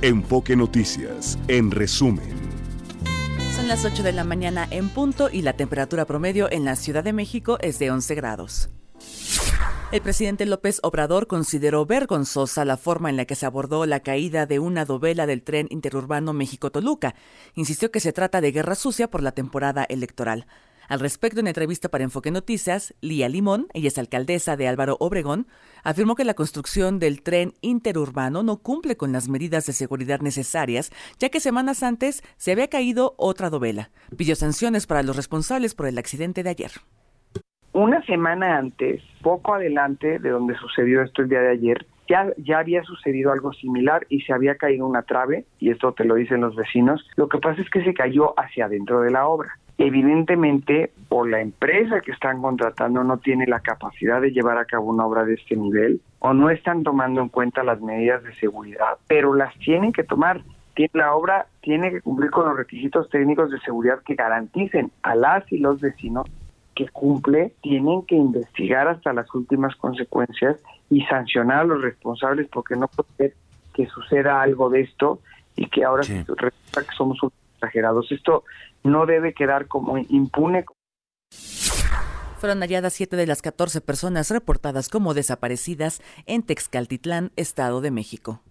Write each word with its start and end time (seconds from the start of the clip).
Enfoque 0.00 0.54
Noticias, 0.54 1.36
en 1.48 1.72
resumen. 1.72 2.30
Son 3.56 3.66
las 3.66 3.84
8 3.84 4.04
de 4.04 4.12
la 4.12 4.22
mañana 4.22 4.68
en 4.70 4.90
punto 4.90 5.28
y 5.28 5.42
la 5.42 5.54
temperatura 5.54 6.04
promedio 6.04 6.48
en 6.52 6.64
la 6.64 6.76
Ciudad 6.76 7.02
de 7.02 7.12
México 7.12 7.58
es 7.62 7.80
de 7.80 7.90
11 7.90 8.14
grados. 8.14 8.70
El 9.90 10.00
presidente 10.00 10.46
López 10.46 10.78
Obrador 10.84 11.26
consideró 11.26 11.84
vergonzosa 11.84 12.64
la 12.64 12.76
forma 12.76 13.10
en 13.10 13.16
la 13.16 13.24
que 13.24 13.34
se 13.34 13.44
abordó 13.44 13.86
la 13.86 13.98
caída 13.98 14.46
de 14.46 14.60
una 14.60 14.84
dovela 14.84 15.26
del 15.26 15.42
tren 15.42 15.66
interurbano 15.68 16.32
México-Toluca. 16.32 17.16
Insistió 17.56 17.90
que 17.90 17.98
se 17.98 18.12
trata 18.12 18.40
de 18.40 18.52
guerra 18.52 18.76
sucia 18.76 19.10
por 19.10 19.24
la 19.24 19.32
temporada 19.32 19.82
electoral. 19.82 20.46
Al 20.88 21.00
respecto, 21.00 21.40
en 21.40 21.46
entrevista 21.46 21.90
para 21.90 22.04
Enfoque 22.04 22.30
Noticias, 22.30 22.94
Lía 23.02 23.28
Limón, 23.28 23.66
ella 23.74 23.88
es 23.88 23.98
alcaldesa 23.98 24.56
de 24.56 24.68
Álvaro 24.68 24.96
Obregón, 25.00 25.46
afirmó 25.84 26.14
que 26.14 26.24
la 26.24 26.32
construcción 26.32 26.98
del 26.98 27.22
tren 27.22 27.52
interurbano 27.60 28.42
no 28.42 28.56
cumple 28.56 28.96
con 28.96 29.12
las 29.12 29.28
medidas 29.28 29.66
de 29.66 29.74
seguridad 29.74 30.20
necesarias, 30.20 30.90
ya 31.18 31.28
que 31.28 31.40
semanas 31.40 31.82
antes 31.82 32.22
se 32.38 32.52
había 32.52 32.68
caído 32.68 33.14
otra 33.18 33.50
dovela. 33.50 33.90
Pidió 34.16 34.34
sanciones 34.34 34.86
para 34.86 35.02
los 35.02 35.14
responsables 35.14 35.74
por 35.74 35.86
el 35.88 35.98
accidente 35.98 36.42
de 36.42 36.50
ayer. 36.50 36.70
Una 37.74 38.02
semana 38.06 38.56
antes, 38.56 39.02
poco 39.20 39.54
adelante 39.54 40.18
de 40.18 40.30
donde 40.30 40.56
sucedió 40.56 41.02
esto 41.02 41.20
el 41.20 41.28
día 41.28 41.40
de 41.40 41.50
ayer, 41.50 41.86
ya, 42.08 42.32
ya 42.38 42.60
había 42.60 42.82
sucedido 42.84 43.30
algo 43.30 43.52
similar 43.52 44.06
y 44.08 44.22
se 44.22 44.32
había 44.32 44.54
caído 44.54 44.86
una 44.86 45.02
trave, 45.02 45.44
y 45.58 45.70
esto 45.70 45.92
te 45.92 46.06
lo 46.06 46.14
dicen 46.14 46.40
los 46.40 46.56
vecinos, 46.56 47.06
lo 47.16 47.28
que 47.28 47.36
pasa 47.36 47.60
es 47.60 47.68
que 47.68 47.84
se 47.84 47.92
cayó 47.92 48.32
hacia 48.40 48.64
adentro 48.64 49.02
de 49.02 49.10
la 49.10 49.26
obra. 49.28 49.58
Evidentemente, 49.78 50.90
por 51.08 51.30
la 51.30 51.40
empresa 51.40 52.00
que 52.00 52.10
están 52.10 52.42
contratando 52.42 53.04
no 53.04 53.18
tiene 53.18 53.46
la 53.46 53.60
capacidad 53.60 54.20
de 54.20 54.32
llevar 54.32 54.58
a 54.58 54.64
cabo 54.64 54.90
una 54.90 55.06
obra 55.06 55.24
de 55.24 55.34
este 55.34 55.54
nivel 55.54 56.00
o 56.18 56.34
no 56.34 56.50
están 56.50 56.82
tomando 56.82 57.20
en 57.20 57.28
cuenta 57.28 57.62
las 57.62 57.80
medidas 57.80 58.24
de 58.24 58.34
seguridad, 58.34 58.98
pero 59.06 59.34
las 59.34 59.56
tienen 59.58 59.92
que 59.92 60.02
tomar. 60.02 60.42
La 60.92 61.14
obra 61.14 61.46
tiene 61.60 61.90
que 61.90 62.00
cumplir 62.00 62.30
con 62.30 62.46
los 62.46 62.56
requisitos 62.56 63.08
técnicos 63.10 63.50
de 63.50 63.58
seguridad 63.60 64.00
que 64.04 64.14
garanticen 64.14 64.92
a 65.02 65.16
las 65.16 65.50
y 65.52 65.58
los 65.58 65.80
vecinos 65.80 66.26
que 66.76 66.88
cumple, 66.88 67.52
tienen 67.62 68.02
que 68.02 68.14
investigar 68.14 68.86
hasta 68.86 69.12
las 69.12 69.32
últimas 69.34 69.74
consecuencias 69.74 70.56
y 70.88 71.02
sancionar 71.06 71.60
a 71.60 71.64
los 71.64 71.82
responsables 71.82 72.46
porque 72.48 72.76
no 72.76 72.86
puede 72.86 73.08
ser 73.16 73.34
que 73.74 73.86
suceda 73.86 74.40
algo 74.40 74.70
de 74.70 74.82
esto 74.82 75.18
y 75.56 75.66
que 75.66 75.84
ahora 75.84 76.04
que 76.04 76.94
somos 76.96 77.18
exagerados. 77.58 78.10
Esto 78.10 78.44
no 78.84 79.06
debe 79.06 79.34
quedar 79.34 79.66
como 79.66 79.98
impune. 79.98 80.64
Fueron 82.38 82.60
halladas 82.60 82.92
siete 82.92 83.16
de 83.16 83.26
las 83.26 83.42
14 83.42 83.80
personas 83.80 84.30
reportadas 84.30 84.88
como 84.88 85.12
desaparecidas 85.12 86.00
en 86.26 86.44
Texcaltitlán, 86.44 87.32
Estado 87.36 87.80
de 87.80 87.90
México. 87.90 88.42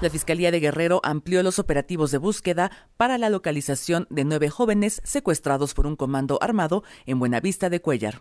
La 0.00 0.10
Fiscalía 0.10 0.52
de 0.52 0.60
Guerrero 0.60 1.00
amplió 1.02 1.42
los 1.42 1.58
operativos 1.58 2.12
de 2.12 2.18
búsqueda 2.18 2.70
para 2.96 3.18
la 3.18 3.30
localización 3.30 4.06
de 4.10 4.24
nueve 4.24 4.48
jóvenes 4.48 5.00
secuestrados 5.02 5.74
por 5.74 5.88
un 5.88 5.96
comando 5.96 6.38
armado 6.40 6.84
en 7.04 7.18
Buenavista 7.18 7.68
de 7.68 7.80
Cuellar. 7.80 8.20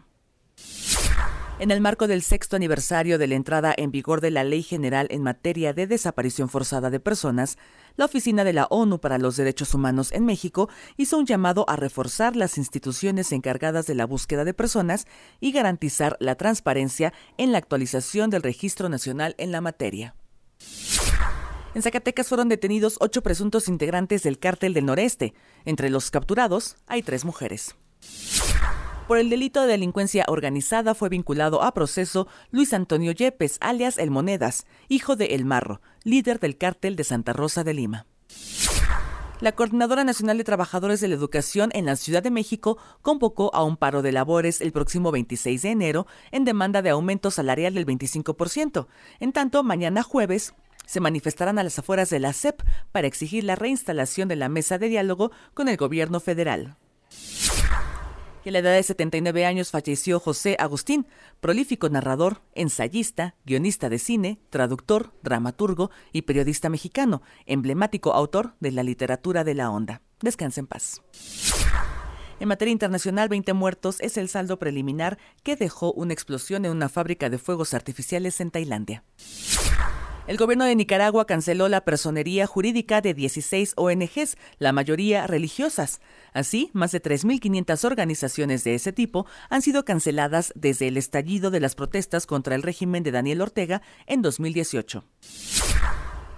En 1.59 1.71
el 1.71 1.81
marco 1.81 2.07
del 2.07 2.21
sexto 2.21 2.55
aniversario 2.55 3.17
de 3.17 3.25
la 3.25 3.33
entrada 3.33 3.73
en 3.75 3.89
vigor 3.89 4.21
de 4.21 4.29
la 4.29 4.43
Ley 4.43 4.61
General 4.61 5.07
en 5.09 5.23
materia 5.23 5.73
de 5.73 5.87
desaparición 5.87 6.49
forzada 6.49 6.91
de 6.91 6.99
personas, 6.99 7.57
la 7.95 8.05
Oficina 8.05 8.43
de 8.43 8.53
la 8.53 8.67
ONU 8.69 8.99
para 8.99 9.17
los 9.17 9.37
Derechos 9.37 9.73
Humanos 9.73 10.11
en 10.11 10.23
México 10.23 10.69
hizo 10.97 11.17
un 11.17 11.25
llamado 11.25 11.67
a 11.67 11.75
reforzar 11.75 12.35
las 12.35 12.59
instituciones 12.59 13.31
encargadas 13.31 13.87
de 13.87 13.95
la 13.95 14.05
búsqueda 14.05 14.45
de 14.45 14.53
personas 14.53 15.07
y 15.39 15.51
garantizar 15.51 16.15
la 16.19 16.35
transparencia 16.35 17.11
en 17.37 17.51
la 17.51 17.57
actualización 17.57 18.29
del 18.29 18.43
registro 18.43 18.87
nacional 18.87 19.33
en 19.39 19.51
la 19.51 19.59
materia. 19.59 20.13
En 21.73 21.81
Zacatecas 21.81 22.27
fueron 22.27 22.49
detenidos 22.49 22.97
ocho 22.99 23.23
presuntos 23.23 23.67
integrantes 23.67 24.21
del 24.21 24.37
cártel 24.37 24.75
del 24.75 24.85
noreste. 24.85 25.33
Entre 25.65 25.89
los 25.89 26.11
capturados 26.11 26.75
hay 26.85 27.01
tres 27.01 27.25
mujeres. 27.25 27.75
Por 29.07 29.19
el 29.19 29.29
delito 29.29 29.61
de 29.61 29.67
delincuencia 29.67 30.25
organizada 30.27 30.93
fue 30.93 31.07
vinculado 31.07 31.63
a 31.63 31.73
proceso 31.73 32.27
Luis 32.51 32.73
Antonio 32.73 33.13
Yepes, 33.13 33.57
alias 33.61 33.97
El 33.97 34.11
Monedas, 34.11 34.65
hijo 34.89 35.15
de 35.15 35.27
El 35.27 35.45
Marro, 35.45 35.79
líder 36.03 36.41
del 36.41 36.57
cártel 36.57 36.97
de 36.97 37.05
Santa 37.05 37.31
Rosa 37.31 37.63
de 37.63 37.73
Lima. 37.73 38.05
La 39.39 39.53
Coordinadora 39.53 40.03
Nacional 40.03 40.37
de 40.37 40.43
Trabajadores 40.43 40.99
de 40.99 41.07
la 41.07 41.15
Educación 41.15 41.69
en 41.73 41.85
la 41.85 41.95
Ciudad 41.95 42.21
de 42.21 42.31
México 42.31 42.77
convocó 43.01 43.49
a 43.53 43.63
un 43.63 43.77
paro 43.77 44.01
de 44.01 44.11
labores 44.11 44.59
el 44.59 44.73
próximo 44.73 45.11
26 45.11 45.61
de 45.61 45.69
enero 45.69 46.07
en 46.31 46.43
demanda 46.43 46.81
de 46.81 46.89
aumento 46.89 47.31
salarial 47.31 47.75
del 47.75 47.85
25%. 47.85 48.87
En 49.21 49.31
tanto, 49.31 49.63
mañana 49.63 50.03
jueves, 50.03 50.53
se 50.85 50.99
manifestarán 50.99 51.59
a 51.59 51.63
las 51.63 51.79
afueras 51.79 52.09
de 52.09 52.19
la 52.19 52.33
CEP 52.33 52.61
para 52.91 53.07
exigir 53.07 53.45
la 53.45 53.55
reinstalación 53.55 54.27
de 54.27 54.35
la 54.35 54.49
mesa 54.49 54.77
de 54.77 54.89
diálogo 54.89 55.31
con 55.53 55.69
el 55.69 55.77
gobierno 55.77 56.19
federal. 56.19 56.75
Y 58.47 58.49
a 58.49 58.53
la 58.53 58.59
edad 58.59 58.75
de 58.75 58.83
79 58.83 59.45
años 59.45 59.71
falleció 59.71 60.21
José 60.21 60.55
Agustín, 60.57 61.05
prolífico 61.41 61.89
narrador, 61.89 62.43
ensayista, 62.55 63.35
guionista 63.45 63.89
de 63.89 63.99
cine, 63.99 64.39
traductor, 64.49 65.11
dramaturgo 65.21 65.91
y 66.13 66.21
periodista 66.21 66.69
mexicano, 66.69 67.21
emblemático 67.45 68.13
autor 68.13 68.55
de 68.61 68.71
la 68.71 68.83
literatura 68.83 69.43
de 69.43 69.53
la 69.53 69.69
onda. 69.69 70.01
Descanse 70.21 70.61
en 70.61 70.67
paz. 70.67 71.01
En 72.39 72.47
materia 72.47 72.71
internacional, 72.71 73.27
20 73.27 73.51
muertos 73.51 73.99
es 73.99 74.15
el 74.15 74.29
saldo 74.29 74.57
preliminar 74.57 75.17
que 75.43 75.57
dejó 75.57 75.91
una 75.91 76.13
explosión 76.13 76.63
en 76.63 76.71
una 76.71 76.87
fábrica 76.87 77.29
de 77.29 77.39
fuegos 77.39 77.73
artificiales 77.73 78.39
en 78.39 78.51
Tailandia. 78.51 79.03
El 80.27 80.35
gobierno 80.35 80.65
de 80.65 80.75
Nicaragua 80.75 81.25
canceló 81.25 81.69
la 81.69 81.85
personería 81.85 82.47
jurídica 82.47 82.99
de 82.99 83.13
16 83.13 83.71
ONGs, 83.77 84.35
la 84.59 84.73
mayoría 84.73 85.25
religiosas. 85.25 86.01
Así, 86.33 86.69
más 86.73 86.91
de 86.91 87.01
3.500 87.01 87.85
organizaciones 87.85 88.65
de 88.65 88.75
ese 88.75 88.91
tipo 88.91 89.25
han 89.49 89.61
sido 89.61 89.85
canceladas 89.85 90.51
desde 90.53 90.89
el 90.89 90.97
estallido 90.97 91.49
de 91.49 91.61
las 91.61 91.75
protestas 91.75 92.25
contra 92.25 92.55
el 92.55 92.63
régimen 92.63 93.03
de 93.03 93.11
Daniel 93.11 93.39
Ortega 93.39 93.81
en 94.05 94.21
2018. 94.21 95.05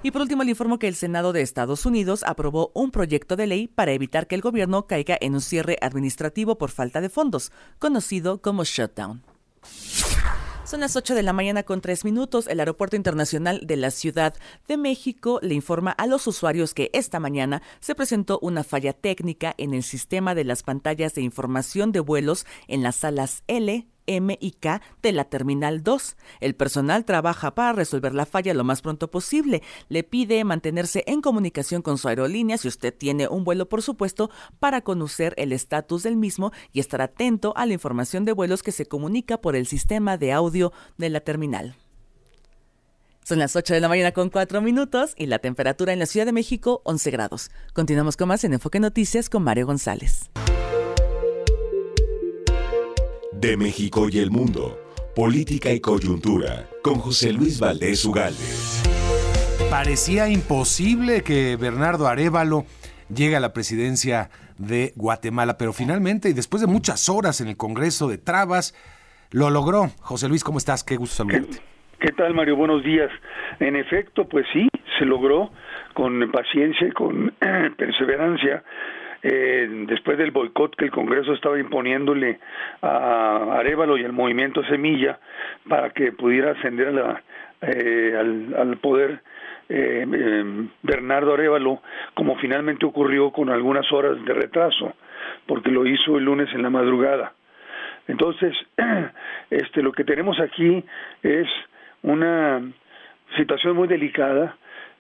Y 0.04 0.12
por 0.12 0.22
último, 0.22 0.44
le 0.44 0.52
informo 0.52 0.78
que 0.78 0.88
el 0.88 0.96
Senado 0.96 1.34
de 1.34 1.42
Estados 1.42 1.88
Unidos 1.88 2.24
aprobó 2.28 2.72
un 2.76 2.92
proyecto 2.92 3.36
de 3.36 3.48
ley 3.48 3.68
para 3.68 3.92
evitar 3.92 4.28
que 4.28 4.36
el 4.36 4.42
gobierno 4.42 4.86
caiga 4.86 5.18
en 5.20 5.34
un 5.34 5.42
cierre 5.42 5.78
administrativo 5.82 6.60
por 6.60 6.70
falta 6.70 7.02
de 7.02 7.10
fondos, 7.10 7.52
conocido 7.80 8.40
como 8.40 8.64
shutdown. 8.66 9.24
Son 10.70 10.82
las 10.82 10.96
8 10.96 11.16
de 11.16 11.24
la 11.24 11.34
mañana 11.34 11.64
con 11.64 11.82
3 11.82 12.06
minutos. 12.06 12.46
El 12.46 12.60
Aeropuerto 12.60 12.96
Internacional 12.96 13.62
de 13.64 13.76
la 13.76 13.90
Ciudad 13.90 14.36
de 14.68 14.78
México 14.78 15.40
le 15.42 15.56
informa 15.56 15.90
a 15.90 16.06
los 16.06 16.28
usuarios 16.28 16.76
que 16.76 16.92
esta 16.94 17.20
mañana 17.20 17.64
se 17.80 17.96
presentó 17.96 18.38
una 18.44 18.64
falla 18.64 18.94
técnica 18.94 19.56
en 19.58 19.74
el 19.74 19.82
sistema 19.82 20.36
de 20.36 20.44
las 20.44 20.62
pantallas 20.62 21.16
de 21.16 21.24
información 21.24 21.92
de 21.92 22.02
vuelos 22.02 22.46
en 22.68 22.84
las 22.84 22.98
salas 22.98 23.42
L, 23.48 23.88
M 24.10 24.38
y 24.42 24.52
K 24.52 24.82
de 25.02 25.12
la 25.12 25.26
Terminal 25.26 25.84
2. 25.84 26.18
El 26.40 26.56
personal 26.56 27.06
trabaja 27.06 27.56
para 27.56 27.74
resolver 27.74 28.14
la 28.14 28.26
falla 28.26 28.54
lo 28.54 28.64
más 28.64 28.82
pronto 28.82 29.10
posible. 29.10 29.62
Le 29.88 30.04
pide 30.04 30.44
mantenerse 30.44 31.04
en 31.08 31.22
comunicación 31.22 31.82
con 31.82 31.98
su 31.98 32.08
aerolínea 32.08 32.58
si 32.58 32.68
usted 32.68 32.94
tiene 32.94 33.28
un 33.28 33.44
vuelo, 33.44 33.70
por 33.70 33.82
supuesto, 33.82 34.30
para 34.60 34.82
conocer 34.82 35.34
el 35.38 35.54
estatus 35.54 36.04
del 36.04 36.18
mismo 36.18 36.52
y 36.74 36.80
estar 36.80 37.02
atento 37.02 37.54
a 37.56 37.66
la 37.66 37.74
información 37.74 38.26
de 38.26 38.34
vuelos 38.34 38.64
que 38.64 38.72
se 38.72 38.88
comunica 38.88 39.40
por 39.40 39.56
el 39.56 39.68
sistema 39.68 40.18
de 40.18 40.34
audio 40.34 40.74
de 40.98 41.10
la 41.10 41.20
terminal. 41.20 41.76
Son 43.24 43.38
las 43.38 43.56
8 43.56 43.76
de 43.76 43.80
la 43.80 43.90
mañana 43.90 44.12
con 44.12 44.32
4 44.32 44.60
minutos 44.60 45.14
y 45.16 45.28
la 45.28 45.38
temperatura 45.38 45.94
en 45.94 46.00
la 46.00 46.08
Ciudad 46.08 46.26
de 46.26 46.32
México 46.32 46.82
11 46.84 47.12
grados. 47.12 47.52
Continuamos 47.74 48.18
con 48.18 48.28
más 48.28 48.44
en 48.44 48.54
Enfoque 48.54 48.80
Noticias 48.80 49.30
con 49.30 49.44
Mario 49.44 49.68
González 49.68 50.32
de 53.40 53.56
México 53.56 54.08
y 54.12 54.20
el 54.20 54.32
mundo, 54.32 54.78
política 55.16 55.72
y 55.72 55.80
coyuntura, 55.80 56.66
con 56.84 56.96
José 56.96 57.32
Luis 57.32 57.60
Valdés 57.60 58.04
Ugalde. 58.04 58.38
Parecía 59.70 60.28
imposible 60.28 61.24
que 61.24 61.56
Bernardo 61.56 62.08
Arevalo 62.08 62.66
llegue 63.14 63.38
a 63.38 63.40
la 63.40 63.54
presidencia 63.54 64.30
de 64.58 64.92
Guatemala, 64.98 65.58
pero 65.58 65.72
finalmente, 65.72 66.30
y 66.30 66.34
después 66.34 66.62
de 66.62 66.68
muchas 66.68 67.08
horas 67.08 67.40
en 67.40 67.48
el 67.48 67.56
Congreso 67.56 68.10
de 68.10 68.18
Trabas, 68.18 68.76
lo 69.32 69.50
logró. 69.50 69.88
José 70.02 70.28
Luis, 70.28 70.44
¿cómo 70.44 70.58
estás? 70.58 70.84
Qué 70.84 70.98
gusto 70.98 71.16
saludarte. 71.16 71.60
¿Qué 72.00 72.12
tal, 72.12 72.34
Mario? 72.34 72.58
Buenos 72.58 72.84
días. 72.84 73.10
En 73.60 73.78
efecto, 73.78 74.28
pues 74.28 74.46
sí, 74.52 74.68
se 74.98 75.06
logró 75.06 75.52
con 75.94 76.30
paciencia 76.32 76.88
y 76.88 76.92
con 76.92 77.34
perseverancia 77.78 78.64
eh, 79.22 79.68
después 79.88 80.18
del 80.18 80.32
boicot 80.32 80.76
que 80.76 80.86
el 80.86 80.92
Congreso 80.92 81.34
estaba 81.34 81.60
imponiéndole 81.60 82.40
a 82.82 83.58
Arevalo 83.60 83.98
y 83.98 84.06
al 84.06 84.14
movimiento 84.14 84.64
Semilla 84.64 85.20
para 85.68 85.90
que 85.90 86.12
pudiera 86.14 86.52
ascender 86.52 86.94
eh, 87.62 88.16
al, 88.18 88.78
poder 88.78 89.22
eh, 89.68 90.06
Bernardo 90.82 91.34
Arevalo, 91.34 91.82
como 92.14 92.38
finalmente 92.38 92.86
ocurrió 92.86 93.32
con 93.32 93.50
algunas 93.50 93.92
horas 93.92 94.24
de 94.24 94.34
retraso, 94.34 94.94
porque 95.46 95.70
lo 95.70 95.86
hizo 95.86 96.18
el 96.18 96.24
lunes 96.24 96.50
en 96.54 96.64
la 96.64 96.70
madrugada. 96.70 97.34
Entonces, 98.08 98.56
este, 99.50 99.84
lo 99.84 99.92
que 99.92 100.06
tenemos 100.06 100.40
aquí 100.40 100.84
es 101.24 101.48
una 102.04 102.62
situación 103.36 103.76
muy 103.76 103.88
delicada 103.88 104.58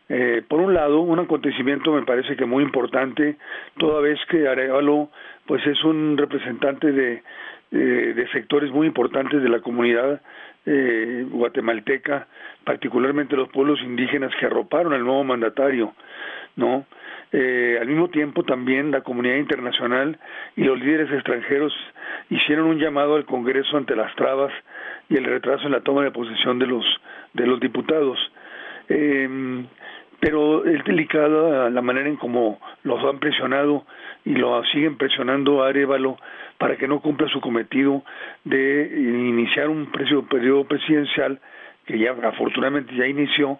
Eh, 0.10 0.42
por 0.48 0.60
un 0.60 0.74
lado, 0.74 1.02
un 1.02 1.20
acontecimiento 1.20 1.92
me 1.92 2.04
parece 2.04 2.36
que 2.36 2.46
muy 2.46 2.64
importante, 2.64 3.38
toda 3.78 4.02
vez 4.02 4.20
que 4.30 4.48
Arevalo 4.48 5.10
pues 5.46 5.66
es 5.68 5.84
un 5.84 6.18
representante 6.18 6.92
de, 6.92 7.24
de 7.72 8.28
sectores 8.32 8.72
muy 8.72 8.88
importantes 8.88 9.42
de 9.42 9.50
la 9.50 9.62
comunidad 9.62 10.22
eh, 10.66 11.26
guatemalteca, 11.30 12.28
particularmente 12.64 13.36
los 13.36 13.50
pueblos 13.50 13.80
indígenas 13.82 14.32
que 14.40 14.46
arroparon 14.46 14.94
al 14.94 15.04
nuevo 15.04 15.24
mandatario, 15.24 15.94
¿no? 16.56 16.86
Eh, 17.32 17.78
al 17.80 17.88
mismo 17.88 18.10
tiempo 18.10 18.44
también 18.44 18.92
la 18.92 19.02
comunidad 19.02 19.38
internacional 19.38 20.20
y 20.56 20.64
los 20.64 20.80
líderes 20.80 21.12
extranjeros 21.12 21.74
hicieron 22.30 22.66
un 22.66 22.78
llamado 22.78 23.16
al 23.16 23.26
Congreso 23.26 23.78
ante 23.78 23.96
las 23.96 24.14
trabas 24.16 24.52
y 25.10 25.16
el 25.16 25.26
retraso 25.26 25.66
en 25.66 25.72
la 25.72 25.82
toma 25.82 26.04
de 26.04 26.12
posesión 26.12 26.60
de 26.60 26.68
los 26.68 26.86
de 27.34 27.48
los 27.48 27.60
diputados. 27.60 28.20
Eh, 28.90 29.66
pero 30.20 30.66
es 30.66 30.84
delicada 30.84 31.70
la 31.70 31.82
manera 31.82 32.10
en 32.10 32.18
cómo 32.18 32.60
los 32.84 33.04
han 33.04 33.20
presionado 33.20 33.86
y 34.26 34.36
lo 34.36 34.64
siguen 34.66 34.98
presionando 34.98 35.64
a 35.64 35.70
Arevalo 35.70 36.18
para 36.58 36.76
que 36.76 36.88
no 36.88 37.00
cumpla 37.00 37.28
su 37.30 37.40
cometido 37.40 38.04
de 38.44 38.92
iniciar 38.98 39.70
un 39.70 39.92
periodo 39.92 40.66
presidencial 40.66 41.40
que 41.86 41.98
ya 41.98 42.12
afortunadamente 42.12 42.96
ya 42.96 43.08
inició, 43.08 43.60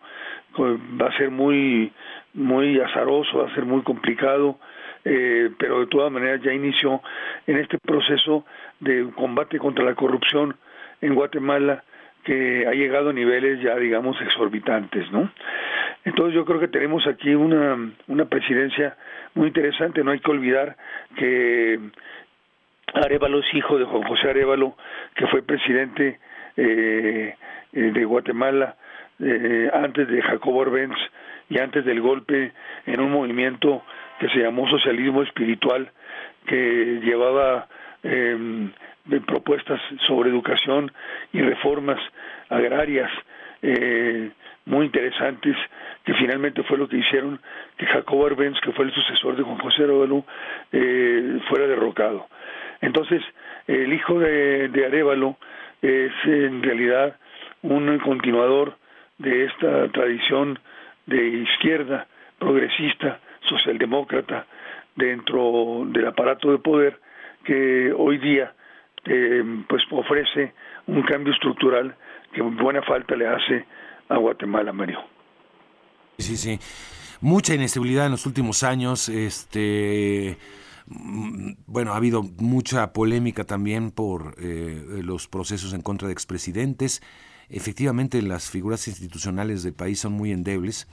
va 0.60 1.08
a 1.08 1.18
ser 1.18 1.32
muy 1.32 1.92
muy 2.34 2.80
azaroso, 2.80 3.40
va 3.40 3.48
a 3.48 3.56
ser 3.56 3.66
muy 3.66 3.82
complicado, 3.82 4.60
eh, 5.04 5.50
pero 5.58 5.80
de 5.80 5.88
todas 5.88 6.12
maneras 6.12 6.42
ya 6.44 6.54
inició 6.54 7.02
en 7.48 7.58
este 7.58 7.80
proceso 7.80 8.46
de 8.80 9.10
combate 9.16 9.58
contra 9.58 9.84
la 9.84 9.96
corrupción 9.96 10.56
en 11.02 11.16
Guatemala 11.16 11.84
que 12.24 12.68
ha 12.68 12.72
llegado 12.74 13.10
a 13.10 13.14
niveles 13.14 13.62
ya 13.62 13.76
digamos 13.78 14.22
exorbitantes, 14.22 15.10
¿no? 15.12 15.32
Entonces 16.10 16.34
yo 16.34 16.44
creo 16.44 16.60
que 16.60 16.68
tenemos 16.68 17.06
aquí 17.06 17.36
una, 17.36 17.78
una 18.08 18.26
presidencia 18.26 18.98
muy 19.36 19.50
interesante, 19.50 20.04
no 20.04 20.10
hay 20.10 20.20
que 20.20 20.32
olvidar 20.32 20.76
que 21.16 21.80
Arevalo 22.96 23.42
es 23.42 23.54
hijo 23.54 23.78
de 23.78 23.86
Juan 23.86 24.02
José 24.02 24.32
Arevalo, 24.32 24.76
que 25.14 25.28
fue 25.28 25.44
presidente 25.44 26.20
eh, 26.58 27.36
eh, 27.74 27.92
de 27.94 28.06
Guatemala 28.06 28.76
eh, 29.20 29.70
antes 29.72 30.08
de 30.08 30.20
Jacobo 30.24 30.64
Arbenz 30.64 30.98
y 31.48 31.60
antes 31.60 31.86
del 31.86 32.02
golpe 32.02 32.54
en 32.88 33.02
un 33.02 33.12
movimiento 33.12 33.84
que 34.20 34.30
se 34.30 34.40
llamó 34.40 34.68
socialismo 34.68 35.22
espiritual, 35.22 35.92
que 36.48 37.02
llevaba 37.04 37.68
eh, 38.02 38.70
propuestas 39.28 39.80
sobre 40.08 40.32
educación 40.32 40.92
y 41.34 41.42
reformas 41.42 42.00
agrarias 42.50 43.12
eh, 43.62 44.32
muy 44.66 44.86
interesantes, 44.86 45.56
que 46.06 46.14
finalmente 46.14 46.64
fue 46.64 46.78
lo 46.78 46.88
que 46.88 46.98
hicieron 46.98 47.40
que 47.78 47.86
Jacobo 47.86 48.26
Arbenz, 48.28 48.60
que 48.62 48.72
fue 48.72 48.86
el 48.86 48.94
sucesor 48.94 49.36
de 49.36 49.44
Juan 49.44 49.58
José 49.58 49.84
Arevalo, 49.84 50.26
eh, 50.72 51.40
fuera 51.50 51.68
derrocado. 51.68 52.28
Entonces, 52.82 53.22
el 53.68 53.92
hijo 53.94 54.20
de, 54.20 54.70
de 54.70 54.86
Arevalo 54.86 55.38
es 55.82 56.12
en 56.26 56.64
realidad 56.64 57.18
un 57.62 58.00
continuador 58.00 58.78
de 59.18 59.46
esta 59.46 59.90
tradición 59.90 60.60
de 61.06 61.28
izquierda, 61.28 62.08
progresista, 62.38 63.20
socialdemócrata, 63.42 64.46
dentro 64.96 65.84
del 65.88 66.08
aparato 66.08 66.52
de 66.52 66.60
poder 66.60 67.00
que 67.44 67.94
hoy 67.96 68.18
día 68.18 68.54
eh, 69.06 69.44
pues 69.68 69.84
ofrece 69.92 70.54
un 70.88 71.02
cambio 71.04 71.34
estructural 71.34 71.96
que 72.34 72.42
buena 72.42 72.82
falta 72.84 73.16
le 73.16 73.28
hace 73.28 73.66
a 74.10 74.18
Guatemala, 74.18 74.74
Mario. 74.74 75.00
Sí, 76.18 76.38
sí. 76.38 76.60
Mucha 77.22 77.54
inestabilidad 77.54 78.06
en 78.06 78.12
los 78.12 78.26
últimos 78.26 78.64
años, 78.64 79.10
este 79.10 80.38
mm, 80.88 81.52
bueno, 81.68 81.94
ha 81.94 81.98
habido 81.98 82.24
mucha 82.38 82.94
polémica 82.94 83.44
también 83.44 83.92
por 83.92 84.36
eh, 84.40 85.02
los 85.04 85.28
procesos 85.28 85.74
en 85.74 85.82
contra 85.82 86.08
de 86.08 86.14
expresidentes. 86.14 87.02
Efectivamente, 87.50 88.22
las 88.22 88.50
figuras 88.50 88.88
institucionales 88.88 89.64
del 89.64 89.74
país 89.74 90.00
son 90.00 90.14
muy 90.14 90.32
endebles. 90.32 90.88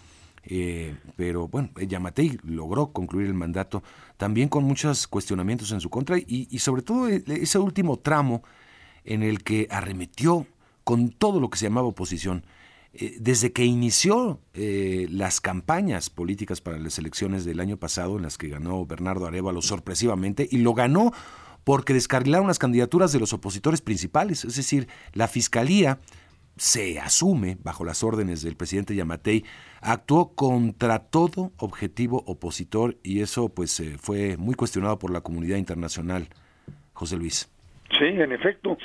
Eh, 0.48 0.94
pero 1.16 1.48
bueno, 1.48 1.70
Yamatei 1.76 2.38
logró 2.44 2.92
concluir 2.92 3.26
el 3.26 3.34
mandato 3.34 3.82
también 4.16 4.48
con 4.48 4.62
muchos 4.62 5.08
cuestionamientos 5.08 5.72
en 5.72 5.80
su 5.80 5.90
contra 5.90 6.18
y, 6.18 6.58
sobre 6.60 6.82
todo 6.82 7.08
e, 7.08 7.24
ese 7.26 7.58
último 7.58 7.98
tramo 7.98 8.44
en 9.04 9.24
el 9.24 9.42
que 9.42 9.66
arremetió 9.70 10.46
con 10.86 11.08
todo 11.08 11.40
lo 11.40 11.50
que 11.50 11.58
se 11.58 11.64
llamaba 11.64 11.88
oposición. 11.88 12.44
Eh, 12.94 13.16
desde 13.18 13.50
que 13.50 13.64
inició 13.64 14.38
eh, 14.54 15.08
las 15.10 15.40
campañas 15.40 16.10
políticas 16.10 16.60
para 16.60 16.78
las 16.78 16.96
elecciones 17.00 17.44
del 17.44 17.58
año 17.58 17.76
pasado, 17.76 18.16
en 18.16 18.22
las 18.22 18.38
que 18.38 18.50
ganó 18.50 18.86
Bernardo 18.86 19.26
Arevalo 19.26 19.62
sorpresivamente, 19.62 20.46
y 20.48 20.58
lo 20.58 20.74
ganó 20.74 21.12
porque 21.64 21.92
descarrilaron 21.92 22.46
las 22.46 22.60
candidaturas 22.60 23.10
de 23.10 23.18
los 23.18 23.32
opositores 23.32 23.80
principales, 23.80 24.44
es 24.44 24.54
decir, 24.54 24.86
la 25.12 25.26
Fiscalía 25.26 25.98
se 26.56 27.00
asume, 27.00 27.58
bajo 27.64 27.84
las 27.84 28.04
órdenes 28.04 28.42
del 28.42 28.54
presidente 28.54 28.94
Yamatei, 28.94 29.44
actuó 29.80 30.36
contra 30.36 31.00
todo 31.00 31.50
objetivo 31.56 32.22
opositor 32.26 32.96
y 33.02 33.22
eso 33.22 33.48
pues 33.48 33.80
eh, 33.80 33.96
fue 34.00 34.36
muy 34.36 34.54
cuestionado 34.54 35.00
por 35.00 35.10
la 35.10 35.20
comunidad 35.20 35.56
internacional. 35.56 36.28
José 36.92 37.16
Luis. 37.16 37.50
Sí, 37.90 38.04
en 38.04 38.32
efecto. 38.32 38.76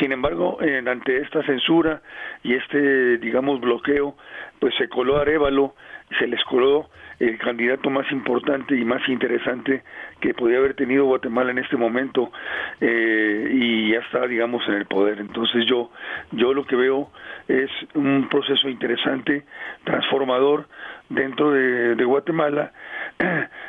Sin 0.00 0.12
embargo, 0.12 0.58
ante 0.86 1.18
esta 1.20 1.42
censura 1.42 2.00
y 2.42 2.54
este, 2.54 3.18
digamos, 3.18 3.60
bloqueo, 3.60 4.16
pues 4.58 4.74
se 4.76 4.88
coló 4.88 5.18
Arevalo, 5.18 5.74
se 6.18 6.26
les 6.26 6.42
coló 6.44 6.88
el 7.18 7.36
candidato 7.36 7.90
más 7.90 8.10
importante 8.10 8.74
y 8.74 8.82
más 8.82 9.06
interesante 9.10 9.82
que 10.20 10.32
podía 10.32 10.56
haber 10.56 10.74
tenido 10.74 11.04
Guatemala 11.04 11.50
en 11.50 11.58
este 11.58 11.76
momento 11.76 12.32
eh, 12.80 13.50
y 13.52 13.92
ya 13.92 13.98
está, 13.98 14.26
digamos, 14.26 14.66
en 14.68 14.74
el 14.74 14.86
poder. 14.86 15.20
Entonces 15.20 15.66
yo, 15.66 15.90
yo 16.32 16.54
lo 16.54 16.64
que 16.64 16.76
veo 16.76 17.10
es 17.46 17.70
un 17.94 18.26
proceso 18.30 18.70
interesante, 18.70 19.44
transformador 19.84 20.66
dentro 21.10 21.52
de, 21.52 21.94
de 21.94 22.04
Guatemala, 22.04 22.72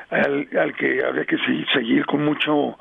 al, 0.10 0.48
al, 0.58 0.76
que 0.76 1.04
habría 1.04 1.26
que 1.26 1.38
seguir 1.74 2.06
con 2.06 2.24
mucho, 2.24 2.78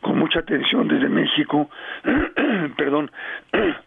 con 0.00 0.18
mucha 0.18 0.40
atención 0.40 0.88
desde 0.88 1.08
México, 1.08 1.70
perdón 2.76 3.10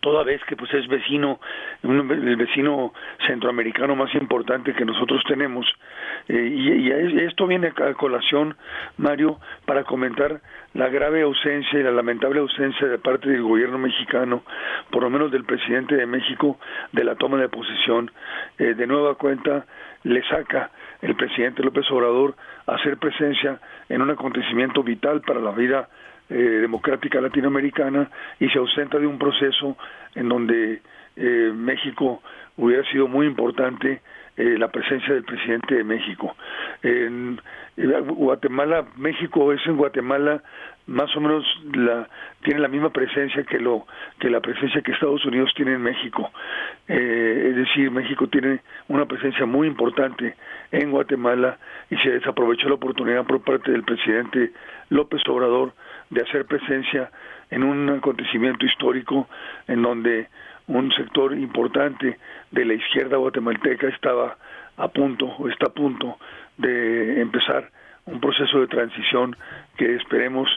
toda 0.00 0.22
vez 0.22 0.42
que 0.44 0.56
pues 0.56 0.72
es 0.74 0.86
vecino, 0.86 1.40
el 1.82 2.36
vecino 2.36 2.92
centroamericano 3.26 3.96
más 3.96 4.14
importante 4.14 4.74
que 4.74 4.84
nosotros 4.84 5.22
tenemos. 5.26 5.66
Eh, 6.28 6.48
y, 6.54 6.90
esto 7.20 7.46
viene 7.46 7.68
a 7.68 7.94
colación, 7.94 8.56
Mario, 8.96 9.38
para 9.66 9.84
comentar 9.84 10.40
la 10.74 10.88
grave 10.88 11.22
ausencia 11.22 11.78
y 11.78 11.82
la 11.82 11.90
lamentable 11.90 12.40
ausencia 12.40 12.86
de 12.86 12.98
parte 12.98 13.28
del 13.28 13.42
gobierno 13.42 13.78
mexicano, 13.78 14.42
por 14.90 15.02
lo 15.02 15.10
menos 15.10 15.32
del 15.32 15.44
presidente 15.44 15.96
de 15.96 16.06
México, 16.06 16.58
de 16.92 17.04
la 17.04 17.16
toma 17.16 17.38
de 17.38 17.48
posesión. 17.48 18.10
Eh, 18.58 18.74
de 18.74 18.86
nueva 18.86 19.16
cuenta, 19.16 19.66
le 20.04 20.22
saca 20.28 20.70
el 21.02 21.14
presidente 21.14 21.62
López 21.62 21.90
Obrador 21.90 22.34
hacer 22.66 22.96
presencia 22.98 23.60
en 23.88 24.02
un 24.02 24.10
acontecimiento 24.10 24.82
vital 24.82 25.20
para 25.22 25.40
la 25.40 25.52
vida 25.52 25.88
eh, 26.28 26.34
democrática 26.34 27.20
latinoamericana 27.20 28.10
y 28.38 28.48
se 28.48 28.58
ausenta 28.58 28.98
de 28.98 29.06
un 29.06 29.18
proceso 29.18 29.76
en 30.14 30.28
donde 30.28 30.82
eh, 31.16 31.52
México 31.54 32.22
hubiera 32.56 32.84
sido 32.90 33.08
muy 33.08 33.26
importante 33.26 34.02
eh, 34.38 34.56
la 34.56 34.68
presencia 34.68 35.14
del 35.14 35.24
presidente 35.24 35.74
de 35.74 35.82
México. 35.84 36.36
En 36.82 37.40
Guatemala, 37.76 38.86
México 38.96 39.52
es 39.52 39.60
en 39.66 39.76
Guatemala 39.76 40.42
más 40.86 41.14
o 41.16 41.20
menos 41.20 41.44
la 41.74 42.08
tiene 42.42 42.60
la 42.60 42.68
misma 42.68 42.90
presencia 42.90 43.42
que 43.44 43.58
lo 43.58 43.86
que 44.18 44.30
la 44.30 44.40
presencia 44.40 44.80
que 44.80 44.92
Estados 44.92 45.24
Unidos 45.26 45.52
tiene 45.54 45.74
en 45.74 45.82
México 45.82 46.30
es 46.86 47.56
decir 47.56 47.90
México 47.90 48.26
tiene 48.28 48.60
una 48.88 49.04
presencia 49.04 49.44
muy 49.44 49.66
importante 49.66 50.34
en 50.72 50.90
Guatemala 50.90 51.58
y 51.90 51.96
se 51.96 52.10
desaprovechó 52.10 52.68
la 52.68 52.76
oportunidad 52.76 53.26
por 53.26 53.42
parte 53.42 53.70
del 53.70 53.82
presidente 53.82 54.52
López 54.88 55.20
Obrador 55.28 55.74
de 56.08 56.22
hacer 56.22 56.46
presencia 56.46 57.10
en 57.50 57.64
un 57.64 57.88
acontecimiento 57.90 58.64
histórico 58.64 59.28
en 59.66 59.82
donde 59.82 60.28
un 60.68 60.92
sector 60.92 61.36
importante 61.36 62.18
de 62.50 62.64
la 62.64 62.74
izquierda 62.74 63.16
guatemalteca 63.16 63.88
estaba 63.88 64.36
a 64.76 64.88
punto 64.88 65.26
o 65.26 65.48
está 65.48 65.66
a 65.66 65.72
punto 65.72 66.18
de 66.56 67.20
empezar 67.20 67.70
un 68.06 68.20
proceso 68.20 68.60
de 68.60 68.68
transición 68.68 69.36
que 69.76 69.96
esperemos 69.96 70.48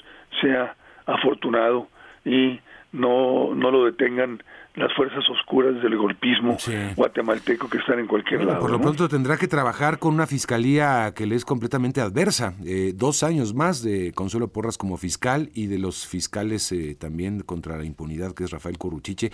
sea 0.42 0.76
afortunado 1.06 1.88
y 2.24 2.60
no, 2.92 3.56
no 3.56 3.72
lo 3.72 3.86
detengan 3.86 4.44
las 4.76 4.94
fuerzas 4.94 5.24
oscuras 5.30 5.82
del 5.82 5.98
golpismo 5.98 6.58
guatemalteco 6.96 7.70
que 7.70 7.78
están 7.78 8.00
en 8.00 8.08
cualquier 8.08 8.46
lado. 8.46 8.60
Por 8.60 8.72
lo 8.72 8.80
pronto 8.80 9.10
tendrá 9.10 9.38
que 9.38 9.48
trabajar 9.48 10.00
con 10.00 10.14
una 10.14 10.28
fiscalía 10.28 11.14
que 11.16 11.26
le 11.26 11.36
es 11.36 11.44
completamente 11.44 12.00
adversa. 12.00 12.54
Eh, 12.66 12.94
dos 12.96 13.24
años 13.24 13.54
más 13.54 13.84
de 13.84 14.14
Consuelo 14.14 14.48
Porras 14.50 14.78
como 14.78 14.98
fiscal 14.98 15.50
y 15.54 15.68
de 15.68 15.78
los 15.78 16.08
fiscales 16.08 16.72
eh, 16.72 16.96
también 16.98 17.42
contra 17.42 17.78
la 17.78 17.84
impunidad, 17.84 18.34
que 18.34 18.46
es 18.46 18.52
Rafael 18.52 18.78
Coruchiche. 18.78 19.32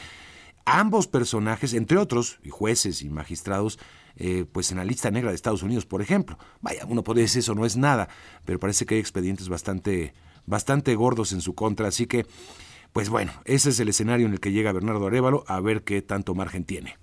Ambos 0.68 1.08
personajes, 1.08 1.74
entre 1.74 1.98
otros, 1.98 2.40
y 2.44 2.50
jueces 2.50 3.02
y 3.02 3.10
magistrados, 3.10 3.80
eh, 4.18 4.46
pues 4.52 4.72
en 4.72 4.78
la 4.78 4.84
lista 4.84 5.10
negra 5.10 5.30
de 5.30 5.36
Estados 5.36 5.64
Unidos, 5.64 5.86
por 5.86 6.02
ejemplo. 6.02 6.38
Vaya, 6.62 6.86
uno 6.88 7.04
puede 7.04 7.22
decir 7.22 7.40
eso 7.40 7.56
no 7.56 7.66
es 7.66 7.78
nada, 7.78 8.10
pero 8.46 8.60
parece 8.60 8.86
que 8.86 8.96
hay 8.96 9.00
expedientes 9.00 9.48
bastante, 9.48 10.14
bastante 10.46 10.94
gordos 10.96 11.32
en 11.32 11.42
su 11.42 11.56
contra, 11.56 11.88
así 11.88 12.06
que, 12.06 12.26
pues 12.94 13.10
bueno, 13.10 13.32
ese 13.46 13.70
es 13.70 13.80
el 13.80 13.88
escenario 13.88 14.26
en 14.26 14.34
el 14.34 14.42
que 14.42 14.52
llega 14.52 14.74
Bernardo 14.74 15.08
Arevalo, 15.08 15.46
a 15.48 15.62
ver 15.62 15.84
qué 15.84 16.02
tanto 16.02 16.36
margen 16.36 16.66
tiene. 16.66 16.98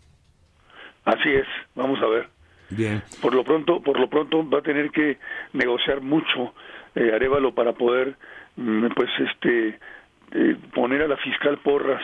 Así 1.06 1.30
es, 1.30 1.47
vamos 1.75 2.00
a 2.02 2.06
ver. 2.06 2.28
Bien. 2.68 3.02
Por 3.23 3.35
lo 3.35 3.44
pronto, 3.44 3.80
por 3.80 3.99
lo 3.99 4.11
pronto 4.11 4.49
va 4.49 4.59
a 4.59 4.62
tener 4.62 4.90
que 4.90 5.18
negociar 5.54 6.02
mucho 6.02 6.54
eh, 6.94 7.12
Arevalo 7.14 7.54
para 7.54 7.73
poder, 7.73 8.16
mm, 8.56 8.88
pues, 8.94 9.11
este, 9.21 9.78
eh, 10.33 10.56
poner 10.75 11.02
a 11.02 11.09
la 11.09 11.16
fiscal 11.16 11.59
Porras 11.59 12.02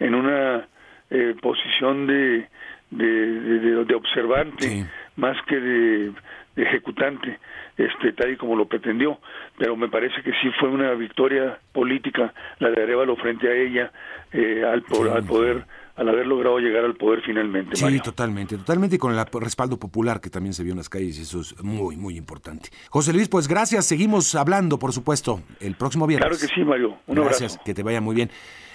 en 0.00 0.14
una 0.14 0.66
eh, 1.10 1.34
posición 1.40 2.06
de 2.06 2.48
de, 2.90 3.84
de, 3.84 3.94
observante 3.94 4.86
más 5.16 5.36
que 5.46 5.56
de, 5.60 6.12
ejecutante, 6.56 7.38
este, 7.76 8.12
tal 8.12 8.32
y 8.32 8.36
como 8.36 8.56
lo 8.56 8.66
pretendió. 8.66 9.18
Pero 9.58 9.76
me 9.76 9.88
parece 9.88 10.22
que 10.22 10.32
sí 10.42 10.50
fue 10.58 10.68
una 10.68 10.92
victoria 10.94 11.58
política 11.72 12.32
la 12.58 12.70
de 12.70 12.82
Arevalo 12.82 13.16
frente 13.16 13.48
a 13.48 13.54
ella 13.54 13.92
eh, 14.32 14.64
al, 14.64 14.84
al 15.12 15.24
poder 15.24 15.64
al 15.96 16.08
haber 16.08 16.28
logrado 16.28 16.60
llegar 16.60 16.84
al 16.84 16.94
poder 16.94 17.22
finalmente. 17.26 17.74
Sí, 17.74 18.00
totalmente, 18.00 18.56
totalmente, 18.56 18.94
y 18.94 18.98
con 19.00 19.18
el 19.18 19.26
respaldo 19.40 19.80
popular 19.80 20.20
que 20.20 20.30
también 20.30 20.54
se 20.54 20.62
vio 20.62 20.70
en 20.70 20.78
las 20.78 20.88
calles, 20.88 21.18
eso 21.18 21.40
es 21.40 21.60
muy, 21.60 21.96
muy 21.96 22.16
importante. 22.16 22.68
José 22.88 23.12
Luis, 23.12 23.28
pues 23.28 23.48
gracias, 23.48 23.86
seguimos 23.86 24.36
hablando, 24.36 24.78
por 24.78 24.92
supuesto, 24.92 25.40
el 25.58 25.74
próximo 25.74 26.06
viernes. 26.06 26.28
Claro 26.28 26.40
que 26.40 26.54
sí, 26.54 26.64
Mario, 26.64 26.98
un 27.08 27.16
gracias, 27.16 27.58
que 27.64 27.74
te 27.74 27.82
vaya 27.82 28.00
muy 28.00 28.14
bien. 28.14 28.30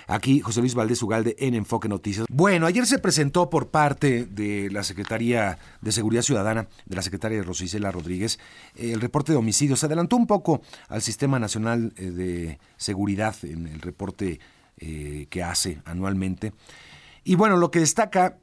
Aquí 0.08 0.40
José 0.40 0.62
Luis 0.62 0.76
Valdés 0.76 1.02
Ugalde 1.02 1.36
en 1.40 1.54
Enfoque 1.54 1.88
Noticias. 1.88 2.26
Bueno, 2.30 2.66
ayer 2.66 2.86
se 2.86 3.00
presentó 3.00 3.50
por 3.50 3.70
parte 3.70 4.26
de 4.26 4.70
la 4.72 4.84
Secretaría 4.84 5.58
de 5.82 5.92
Seguridad 5.92 6.22
Ciudadana, 6.22 6.68
de 6.86 6.96
la 6.96 7.02
secretaria 7.02 7.42
Rosicela 7.44 7.92
Rodríguez, 7.92 8.40
el 8.76 9.02
reporte 9.02 9.32
de 9.32 9.38
homicidios. 9.38 9.80
Se 9.80 9.86
adelantó 9.86 10.16
un 10.16 10.28
poco 10.28 10.62
al 10.90 11.02
Sistema 11.02 11.40
Nacional 11.40 11.94
eh, 11.96 12.12
de 12.12 12.60
Seguridad 12.78 13.36
en 13.44 13.68
el 13.68 13.82
reporte 13.82 14.40
eh, 14.78 15.28
que 15.30 15.44
hace 15.44 15.82
anualmente. 15.86 16.54
Y 17.24 17.36
bueno, 17.36 17.58
lo 17.58 17.72
que 17.72 17.80
destaca, 17.80 18.38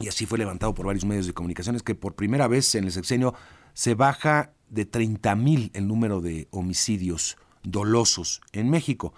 y 0.00 0.08
así 0.08 0.26
fue 0.26 0.38
levantado 0.38 0.74
por 0.74 0.86
varios 0.86 1.04
medios 1.04 1.26
de 1.26 1.34
comunicación, 1.34 1.76
es 1.76 1.82
que 1.82 1.94
por 1.94 2.14
primera 2.14 2.48
vez 2.48 2.74
en 2.74 2.84
el 2.84 2.92
sexenio 2.92 3.34
se 3.74 3.94
baja 3.94 4.52
de 4.68 4.84
30 4.84 5.34
mil 5.36 5.70
el 5.74 5.86
número 5.86 6.20
de 6.20 6.48
homicidios 6.50 7.36
dolosos 7.62 8.40
en 8.52 8.70
México. 8.70 9.14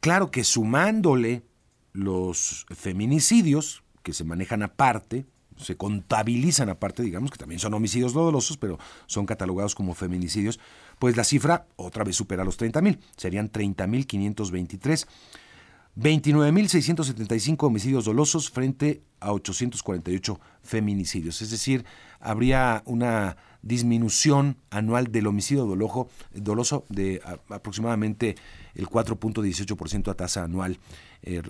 Claro 0.00 0.30
que 0.30 0.44
sumándole 0.44 1.42
los 1.92 2.66
feminicidios, 2.70 3.82
que 4.02 4.12
se 4.12 4.24
manejan 4.24 4.62
aparte, 4.62 5.26
se 5.56 5.76
contabilizan 5.76 6.68
aparte, 6.68 7.02
digamos 7.02 7.30
que 7.30 7.38
también 7.38 7.58
son 7.58 7.74
homicidios 7.74 8.12
dolosos, 8.12 8.56
pero 8.56 8.78
son 9.06 9.26
catalogados 9.26 9.74
como 9.74 9.94
feminicidios, 9.94 10.60
pues 10.98 11.16
la 11.16 11.24
cifra 11.24 11.66
otra 11.76 12.04
vez 12.04 12.16
supera 12.16 12.44
los 12.44 12.56
30 12.56 12.82
mil, 12.82 13.00
serían 13.16 13.48
30 13.48 13.86
mil 13.86 14.06
523. 14.06 15.06
29.675 15.98 17.66
homicidios 17.66 18.04
dolosos 18.04 18.50
frente 18.50 19.02
a 19.18 19.32
848 19.32 20.38
feminicidios. 20.62 21.40
Es 21.40 21.50
decir, 21.50 21.86
habría 22.20 22.82
una 22.84 23.38
disminución 23.62 24.56
anual 24.70 25.10
del 25.12 25.26
homicidio 25.26 25.66
doloso 26.32 26.84
de 26.88 27.20
aproximadamente 27.48 28.36
el 28.74 28.86
4.18% 28.86 30.10
a 30.10 30.14
tasa 30.14 30.44
anual, 30.44 30.78
eh, 31.22 31.42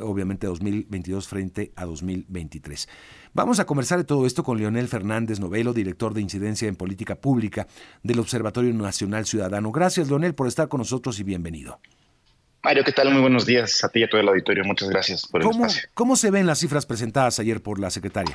obviamente 0.00 0.46
2022 0.46 1.28
frente 1.28 1.72
a 1.76 1.84
2023. 1.84 2.88
Vamos 3.32 3.60
a 3.60 3.66
conversar 3.66 3.98
de 3.98 4.04
todo 4.04 4.26
esto 4.26 4.42
con 4.42 4.58
Leonel 4.58 4.88
Fernández 4.88 5.40
Novelo, 5.40 5.72
director 5.72 6.14
de 6.14 6.22
incidencia 6.22 6.68
en 6.68 6.76
política 6.76 7.14
pública 7.14 7.66
del 8.02 8.18
Observatorio 8.18 8.72
Nacional 8.72 9.26
Ciudadano. 9.26 9.70
Gracias, 9.72 10.08
Leonel, 10.08 10.34
por 10.34 10.48
estar 10.48 10.68
con 10.68 10.78
nosotros 10.78 11.20
y 11.20 11.24
bienvenido. 11.24 11.80
Mario, 12.62 12.84
¿qué 12.84 12.92
tal? 12.92 13.10
Muy 13.10 13.22
buenos 13.22 13.46
días 13.46 13.82
a 13.84 13.88
ti 13.88 14.00
y 14.00 14.02
a 14.04 14.08
todo 14.08 14.20
el 14.20 14.28
auditorio. 14.28 14.64
Muchas 14.64 14.90
gracias 14.90 15.26
por 15.26 15.40
el 15.40 15.46
¿Cómo, 15.46 15.64
espacio. 15.64 15.88
¿Cómo 15.94 16.16
se 16.16 16.30
ven 16.30 16.46
las 16.46 16.58
cifras 16.58 16.84
presentadas 16.84 17.38
ayer 17.38 17.62
por 17.62 17.78
la 17.78 17.90
secretaria? 17.90 18.34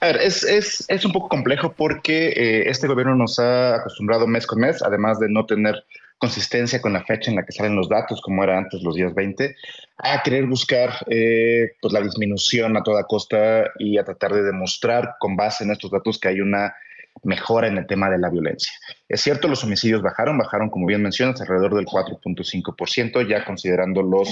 A 0.00 0.06
ver, 0.06 0.16
es, 0.16 0.44
es, 0.44 0.84
es 0.88 1.04
un 1.04 1.12
poco 1.12 1.28
complejo 1.28 1.72
porque 1.72 2.28
eh, 2.28 2.68
este 2.68 2.86
gobierno 2.86 3.14
nos 3.14 3.38
ha 3.38 3.76
acostumbrado 3.76 4.26
mes 4.26 4.46
con 4.46 4.60
mes, 4.60 4.82
además 4.82 5.18
de 5.18 5.28
no 5.28 5.46
tener 5.46 5.84
consistencia 6.18 6.80
con 6.80 6.92
la 6.92 7.04
fecha 7.04 7.30
en 7.30 7.36
la 7.36 7.44
que 7.44 7.52
salen 7.52 7.76
los 7.76 7.88
datos, 7.88 8.20
como 8.22 8.42
era 8.42 8.56
antes 8.56 8.82
los 8.82 8.94
días 8.94 9.14
20, 9.14 9.54
a 9.98 10.22
querer 10.22 10.46
buscar 10.46 10.90
eh, 11.08 11.72
pues 11.80 11.92
la 11.92 12.00
disminución 12.00 12.76
a 12.76 12.82
toda 12.82 13.04
costa 13.04 13.70
y 13.78 13.98
a 13.98 14.04
tratar 14.04 14.32
de 14.32 14.42
demostrar 14.42 15.16
con 15.18 15.36
base 15.36 15.64
en 15.64 15.72
estos 15.72 15.90
datos 15.90 16.18
que 16.18 16.28
hay 16.28 16.40
una 16.40 16.74
mejora 17.22 17.66
en 17.66 17.78
el 17.78 17.86
tema 17.86 18.10
de 18.10 18.18
la 18.18 18.30
violencia. 18.30 18.72
Es 19.08 19.22
cierto, 19.22 19.48
los 19.48 19.64
homicidios 19.64 20.02
bajaron, 20.02 20.38
bajaron, 20.38 20.70
como 20.70 20.86
bien 20.86 21.02
mencionas, 21.02 21.40
alrededor 21.40 21.74
del 21.74 21.86
4.5%, 21.86 23.26
ya 23.26 23.44
considerando 23.44 24.02
los 24.02 24.28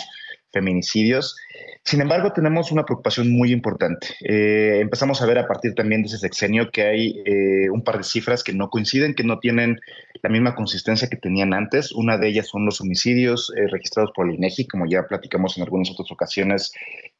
feminicidios. 0.55 1.37
Sin 1.85 2.01
embargo, 2.01 2.33
tenemos 2.33 2.73
una 2.73 2.87
preocupación 2.87 3.31
muy 3.31 3.53
importante. 3.53 4.07
Eh, 4.23 4.79
empezamos 4.81 5.21
a 5.21 5.27
ver 5.27 5.39
a 5.39 5.47
partir 5.47 5.75
también 5.75 6.01
de 6.01 6.09
ese 6.09 6.17
sexenio 6.17 6.71
que 6.71 6.83
hay 6.83 7.23
eh, 7.27 7.69
un 7.69 7.85
par 7.85 7.99
de 7.99 8.05
cifras 8.05 8.43
que 8.43 8.55
no 8.55 8.71
coinciden, 8.71 9.15
que 9.15 9.23
no 9.23 9.39
tienen 9.39 9.79
la 10.23 10.31
misma 10.31 10.55
consistencia 10.55 11.11
que 11.11 11.19
tenían 11.19 11.53
antes. 11.53 11.93
Una 11.93 12.17
de 12.17 12.29
ellas 12.29 12.49
son 12.49 12.65
los 12.65 12.81
homicidios 12.81 13.53
eh, 13.55 13.67
registrados 13.67 14.13
por 14.15 14.27
el 14.27 14.37
INEGI, 14.37 14.67
como 14.67 14.87
ya 14.87 15.07
platicamos 15.07 15.59
en 15.59 15.65
algunas 15.65 15.91
otras 15.91 16.11
ocasiones, 16.11 16.73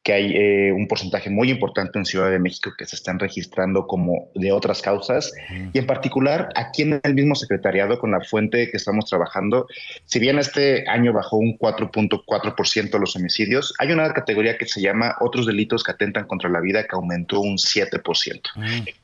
que 0.05 0.13
hay 0.13 0.33
eh, 0.35 0.71
un 0.71 0.87
porcentaje 0.87 1.31
muy 1.31 1.49
importante 1.49 1.97
en 1.97 2.05
Ciudad 2.05 2.29
de 2.29 2.37
México 2.37 2.71
que 2.77 2.85
se 2.85 2.95
están 2.95 3.17
registrando 3.17 3.87
como 3.87 4.29
de 4.35 4.51
otras 4.51 4.83
causas. 4.83 5.33
Y 5.73 5.79
en 5.79 5.87
particular, 5.87 6.49
aquí 6.55 6.83
en 6.83 7.01
el 7.01 7.15
mismo 7.15 7.33
secretariado, 7.33 7.97
con 7.97 8.11
la 8.11 8.21
fuente 8.21 8.69
que 8.69 8.77
estamos 8.77 9.05
trabajando, 9.09 9.65
si 10.05 10.19
bien 10.19 10.37
este 10.37 10.87
año 10.87 11.11
bajó 11.11 11.37
un 11.37 11.57
4.4% 11.57 12.99
los 12.99 13.15
homicidios, 13.15 13.73
hay 13.79 13.93
una 13.93 14.13
categoría 14.13 14.59
que 14.59 14.67
se 14.67 14.79
llama 14.79 15.15
otros 15.21 15.47
delitos 15.47 15.83
que 15.83 15.93
atentan 15.93 16.27
contra 16.27 16.51
la 16.51 16.59
vida 16.59 16.83
que 16.83 16.95
aumentó 16.95 17.39
un 17.39 17.57
7%. 17.57 18.41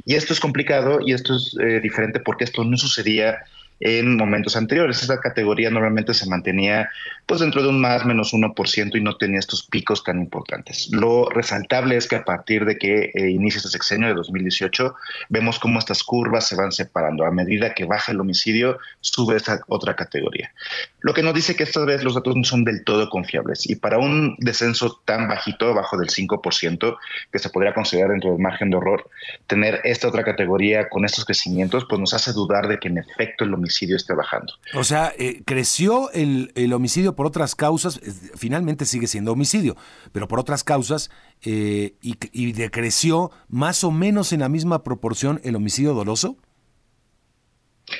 Y 0.05 0.13
esto 0.13 0.33
es 0.33 0.39
complicado 0.39 0.99
y 1.03 1.13
esto 1.13 1.35
es 1.35 1.57
eh, 1.59 1.79
diferente 1.79 2.19
porque 2.19 2.43
esto 2.43 2.63
no 2.63 2.77
sucedía 2.77 3.39
en 3.81 4.15
momentos 4.15 4.55
anteriores. 4.55 5.01
Esa 5.03 5.19
categoría 5.19 5.69
normalmente 5.69 6.13
se 6.13 6.29
mantenía 6.29 6.89
pues 7.25 7.41
dentro 7.41 7.61
de 7.61 7.69
un 7.69 7.81
más 7.81 8.05
menos 8.05 8.33
1% 8.33 8.95
y 8.95 9.01
no 9.01 9.17
tenía 9.17 9.39
estos 9.39 9.63
picos 9.63 10.03
tan 10.03 10.19
importantes. 10.19 10.89
Lo 10.91 11.29
resaltable 11.29 11.97
es 11.97 12.07
que 12.07 12.15
a 12.15 12.23
partir 12.23 12.65
de 12.65 12.77
que 12.77 13.11
eh, 13.13 13.29
inicia 13.29 13.57
este 13.57 13.69
sexenio 13.69 14.07
de 14.07 14.13
2018, 14.13 14.93
vemos 15.29 15.59
cómo 15.59 15.79
estas 15.79 16.03
curvas 16.03 16.47
se 16.47 16.55
van 16.55 16.71
separando. 16.71 17.25
A 17.25 17.31
medida 17.31 17.73
que 17.73 17.85
baja 17.85 18.11
el 18.11 18.19
homicidio, 18.19 18.77
sube 18.99 19.37
esa 19.37 19.61
otra 19.67 19.95
categoría. 19.95 20.53
Lo 20.99 21.13
que 21.13 21.23
nos 21.23 21.33
dice 21.33 21.55
que 21.55 21.63
esta 21.63 21.83
vez 21.83 22.03
los 22.03 22.13
datos 22.13 22.35
no 22.35 22.43
son 22.43 22.63
del 22.63 22.83
todo 22.83 23.09
confiables 23.09 23.67
y 23.69 23.75
para 23.75 23.97
un 23.97 24.35
descenso 24.39 25.01
tan 25.05 25.27
bajito, 25.27 25.73
bajo 25.73 25.97
del 25.97 26.09
5%, 26.09 26.97
que 27.31 27.39
se 27.39 27.49
podría 27.49 27.73
considerar 27.73 28.11
dentro 28.11 28.31
del 28.31 28.39
margen 28.39 28.69
de 28.69 28.77
horror, 28.77 29.09
tener 29.47 29.81
esta 29.83 30.07
otra 30.07 30.23
categoría 30.23 30.89
con 30.89 31.05
estos 31.05 31.25
crecimientos, 31.25 31.85
pues 31.89 31.99
nos 31.99 32.13
hace 32.13 32.33
dudar 32.33 32.67
de 32.67 32.77
que 32.77 32.89
en 32.89 32.99
efecto 32.99 33.43
el 33.43 33.53
homicidio 33.53 33.70
homicidio 33.71 33.95
esté 33.95 34.13
bajando. 34.13 34.53
O 34.73 34.83
sea, 34.83 35.13
eh, 35.17 35.41
creció 35.45 36.11
el, 36.11 36.51
el, 36.55 36.73
homicidio 36.73 37.15
por 37.15 37.25
otras 37.25 37.55
causas, 37.55 38.01
finalmente 38.35 38.85
sigue 38.85 39.07
siendo 39.07 39.31
homicidio, 39.31 39.77
pero 40.11 40.27
por 40.27 40.39
otras 40.39 40.63
causas, 40.63 41.09
eh, 41.41 41.95
y, 42.01 42.17
y 42.33 42.51
decreció 42.51 43.31
más 43.47 43.83
o 43.83 43.91
menos 43.91 44.33
en 44.33 44.41
la 44.41 44.49
misma 44.49 44.83
proporción 44.83 45.39
el 45.43 45.55
homicidio 45.55 45.93
doloso. 45.93 46.35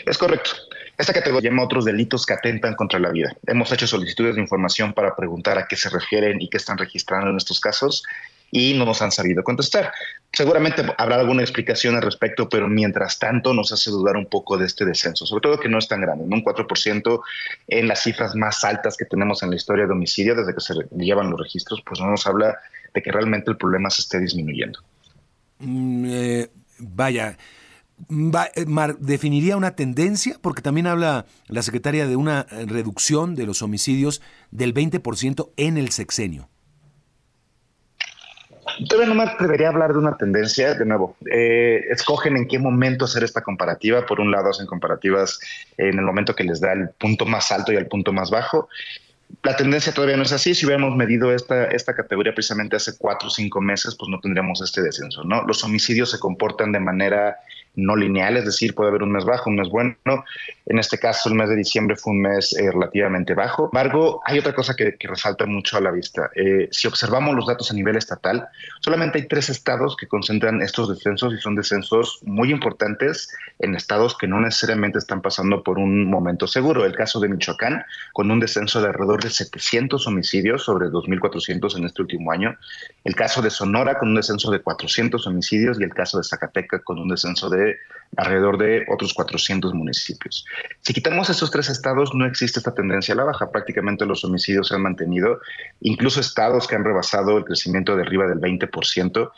Es 0.05 0.17
correcto. 0.17 0.51
Esta 0.97 1.13
categoría 1.13 1.49
llama 1.49 1.63
otros 1.63 1.85
delitos 1.85 2.25
que 2.25 2.33
atentan 2.33 2.75
contra 2.75 2.99
la 2.99 3.09
vida. 3.09 3.35
Hemos 3.47 3.71
hecho 3.71 3.87
solicitudes 3.87 4.35
de 4.35 4.41
información 4.41 4.93
para 4.93 5.15
preguntar 5.15 5.57
a 5.57 5.67
qué 5.67 5.75
se 5.75 5.89
refieren 5.89 6.39
y 6.41 6.49
qué 6.49 6.57
están 6.57 6.77
registrando 6.77 7.29
en 7.29 7.37
estos 7.37 7.59
casos 7.59 8.03
y 8.51 8.73
no 8.73 8.85
nos 8.85 9.01
han 9.01 9.11
sabido 9.11 9.43
contestar. 9.43 9.91
Seguramente 10.31 10.83
habrá 10.97 11.15
alguna 11.15 11.41
explicación 11.41 11.95
al 11.95 12.01
respecto, 12.01 12.49
pero 12.49 12.67
mientras 12.67 13.17
tanto 13.17 13.53
nos 13.53 13.71
hace 13.71 13.89
dudar 13.89 14.17
un 14.17 14.27
poco 14.27 14.57
de 14.57 14.65
este 14.65 14.85
descenso, 14.85 15.25
sobre 15.25 15.41
todo 15.41 15.59
que 15.59 15.69
no 15.69 15.79
es 15.79 15.87
tan 15.87 16.01
grande, 16.01 16.25
un 16.25 16.43
4% 16.43 17.21
en 17.67 17.87
las 17.87 18.03
cifras 18.03 18.35
más 18.35 18.63
altas 18.63 18.97
que 18.97 19.05
tenemos 19.05 19.41
en 19.41 19.49
la 19.49 19.55
historia 19.55 19.85
de 19.85 19.93
homicidio 19.93 20.35
desde 20.35 20.53
que 20.53 20.61
se 20.61 20.73
llevan 20.97 21.31
los 21.31 21.39
registros, 21.39 21.81
pues 21.85 21.99
no 21.99 22.11
nos 22.11 22.27
habla 22.27 22.57
de 22.93 23.01
que 23.01 23.11
realmente 23.11 23.49
el 23.49 23.57
problema 23.57 23.89
se 23.89 24.01
esté 24.01 24.19
disminuyendo. 24.19 24.79
Mm, 25.59 26.05
eh, 26.09 26.49
vaya, 26.79 27.37
eh, 28.09 28.95
definiría 28.99 29.55
una 29.55 29.75
tendencia, 29.75 30.37
porque 30.41 30.61
también 30.61 30.87
habla 30.87 31.25
la 31.47 31.61
secretaria 31.61 32.07
de 32.07 32.15
una 32.15 32.43
reducción 32.67 33.35
de 33.35 33.45
los 33.45 33.61
homicidios 33.61 34.21
del 34.49 34.73
20% 34.73 35.51
en 35.55 35.77
el 35.77 35.91
sexenio. 35.91 36.49
Todavía 38.87 39.07
no 39.07 39.15
me 39.15 39.23
atrevería 39.23 39.67
a 39.67 39.71
hablar 39.71 39.93
de 39.93 39.99
una 39.99 40.17
tendencia, 40.17 40.73
de 40.73 40.85
nuevo. 40.85 41.15
Eh, 41.31 41.85
escogen 41.89 42.37
en 42.37 42.47
qué 42.47 42.59
momento 42.59 43.05
hacer 43.05 43.23
esta 43.23 43.41
comparativa. 43.41 44.05
Por 44.05 44.19
un 44.19 44.31
lado, 44.31 44.49
hacen 44.49 44.65
comparativas 44.65 45.39
en 45.77 45.99
el 45.99 46.05
momento 46.05 46.35
que 46.35 46.43
les 46.43 46.59
da 46.59 46.73
el 46.73 46.89
punto 46.89 47.25
más 47.25 47.51
alto 47.51 47.71
y 47.71 47.75
el 47.75 47.87
punto 47.87 48.13
más 48.13 48.31
bajo. 48.31 48.69
La 49.43 49.55
tendencia 49.55 49.93
todavía 49.93 50.17
no 50.17 50.23
es 50.23 50.31
así. 50.31 50.53
Si 50.53 50.65
hubiéramos 50.65 50.95
medido 50.95 51.33
esta, 51.33 51.65
esta 51.65 51.93
categoría 51.93 52.33
precisamente 52.33 52.75
hace 52.75 52.97
cuatro 52.97 53.27
o 53.27 53.31
cinco 53.31 53.61
meses, 53.61 53.95
pues 53.95 54.09
no 54.09 54.19
tendríamos 54.19 54.61
este 54.61 54.81
descenso, 54.81 55.23
¿no? 55.23 55.43
Los 55.43 55.63
homicidios 55.63 56.11
se 56.11 56.19
comportan 56.19 56.71
de 56.71 56.79
manera 56.79 57.37
no 57.75 57.95
lineal, 57.95 58.37
es 58.37 58.45
decir, 58.45 58.75
puede 58.75 58.89
haber 58.89 59.03
un 59.03 59.11
mes 59.11 59.25
bajo, 59.25 59.49
un 59.49 59.55
mes 59.55 59.69
bueno. 59.69 59.95
En 60.65 60.77
este 60.77 60.97
caso, 60.97 61.29
el 61.29 61.35
mes 61.35 61.49
de 61.49 61.55
diciembre 61.55 61.95
fue 61.95 62.13
un 62.13 62.21
mes 62.21 62.53
eh, 62.53 62.69
relativamente 62.71 63.33
bajo. 63.33 63.69
Sin 63.71 63.79
embargo, 63.79 64.21
hay 64.25 64.39
otra 64.39 64.53
cosa 64.53 64.75
que, 64.75 64.95
resalta 65.01 65.45
mucho 65.45 65.77
a 65.77 65.81
la 65.81 65.91
vista. 65.91 66.29
Eh, 66.35 66.67
si 66.71 66.87
observamos 66.87 67.35
los 67.35 67.47
datos 67.47 67.71
a 67.71 67.73
nivel 67.73 67.95
estatal, 67.97 68.47
solamente 68.79 69.19
hay 69.19 69.27
tres 69.27 69.49
estados 69.49 69.97
que 69.97 70.07
concentran 70.07 70.61
estos 70.61 70.89
descensos 70.89 71.33
y 71.33 71.37
son 71.37 71.55
descensos 71.55 72.19
muy 72.23 72.51
importantes 72.51 73.29
en 73.59 73.75
estados 73.75 74.17
que 74.17 74.27
no 74.27 74.39
necesariamente 74.39 74.99
están 74.99 75.21
pasando 75.21 75.63
por 75.63 75.79
un 75.79 76.05
momento 76.05 76.47
seguro. 76.47 76.85
El 76.85 76.95
caso 76.95 77.19
de 77.19 77.29
Michoacán, 77.29 77.83
con 78.13 78.31
un 78.31 78.39
descenso 78.39 78.81
de 78.81 78.87
alrededor 78.87 79.20
de 79.23 79.29
700 79.29 80.05
homicidios 80.07 80.63
sobre 80.63 80.87
2.400 80.87 81.77
en 81.77 81.85
este 81.85 82.01
último 82.01 82.31
año. 82.31 82.57
El 83.03 83.15
caso 83.15 83.41
de 83.41 83.49
Sonora, 83.49 83.97
con 83.97 84.09
un 84.09 84.15
descenso 84.15 84.51
de 84.51 84.59
400 84.59 85.25
homicidios 85.27 85.79
y 85.79 85.83
el 85.83 85.93
caso 85.93 86.17
de 86.17 86.23
Zacatecas, 86.23 86.81
con 86.83 86.99
un 86.99 87.09
descenso 87.09 87.49
de 87.49 87.77
alrededor 88.17 88.57
de 88.57 88.85
otros 88.89 89.13
400 89.13 89.73
municipios. 89.73 90.45
Si 90.81 90.93
quitamos 90.93 91.29
esos 91.29 91.49
tres 91.49 91.69
estados, 91.69 92.13
no 92.13 92.25
existe 92.25 92.59
esta 92.59 92.73
tendencia 92.73 93.13
a 93.13 93.17
la 93.17 93.23
baja. 93.23 93.51
Prácticamente 93.51 94.05
los 94.05 94.23
homicidios 94.25 94.67
se 94.67 94.75
han 94.75 94.81
mantenido, 94.81 95.39
incluso 95.79 96.19
estados 96.19 96.67
que 96.67 96.75
han 96.75 96.83
rebasado 96.83 97.37
el 97.37 97.45
crecimiento 97.45 97.95
de 97.95 98.03
arriba 98.03 98.27
del 98.27 98.39
20%. 98.39 99.31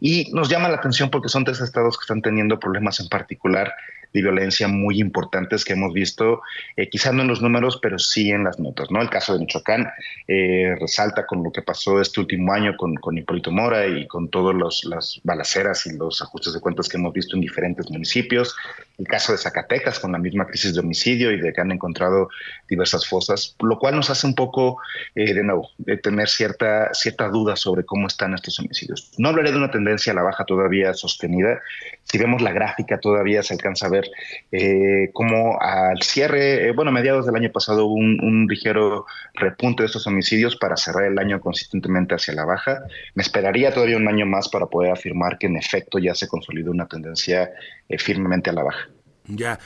Y 0.00 0.30
nos 0.32 0.48
llama 0.48 0.68
la 0.68 0.76
atención 0.76 1.10
porque 1.10 1.28
son 1.28 1.44
tres 1.44 1.60
estados 1.60 1.98
que 1.98 2.02
están 2.02 2.22
teniendo 2.22 2.58
problemas 2.60 3.00
en 3.00 3.08
particular 3.08 3.74
de 4.12 4.22
violencia 4.22 4.68
muy 4.68 5.00
importantes 5.00 5.64
que 5.64 5.74
hemos 5.74 5.92
visto, 5.92 6.42
eh, 6.76 6.88
quizá 6.88 7.12
no 7.12 7.22
en 7.22 7.28
los 7.28 7.42
números, 7.42 7.78
pero 7.80 7.98
sí 7.98 8.30
en 8.30 8.44
las 8.44 8.58
notas. 8.58 8.90
¿no? 8.90 9.00
El 9.00 9.10
caso 9.10 9.34
de 9.34 9.40
Michoacán 9.40 9.88
eh, 10.26 10.74
resalta 10.80 11.26
con 11.26 11.42
lo 11.42 11.52
que 11.52 11.62
pasó 11.62 12.00
este 12.00 12.20
último 12.20 12.52
año 12.52 12.76
con, 12.76 12.94
con 12.96 13.16
Hipólito 13.16 13.50
Mora 13.50 13.86
y 13.86 14.06
con 14.06 14.28
todas 14.28 14.56
las 14.84 15.20
balaceras 15.22 15.86
y 15.86 15.96
los 15.96 16.22
ajustes 16.22 16.54
de 16.54 16.60
cuentas 16.60 16.88
que 16.88 16.96
hemos 16.96 17.12
visto 17.12 17.36
en 17.36 17.42
diferentes 17.42 17.90
municipios. 17.90 18.56
El 19.00 19.08
caso 19.08 19.32
de 19.32 19.38
Zacatecas 19.38 19.98
con 19.98 20.12
la 20.12 20.18
misma 20.18 20.46
crisis 20.46 20.74
de 20.74 20.80
homicidio 20.80 21.32
y 21.32 21.40
de 21.40 21.54
que 21.54 21.60
han 21.62 21.72
encontrado 21.72 22.28
diversas 22.68 23.08
fosas, 23.08 23.56
lo 23.58 23.78
cual 23.78 23.96
nos 23.96 24.10
hace 24.10 24.26
un 24.26 24.34
poco, 24.34 24.76
eh, 25.14 25.32
de 25.32 25.42
nuevo, 25.42 25.70
tener 26.02 26.28
cierta, 26.28 26.92
cierta 26.92 27.28
duda 27.28 27.56
sobre 27.56 27.84
cómo 27.84 28.08
están 28.08 28.34
estos 28.34 28.58
homicidios. 28.58 29.10
No 29.16 29.30
hablaré 29.30 29.52
de 29.52 29.56
una 29.56 29.70
tendencia 29.70 30.12
a 30.12 30.16
la 30.16 30.22
baja 30.22 30.44
todavía 30.44 30.92
sostenida. 30.92 31.60
Si 32.04 32.18
vemos 32.18 32.42
la 32.42 32.52
gráfica, 32.52 33.00
todavía 33.00 33.42
se 33.42 33.54
alcanza 33.54 33.86
a 33.86 33.88
ver 33.88 34.04
eh, 34.52 35.08
como 35.14 35.58
al 35.62 36.02
cierre, 36.02 36.68
eh, 36.68 36.72
bueno, 36.72 36.90
a 36.90 36.94
mediados 36.94 37.24
del 37.24 37.36
año 37.36 37.50
pasado 37.50 37.86
hubo 37.86 37.94
un, 37.94 38.46
ligero 38.50 39.06
repunte 39.34 39.82
de 39.82 39.86
estos 39.86 40.06
homicidios 40.06 40.56
para 40.56 40.76
cerrar 40.76 41.04
el 41.04 41.18
año 41.18 41.40
consistentemente 41.40 42.14
hacia 42.14 42.34
la 42.34 42.44
baja. 42.44 42.82
Me 43.14 43.22
esperaría 43.22 43.72
todavía 43.72 43.96
un 43.96 44.08
año 44.08 44.26
más 44.26 44.50
para 44.50 44.66
poder 44.66 44.92
afirmar 44.92 45.38
que 45.38 45.46
en 45.46 45.56
efecto 45.56 45.98
ya 45.98 46.14
se 46.14 46.28
consolidó 46.28 46.70
una 46.70 46.86
tendencia 46.86 47.50
eh, 47.88 47.98
firmemente 47.98 48.50
a 48.50 48.52
la 48.52 48.64
baja. 48.64 48.89
Ya. 49.26 49.58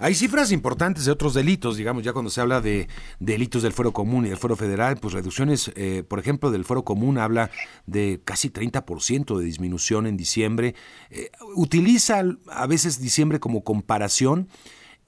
Hay 0.00 0.14
cifras 0.14 0.52
importantes 0.52 1.04
de 1.06 1.10
otros 1.12 1.34
delitos, 1.34 1.76
digamos, 1.76 2.04
ya 2.04 2.12
cuando 2.12 2.30
se 2.30 2.40
habla 2.40 2.60
de 2.60 2.88
delitos 3.18 3.62
del 3.62 3.72
fuero 3.72 3.92
común 3.92 4.26
y 4.26 4.28
del 4.28 4.38
fuero 4.38 4.54
federal, 4.54 4.96
pues 4.96 5.12
reducciones, 5.12 5.72
eh, 5.74 6.04
por 6.06 6.20
ejemplo, 6.20 6.52
del 6.52 6.64
fuero 6.64 6.84
común 6.84 7.18
habla 7.18 7.50
de 7.86 8.20
casi 8.24 8.48
30% 8.48 9.36
de 9.36 9.44
disminución 9.44 10.06
en 10.06 10.16
diciembre. 10.16 10.76
Eh, 11.10 11.30
utiliza 11.56 12.22
a 12.48 12.66
veces 12.68 13.00
diciembre 13.00 13.40
como 13.40 13.64
comparación 13.64 14.48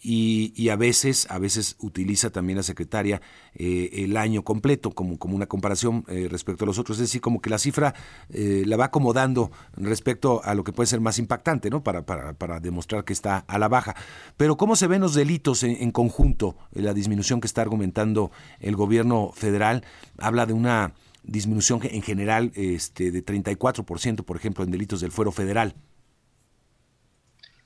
y, 0.02 0.68
a 0.70 0.76
veces 0.76 1.26
a 1.30 1.38
veces 1.38 1.76
utiliza 1.78 2.30
también 2.30 2.56
la 2.56 2.62
secretaria 2.62 3.20
eh, 3.54 3.90
el 3.92 4.16
año 4.16 4.42
completo 4.42 4.92
como, 4.92 5.18
como 5.18 5.36
una 5.36 5.46
comparación 5.46 6.04
eh, 6.08 6.28
respecto 6.30 6.64
a 6.64 6.66
los 6.66 6.78
otros, 6.78 6.98
es 6.98 7.02
decir, 7.02 7.20
como 7.20 7.40
que 7.40 7.50
la 7.50 7.58
cifra 7.58 7.94
eh, 8.30 8.62
la 8.66 8.76
va 8.76 8.86
acomodando 8.86 9.50
respecto 9.76 10.42
a 10.44 10.54
lo 10.54 10.64
que 10.64 10.72
puede 10.72 10.86
ser 10.86 11.00
más 11.00 11.18
impactante, 11.18 11.68
¿no? 11.68 11.82
Para, 11.82 12.06
para, 12.06 12.32
para 12.32 12.60
demostrar 12.60 13.04
que 13.04 13.12
está 13.12 13.38
a 13.38 13.58
la 13.58 13.68
baja. 13.68 13.94
Pero 14.36 14.56
¿cómo 14.56 14.76
se 14.76 14.86
ven 14.86 15.02
los 15.02 15.14
delitos 15.14 15.62
en, 15.62 15.76
en 15.82 15.90
conjunto? 15.90 16.56
La 16.72 16.94
disminución 16.94 17.40
que 17.40 17.46
está 17.46 17.62
argumentando 17.62 18.30
el 18.60 18.76
gobierno 18.76 19.32
federal 19.34 19.84
habla 20.18 20.46
de 20.46 20.52
una 20.54 20.94
disminución 21.22 21.80
en 21.82 22.02
general 22.02 22.52
este, 22.54 23.10
de 23.10 23.24
34%, 23.24 24.24
por 24.24 24.36
ejemplo, 24.36 24.64
en 24.64 24.70
delitos 24.70 25.00
del 25.00 25.12
fuero 25.12 25.32
federal. 25.32 25.74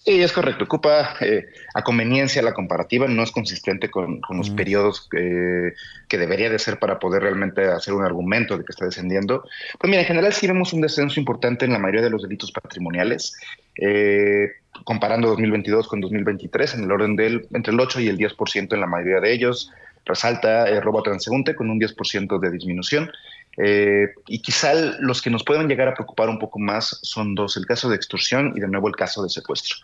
Sí, 0.05 0.21
es 0.21 0.33
correcto. 0.33 0.65
Ocupa 0.65 1.17
eh, 1.21 1.47
a 1.73 1.83
conveniencia 1.83 2.43
la 2.43 2.53
comparativa, 2.53 3.09
no 3.09 3.23
es 3.23 3.31
consistente 3.31 3.91
con, 3.91 4.21
los 4.29 4.51
periodos 4.51 5.09
que 5.09 5.73
debería 6.19 6.51
de 6.51 6.59
ser 6.59 6.79
para 6.79 6.99
poder 6.99 7.23
realmente 7.23 7.65
hacer 7.65 7.95
un 7.95 8.05
argumento 8.05 8.59
de 8.59 8.65
que 8.65 8.73
está 8.73 8.85
descendiendo. 8.85 9.45
Pues 9.79 9.89
mira, 9.89 10.03
en 10.03 10.07
general 10.07 10.33
sí 10.35 10.47
vemos 10.47 10.75
un 10.75 10.83
descenso 10.83 11.19
importante 11.19 11.65
en 11.65 11.73
la 11.73 11.79
mayoría 11.79 12.03
de 12.03 12.11
los 12.11 12.23
delitos 12.23 12.53
patrimoniales. 12.53 13.35
Eh, 13.81 14.53
comparando 14.85 15.29
2022 15.29 15.89
con 15.89 16.01
2023, 16.01 16.75
en 16.75 16.85
el 16.85 16.93
orden 16.93 17.17
del 17.17 17.47
entre 17.53 17.73
el 17.73 17.81
8 17.81 18.01
y 18.01 18.09
el 18.09 18.19
10% 18.19 18.75
en 18.75 18.81
la 18.81 18.87
mayoría 18.87 19.21
de 19.21 19.33
ellos. 19.33 19.73
Resalta 20.05 20.69
el 20.69 20.83
robo 20.83 21.03
transeúnte 21.03 21.55
con 21.55 21.71
un 21.71 21.81
10% 21.81 22.39
de 22.39 22.51
disminución. 22.51 23.11
Eh, 23.57 24.09
y 24.27 24.41
quizá 24.41 24.75
los 24.99 25.23
que 25.23 25.31
nos 25.31 25.45
pueden 25.45 25.69
llegar 25.69 25.89
a 25.89 25.95
preocupar 25.95 26.29
un 26.29 26.39
poco 26.39 26.59
más 26.59 26.99
son 27.03 27.35
dos, 27.35 27.57
el 27.57 27.67
caso 27.67 27.89
de 27.89 27.97
extorsión 27.97 28.53
y 28.57 28.61
de 28.61 28.69
nuevo 28.69 28.89
el 28.89 28.97
caso 28.97 29.23
de 29.23 29.31
secuestro. 29.31 29.77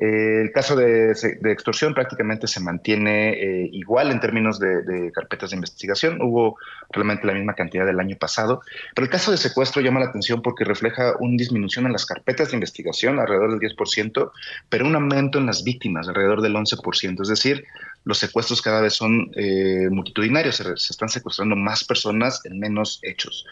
Eh, 0.00 0.42
el 0.42 0.52
caso 0.52 0.76
de, 0.76 1.10
extorsión 1.10 1.92
prácticamente 1.92 2.46
se 2.46 2.60
mantiene 2.60 3.30
eh, 3.30 3.68
igual 3.72 4.12
en 4.12 4.20
términos 4.20 4.60
de, 4.60 5.10
carpetas 5.12 5.50
de 5.50 5.56
investigación. 5.56 6.22
Hubo 6.22 6.56
realmente 6.90 7.26
la 7.26 7.34
misma 7.34 7.54
cantidad 7.54 7.84
del 7.84 7.98
año 7.98 8.16
pasado. 8.16 8.62
Pero 8.94 9.04
el 9.04 9.10
caso 9.10 9.32
de 9.32 9.36
secuestro 9.36 9.82
llama 9.82 10.00
la 10.00 10.06
atención 10.06 10.40
porque 10.40 10.64
refleja 10.64 11.14
una 11.18 11.36
disminución 11.36 11.86
en 11.86 11.92
las 11.92 12.06
carpetas 12.06 12.50
de 12.50 12.56
investigación, 12.56 13.18
alrededor 13.18 13.58
del 13.58 13.70
10%, 13.70 14.30
pero 14.68 14.86
un 14.86 14.94
aumento 14.94 15.38
en 15.38 15.46
las 15.46 15.64
víctimas, 15.64 16.08
alrededor 16.08 16.42
del 16.42 16.54
11%. 16.54 17.22
Es 17.22 17.28
decir, 17.28 17.64
los 18.04 18.18
secuestros 18.18 18.62
cada 18.62 18.80
vez 18.80 18.94
son 18.94 19.32
eh, 19.34 19.88
multitudinarios, 19.90 20.56
se 20.56 20.72
están 20.74 21.08
secuestrando 21.08 21.56
más 21.56 21.82
personas 21.82 22.40
en 22.44 22.60
menos 22.60 23.00
hechos 23.02 23.44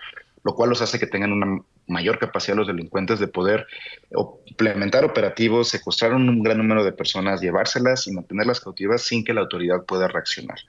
lo 0.46 0.54
cual 0.54 0.70
los 0.70 0.80
hace 0.80 1.00
que 1.00 1.08
tengan 1.08 1.32
una 1.32 1.60
mayor 1.88 2.20
capacidad 2.20 2.56
los 2.56 2.68
delincuentes 2.68 3.18
de 3.18 3.26
poder 3.26 3.66
implementar 4.44 5.04
operativos, 5.04 5.68
secuestrar 5.68 6.14
un 6.14 6.40
gran 6.40 6.58
número 6.58 6.84
de 6.84 6.92
personas, 6.92 7.40
llevárselas 7.40 8.06
y 8.06 8.12
mantenerlas 8.12 8.60
cautivas 8.60 9.02
sin 9.02 9.24
que 9.24 9.34
la 9.34 9.40
autoridad 9.40 9.82
pueda 9.84 10.06
reaccionar. 10.06 10.60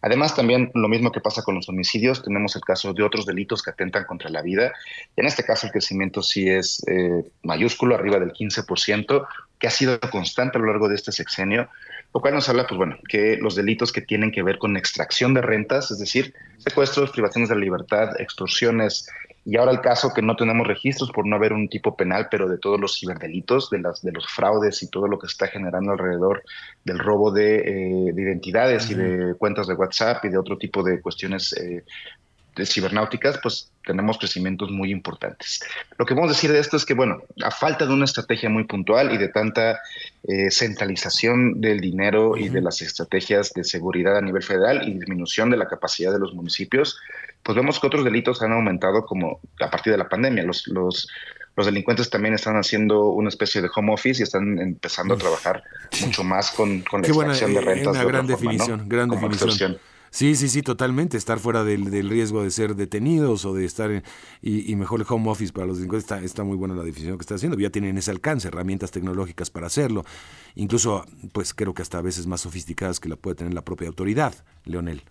Además, 0.00 0.34
también 0.34 0.70
lo 0.72 0.88
mismo 0.88 1.12
que 1.12 1.20
pasa 1.20 1.42
con 1.42 1.54
los 1.54 1.68
homicidios, 1.68 2.22
tenemos 2.22 2.56
el 2.56 2.62
caso 2.62 2.94
de 2.94 3.02
otros 3.02 3.26
delitos 3.26 3.62
que 3.62 3.70
atentan 3.72 4.04
contra 4.04 4.30
la 4.30 4.40
vida. 4.40 4.72
En 5.16 5.26
este 5.26 5.44
caso, 5.44 5.66
el 5.66 5.72
crecimiento 5.72 6.22
sí 6.22 6.48
es 6.48 6.82
eh, 6.88 7.24
mayúsculo, 7.42 7.94
arriba 7.94 8.18
del 8.18 8.32
15%, 8.32 9.26
que 9.58 9.66
ha 9.66 9.70
sido 9.70 10.00
constante 10.00 10.56
a 10.56 10.60
lo 10.62 10.68
largo 10.68 10.88
de 10.88 10.94
este 10.94 11.12
sexenio, 11.12 11.68
lo 12.14 12.20
cual 12.20 12.34
nos 12.34 12.48
habla, 12.48 12.66
pues 12.66 12.78
bueno, 12.78 12.96
que 13.08 13.36
los 13.36 13.56
delitos 13.56 13.92
que 13.92 14.00
tienen 14.00 14.30
que 14.30 14.42
ver 14.42 14.58
con 14.58 14.76
extracción 14.76 15.34
de 15.34 15.42
rentas, 15.42 15.90
es 15.90 15.98
decir, 15.98 16.32
secuestros, 16.58 17.10
privaciones 17.10 17.48
de 17.48 17.54
la 17.54 17.60
libertad, 17.60 18.18
extorsiones, 18.18 19.08
y 19.46 19.56
ahora 19.56 19.70
el 19.70 19.80
caso 19.80 20.12
que 20.12 20.22
no 20.22 20.34
tenemos 20.34 20.66
registros 20.66 21.12
por 21.12 21.24
no 21.24 21.36
haber 21.36 21.52
un 21.52 21.68
tipo 21.68 21.96
penal, 21.96 22.26
pero 22.28 22.48
de 22.48 22.58
todos 22.58 22.80
los 22.80 22.98
ciberdelitos, 22.98 23.70
de, 23.70 23.78
las, 23.78 24.02
de 24.02 24.10
los 24.10 24.26
fraudes 24.26 24.82
y 24.82 24.90
todo 24.90 25.06
lo 25.06 25.20
que 25.20 25.28
se 25.28 25.32
está 25.32 25.46
generando 25.46 25.92
alrededor 25.92 26.42
del 26.84 26.98
robo 26.98 27.30
de, 27.30 27.58
eh, 27.60 28.12
identidades 28.16 28.90
y 28.90 28.94
de 28.94 29.34
cuentas 29.38 29.68
de 29.68 29.74
WhatsApp 29.74 30.24
y 30.24 30.30
de 30.30 30.38
otro 30.38 30.58
tipo 30.58 30.82
de 30.82 31.00
cuestiones 31.00 31.52
eh, 31.52 31.84
de 32.56 32.66
cibernáuticas, 32.66 33.38
pues 33.40 33.70
tenemos 33.84 34.18
crecimientos 34.18 34.70
muy 34.70 34.90
importantes. 34.90 35.60
Lo 35.96 36.06
que 36.06 36.14
vamos 36.14 36.30
a 36.30 36.34
decir 36.34 36.50
de 36.50 36.58
esto 36.58 36.76
es 36.76 36.84
que, 36.84 36.94
bueno, 36.94 37.22
a 37.44 37.50
falta 37.52 37.86
de 37.86 37.92
una 37.92 38.06
estrategia 38.06 38.48
muy 38.48 38.64
puntual 38.64 39.12
y 39.12 39.18
de 39.18 39.28
tanta 39.28 39.78
eh, 40.26 40.50
centralización 40.50 41.60
del 41.60 41.80
dinero 41.80 42.36
y 42.36 42.48
de 42.48 42.62
las 42.62 42.82
estrategias 42.82 43.52
de 43.52 43.62
seguridad 43.62 44.16
a 44.16 44.22
nivel 44.22 44.42
federal 44.42 44.88
y 44.88 44.94
disminución 44.94 45.50
de 45.50 45.58
la 45.58 45.68
capacidad 45.68 46.12
de 46.12 46.18
los 46.18 46.34
municipios, 46.34 46.98
pues 47.46 47.54
vemos 47.54 47.78
que 47.78 47.86
otros 47.86 48.04
delitos 48.04 48.42
han 48.42 48.50
aumentado 48.50 49.04
como 49.06 49.38
a 49.60 49.70
partir 49.70 49.92
de 49.92 49.98
la 49.98 50.08
pandemia. 50.08 50.42
Los, 50.42 50.66
los, 50.66 51.08
los 51.54 51.66
delincuentes 51.66 52.10
también 52.10 52.34
están 52.34 52.56
haciendo 52.56 53.10
una 53.10 53.28
especie 53.28 53.62
de 53.62 53.68
home 53.72 53.92
office 53.92 54.20
y 54.20 54.24
están 54.24 54.58
empezando 54.58 55.14
a 55.14 55.16
trabajar 55.16 55.62
mucho 56.04 56.24
más 56.24 56.50
con, 56.50 56.80
con 56.80 57.02
la 57.02 57.06
extracción 57.06 57.54
de 57.54 57.60
eh, 57.60 57.62
rentas. 57.62 57.94
Una 57.94 58.04
gran 58.04 58.26
definición, 58.26 58.88
gran 58.88 59.08
definición. 59.10 59.78
Sí, 60.10 60.34
sí, 60.34 60.48
sí, 60.48 60.62
totalmente. 60.62 61.16
Estar 61.16 61.38
fuera 61.38 61.62
del, 61.62 61.88
del, 61.88 62.10
riesgo 62.10 62.42
de 62.42 62.50
ser 62.50 62.74
detenidos 62.74 63.44
o 63.44 63.54
de 63.54 63.64
estar 63.64 63.92
en, 63.92 64.02
y, 64.42 64.74
mejor 64.74 65.00
el 65.00 65.06
home 65.08 65.30
office 65.30 65.52
para 65.52 65.68
los 65.68 65.76
delincuentes 65.76 66.04
está, 66.04 66.20
está, 66.24 66.42
muy 66.42 66.56
buena 66.56 66.74
la 66.74 66.82
definición 66.82 67.16
que 67.16 67.22
está 67.22 67.36
haciendo. 67.36 67.56
Ya 67.56 67.70
tienen 67.70 67.96
ese 67.96 68.10
alcance, 68.10 68.48
herramientas 68.48 68.90
tecnológicas 68.90 69.50
para 69.50 69.68
hacerlo. 69.68 70.04
Incluso, 70.56 71.04
pues 71.30 71.54
creo 71.54 71.74
que 71.74 71.82
hasta 71.82 71.98
a 71.98 72.02
veces 72.02 72.26
más 72.26 72.40
sofisticadas 72.40 72.98
que 72.98 73.08
la 73.08 73.14
puede 73.14 73.36
tener 73.36 73.54
la 73.54 73.62
propia 73.62 73.86
autoridad, 73.86 74.34
Leonel. 74.64 75.04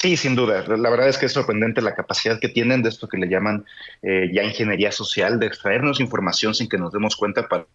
Sí, 0.00 0.16
sin 0.16 0.36
duda. 0.36 0.64
La 0.76 0.90
verdad 0.90 1.08
es 1.08 1.18
que 1.18 1.26
es 1.26 1.32
sorprendente 1.32 1.82
la 1.82 1.94
capacidad 1.94 2.38
que 2.38 2.48
tienen 2.48 2.82
de 2.82 2.88
esto 2.88 3.08
que 3.08 3.18
le 3.18 3.28
llaman 3.28 3.64
eh, 4.02 4.30
ya 4.32 4.44
ingeniería 4.44 4.92
social, 4.92 5.40
de 5.40 5.46
extraernos 5.46 5.98
información 5.98 6.54
sin 6.54 6.68
que 6.68 6.78
nos 6.78 6.92
demos 6.92 7.16
cuenta 7.16 7.48
para 7.48 7.66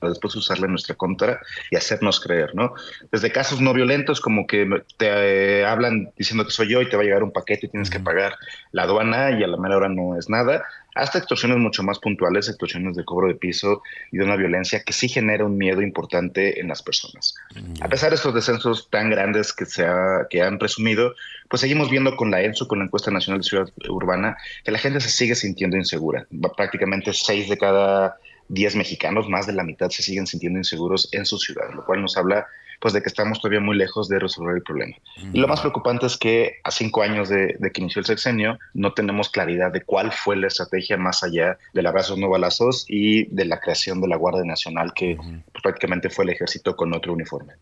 después 0.00 0.34
usarla 0.36 0.66
en 0.66 0.72
nuestra 0.72 0.94
contra 0.94 1.40
y 1.70 1.76
hacernos 1.76 2.20
creer, 2.20 2.54
¿no? 2.54 2.74
Desde 3.10 3.32
casos 3.32 3.60
no 3.60 3.72
violentos 3.72 4.20
como 4.20 4.46
que 4.46 4.68
te 4.96 5.60
eh, 5.60 5.64
hablan 5.64 6.10
diciendo 6.16 6.44
que 6.44 6.50
soy 6.50 6.68
yo 6.68 6.80
y 6.82 6.88
te 6.88 6.96
va 6.96 7.02
a 7.02 7.06
llegar 7.06 7.22
un 7.22 7.32
paquete 7.32 7.66
y 7.66 7.70
tienes 7.70 7.90
que 7.90 8.00
pagar 8.00 8.36
la 8.72 8.82
aduana 8.82 9.30
y 9.30 9.42
a 9.42 9.46
la 9.46 9.56
mera 9.56 9.76
hora 9.76 9.88
no 9.88 10.18
es 10.18 10.28
nada, 10.28 10.64
hasta 10.98 11.18
extorsiones 11.18 11.58
mucho 11.58 11.82
más 11.82 11.98
puntuales, 11.98 12.48
extorsiones 12.48 12.96
de 12.96 13.04
cobro 13.04 13.28
de 13.28 13.36
piso 13.36 13.82
y 14.10 14.18
de 14.18 14.24
una 14.24 14.36
violencia 14.36 14.82
que 14.82 14.92
sí 14.92 15.08
genera 15.08 15.44
un 15.44 15.56
miedo 15.56 15.80
importante 15.80 16.60
en 16.60 16.68
las 16.68 16.82
personas. 16.82 17.34
A 17.80 17.88
pesar 17.88 18.10
de 18.10 18.16
estos 18.16 18.34
descensos 18.34 18.90
tan 18.90 19.10
grandes 19.10 19.52
que 19.52 19.64
se 19.64 19.86
que 20.28 20.42
han 20.42 20.58
presumido, 20.58 21.14
pues 21.48 21.60
seguimos 21.60 21.90
viendo 21.90 22.16
con 22.16 22.30
la 22.30 22.42
ENSO, 22.42 22.66
con 22.66 22.80
la 22.80 22.86
encuesta 22.86 23.10
nacional 23.10 23.40
de 23.40 23.48
ciudad 23.48 23.68
urbana, 23.88 24.36
que 24.64 24.72
la 24.72 24.78
gente 24.78 25.00
se 25.00 25.10
sigue 25.10 25.34
sintiendo 25.34 25.76
insegura. 25.76 26.26
Prácticamente 26.56 27.12
seis 27.12 27.48
de 27.48 27.56
cada 27.56 28.16
10 28.48 28.76
mexicanos, 28.76 29.28
más 29.28 29.46
de 29.46 29.52
la 29.52 29.64
mitad, 29.64 29.90
se 29.90 30.02
siguen 30.02 30.26
sintiendo 30.26 30.58
inseguros 30.58 31.08
en 31.12 31.26
su 31.26 31.38
ciudad, 31.38 31.72
lo 31.74 31.84
cual 31.84 32.02
nos 32.02 32.16
habla 32.16 32.46
pues 32.80 32.94
de 32.94 33.02
que 33.02 33.08
estamos 33.08 33.40
todavía 33.40 33.60
muy 33.60 33.76
lejos 33.76 34.08
de 34.08 34.18
resolver 34.18 34.54
el 34.54 34.62
problema. 34.62 34.96
Y 35.32 35.38
lo 35.38 35.48
más 35.48 35.60
preocupante 35.60 36.06
es 36.06 36.16
que 36.16 36.58
a 36.62 36.70
cinco 36.70 37.02
años 37.02 37.28
de, 37.28 37.56
que 37.72 37.80
inició 37.80 38.00
el 38.00 38.06
sexenio 38.06 38.58
no 38.72 38.92
tenemos 38.94 39.30
claridad 39.30 39.72
de 39.72 39.82
cuál 39.82 40.12
fue 40.12 40.36
la 40.36 40.46
estrategia 40.46 40.96
más 40.96 41.22
allá 41.24 41.58
del 41.74 41.86
abrazos 41.86 42.18
no 42.18 42.28
balazos 42.28 42.86
y 42.88 43.24
de 43.34 43.44
la 43.46 43.58
creación 43.60 44.00
de 44.00 44.08
la 44.08 44.16
Guardia 44.16 44.44
Nacional, 44.44 44.92
que 44.94 45.16
pues, 45.16 45.62
prácticamente 45.62 46.08
fue 46.08 46.24
el 46.24 46.30
ejército 46.30 46.76
con 46.76 46.94
otro 46.94 47.12
uniforme. 47.12 47.54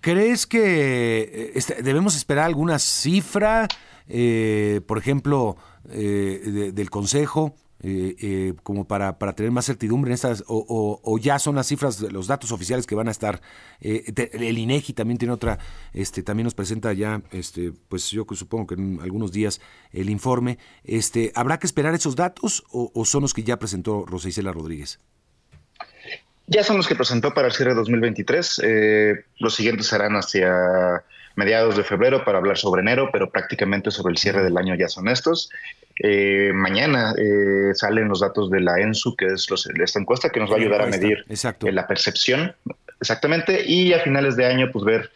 ¿Crees 0.00 0.46
que 0.46 1.22
eh, 1.22 1.52
este, 1.54 1.82
debemos 1.82 2.14
esperar 2.14 2.44
alguna 2.44 2.78
cifra, 2.78 3.66
eh, 4.06 4.82
por 4.86 4.98
ejemplo, 4.98 5.56
eh, 5.90 6.70
del 6.74 6.90
Consejo? 6.90 7.56
Eh, 7.86 8.16
eh, 8.22 8.54
como 8.62 8.88
para, 8.88 9.18
para, 9.18 9.34
tener 9.34 9.52
más 9.52 9.66
certidumbre 9.66 10.08
en 10.08 10.14
estas, 10.14 10.42
o, 10.46 11.18
ya 11.20 11.38
son 11.38 11.56
las 11.56 11.66
cifras, 11.66 12.00
los 12.00 12.26
datos 12.26 12.50
oficiales 12.50 12.86
que 12.86 12.94
van 12.94 13.08
a 13.08 13.10
estar. 13.10 13.42
Eh, 13.78 14.10
el 14.32 14.56
INEGI 14.56 14.94
también 14.94 15.18
tiene 15.18 15.34
otra, 15.34 15.58
este, 15.92 16.22
también 16.22 16.44
nos 16.44 16.54
presenta 16.54 16.94
ya, 16.94 17.20
este, 17.30 17.72
pues 17.90 18.10
yo 18.10 18.24
supongo 18.30 18.68
que 18.68 18.74
en 18.76 19.00
algunos 19.02 19.32
días 19.32 19.60
el 19.92 20.08
informe. 20.08 20.56
Este, 20.82 21.30
¿Habrá 21.34 21.58
que 21.58 21.66
esperar 21.66 21.92
esos 21.94 22.16
datos 22.16 22.64
o, 22.70 23.04
son 23.04 23.20
los 23.20 23.34
que 23.34 23.42
ya 23.42 23.58
presentó 23.58 24.06
Rosa 24.06 24.30
Isela 24.30 24.52
Rodríguez? 24.52 24.98
Ya 26.46 26.64
son 26.64 26.78
los 26.78 26.88
que 26.88 26.94
presentó 26.94 27.34
para 27.34 27.48
el 27.48 27.52
cierre 27.52 27.72
de 27.72 27.76
2023. 27.76 28.62
los 29.40 29.54
siguientes 29.54 29.88
serán 29.88 30.14
hacia 30.16 31.04
mediados 31.36 31.76
de 31.76 31.84
febrero 31.84 32.24
para 32.24 32.38
hablar 32.38 32.56
sobre 32.56 32.80
enero, 32.80 33.10
pero 33.12 33.30
prácticamente 33.30 33.90
sobre 33.90 34.12
el 34.12 34.18
cierre 34.18 34.42
del 34.42 34.56
año 34.56 34.74
ya 34.74 34.88
son 34.88 35.08
estos. 35.08 35.50
Eh, 36.00 36.52
mañana 36.52 37.14
eh, 37.16 37.72
salen 37.74 38.08
los 38.08 38.20
datos 38.20 38.50
de 38.50 38.60
la 38.60 38.80
ENSU, 38.80 39.14
que 39.16 39.26
es 39.26 39.46
esta 39.80 40.00
encuesta 40.00 40.30
que 40.30 40.40
nos 40.40 40.50
va 40.50 40.56
a 40.56 40.58
ayudar 40.58 40.82
a 40.82 40.86
medir 40.86 41.24
eh, 41.28 41.72
la 41.72 41.86
percepción. 41.86 42.54
Exactamente. 43.00 43.64
Y 43.66 43.92
a 43.92 44.00
finales 44.00 44.36
de 44.36 44.46
año, 44.46 44.70
pues 44.72 44.84
ver 44.84 45.10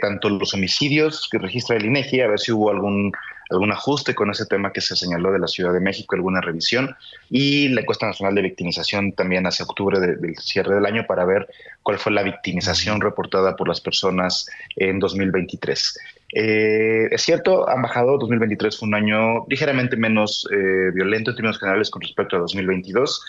tanto 0.00 0.30
los 0.30 0.54
homicidios 0.54 1.28
que 1.30 1.36
registra 1.36 1.76
el 1.76 1.84
INEGI, 1.84 2.22
a 2.22 2.28
ver 2.28 2.38
si 2.38 2.50
hubo 2.50 2.70
algún 2.70 3.12
algún 3.50 3.72
ajuste 3.72 4.14
con 4.14 4.30
ese 4.30 4.46
tema 4.46 4.72
que 4.72 4.80
se 4.80 4.96
señaló 4.96 5.32
de 5.32 5.38
la 5.38 5.46
Ciudad 5.46 5.72
de 5.72 5.80
México, 5.80 6.14
alguna 6.14 6.40
revisión, 6.40 6.94
y 7.30 7.68
la 7.68 7.80
encuesta 7.80 8.06
nacional 8.06 8.34
de 8.34 8.42
victimización 8.42 9.12
también 9.12 9.46
hacia 9.46 9.64
octubre 9.64 10.00
del 10.00 10.36
cierre 10.36 10.74
del 10.74 10.86
año 10.86 11.06
para 11.06 11.24
ver 11.24 11.48
cuál 11.82 11.98
fue 11.98 12.12
la 12.12 12.22
victimización 12.22 13.00
reportada 13.00 13.56
por 13.56 13.68
las 13.68 13.80
personas 13.80 14.48
en 14.76 14.98
2023. 14.98 15.98
Eh, 16.32 17.08
es 17.10 17.22
cierto, 17.22 17.68
han 17.68 17.82
bajado, 17.82 18.18
2023 18.18 18.78
fue 18.78 18.88
un 18.88 18.94
año 18.94 19.46
ligeramente 19.48 19.96
menos 19.96 20.46
eh, 20.52 20.90
violento 20.94 21.30
en 21.30 21.36
términos 21.36 21.58
generales 21.58 21.90
con 21.90 22.02
respecto 22.02 22.36
a 22.36 22.40
2022 22.40 23.22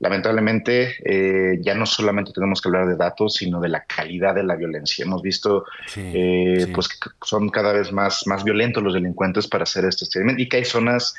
lamentablemente 0.00 0.96
eh, 1.04 1.58
ya 1.60 1.74
no 1.74 1.86
solamente 1.86 2.32
tenemos 2.32 2.60
que 2.60 2.68
hablar 2.68 2.88
de 2.88 2.96
datos, 2.96 3.34
sino 3.34 3.60
de 3.60 3.68
la 3.68 3.84
calidad 3.84 4.34
de 4.34 4.42
la 4.42 4.56
violencia. 4.56 5.04
Hemos 5.04 5.22
visto 5.22 5.66
eh, 5.94 6.66
pues 6.74 6.88
que 6.88 7.10
son 7.22 7.50
cada 7.50 7.72
vez 7.72 7.92
más, 7.92 8.26
más 8.26 8.42
violentos 8.42 8.82
los 8.82 8.94
delincuentes 8.94 9.46
para 9.46 9.64
hacer 9.64 9.84
este 9.84 10.06
experimento 10.06 10.42
y 10.42 10.48
que 10.48 10.56
hay 10.56 10.64
zonas 10.64 11.14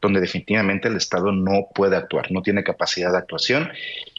donde 0.00 0.20
definitivamente 0.20 0.88
el 0.88 0.96
Estado 0.96 1.30
no 1.30 1.68
puede 1.74 1.94
actuar, 1.94 2.32
no 2.32 2.42
tiene 2.42 2.64
capacidad 2.64 3.12
de 3.12 3.18
actuación. 3.18 3.70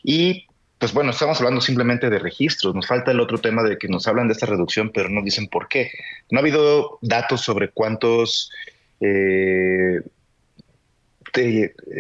Y 0.03 0.45
pues 0.77 0.93
bueno, 0.93 1.11
estamos 1.11 1.37
hablando 1.39 1.61
simplemente 1.61 2.09
de 2.09 2.19
registros. 2.19 2.75
Nos 2.75 2.87
falta 2.87 3.11
el 3.11 3.19
otro 3.19 3.37
tema 3.37 3.63
de 3.63 3.77
que 3.77 3.87
nos 3.87 4.07
hablan 4.07 4.27
de 4.27 4.33
esta 4.33 4.45
reducción, 4.45 4.91
pero 4.93 5.09
no 5.09 5.21
dicen 5.21 5.47
por 5.47 5.67
qué. 5.67 5.91
No 6.29 6.39
ha 6.39 6.41
habido 6.41 6.99
datos 7.01 7.41
sobre 7.41 7.69
cuántos 7.69 8.51
eh, 8.99 10.01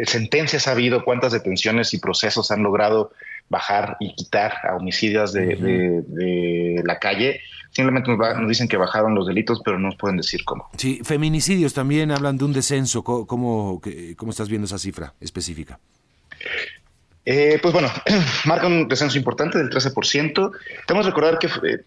sentencias 0.05 0.67
ha 0.67 0.71
habido, 0.71 1.03
cuántas 1.03 1.31
detenciones 1.31 1.93
y 1.93 1.97
procesos 1.99 2.51
han 2.51 2.63
logrado 2.63 3.11
bajar 3.49 3.97
y 3.99 4.13
quitar 4.15 4.53
a 4.63 4.75
homicidios 4.75 5.33
de, 5.33 6.81
la 6.83 6.99
calle. 6.99 7.41
Simplemente 7.71 8.15
nos, 8.15 8.47
dicen 8.47 8.67
que 8.67 8.77
bajaron 8.77 9.15
los 9.15 9.27
delitos, 9.27 9.61
pero 9.65 9.79
no 9.79 9.87
nos 9.87 9.95
pueden 9.95 10.17
decir 10.17 10.43
cómo. 10.45 10.69
Sí, 10.77 11.01
feminicidios 11.03 11.73
también 11.73 12.11
hablan 12.11 12.37
de 12.37 12.45
un 12.45 12.53
descenso. 12.53 13.03
¿Cómo, 13.03 13.81
cómo, 14.17 14.31
estás 14.31 14.49
viendo 14.49 14.65
esa 14.65 14.77
cifra 14.77 15.13
específica? 15.19 15.79
Eh, 17.25 17.59
pues 17.61 17.73
bueno, 17.73 17.89
marca 18.45 18.67
un 18.67 18.87
descenso 18.87 19.17
importante 19.17 19.57
del 19.57 19.69
13%. 19.69 20.51
Tenemos 20.85 21.05
que 21.05 21.11
recordar 21.11 21.39
que 21.39 21.47
eh, 21.47 21.83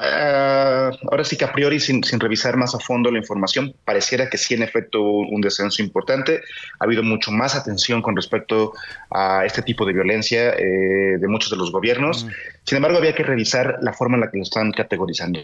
Ah, 0.00 0.90
ahora 1.10 1.24
sí 1.24 1.36
que 1.36 1.44
a 1.44 1.52
priori, 1.52 1.78
sin, 1.78 2.02
revisar 2.02 2.56
más 2.56 2.74
a 2.74 2.78
fondo 2.78 3.10
la 3.10 3.18
información, 3.18 3.74
pareciera 3.84 4.30
que 4.30 4.38
sí 4.38 4.54
en 4.54 4.62
efecto 4.62 5.02
un 5.02 5.40
descenso 5.40 5.82
importante. 5.82 6.40
Ha 6.78 6.84
habido 6.84 7.02
mucho 7.02 7.30
más 7.30 7.54
atención 7.54 8.00
con 8.00 8.16
respecto 8.16 8.72
a 9.10 9.44
este 9.44 9.62
tipo 9.62 9.84
de 9.84 9.92
violencia 9.92 10.54
eh, 10.54 11.18
de 11.18 11.28
muchos 11.28 11.50
de 11.50 11.56
los 11.56 11.70
gobiernos. 11.70 12.26
Sin 12.64 12.76
embargo, 12.76 12.98
había 12.98 13.14
que 13.14 13.22
revisar 13.22 13.78
la 13.82 13.92
forma 13.92 14.16
en 14.16 14.22
la 14.22 14.30
que 14.30 14.38
lo 14.38 14.44
están 14.44 14.72
categorizando. 14.72 15.40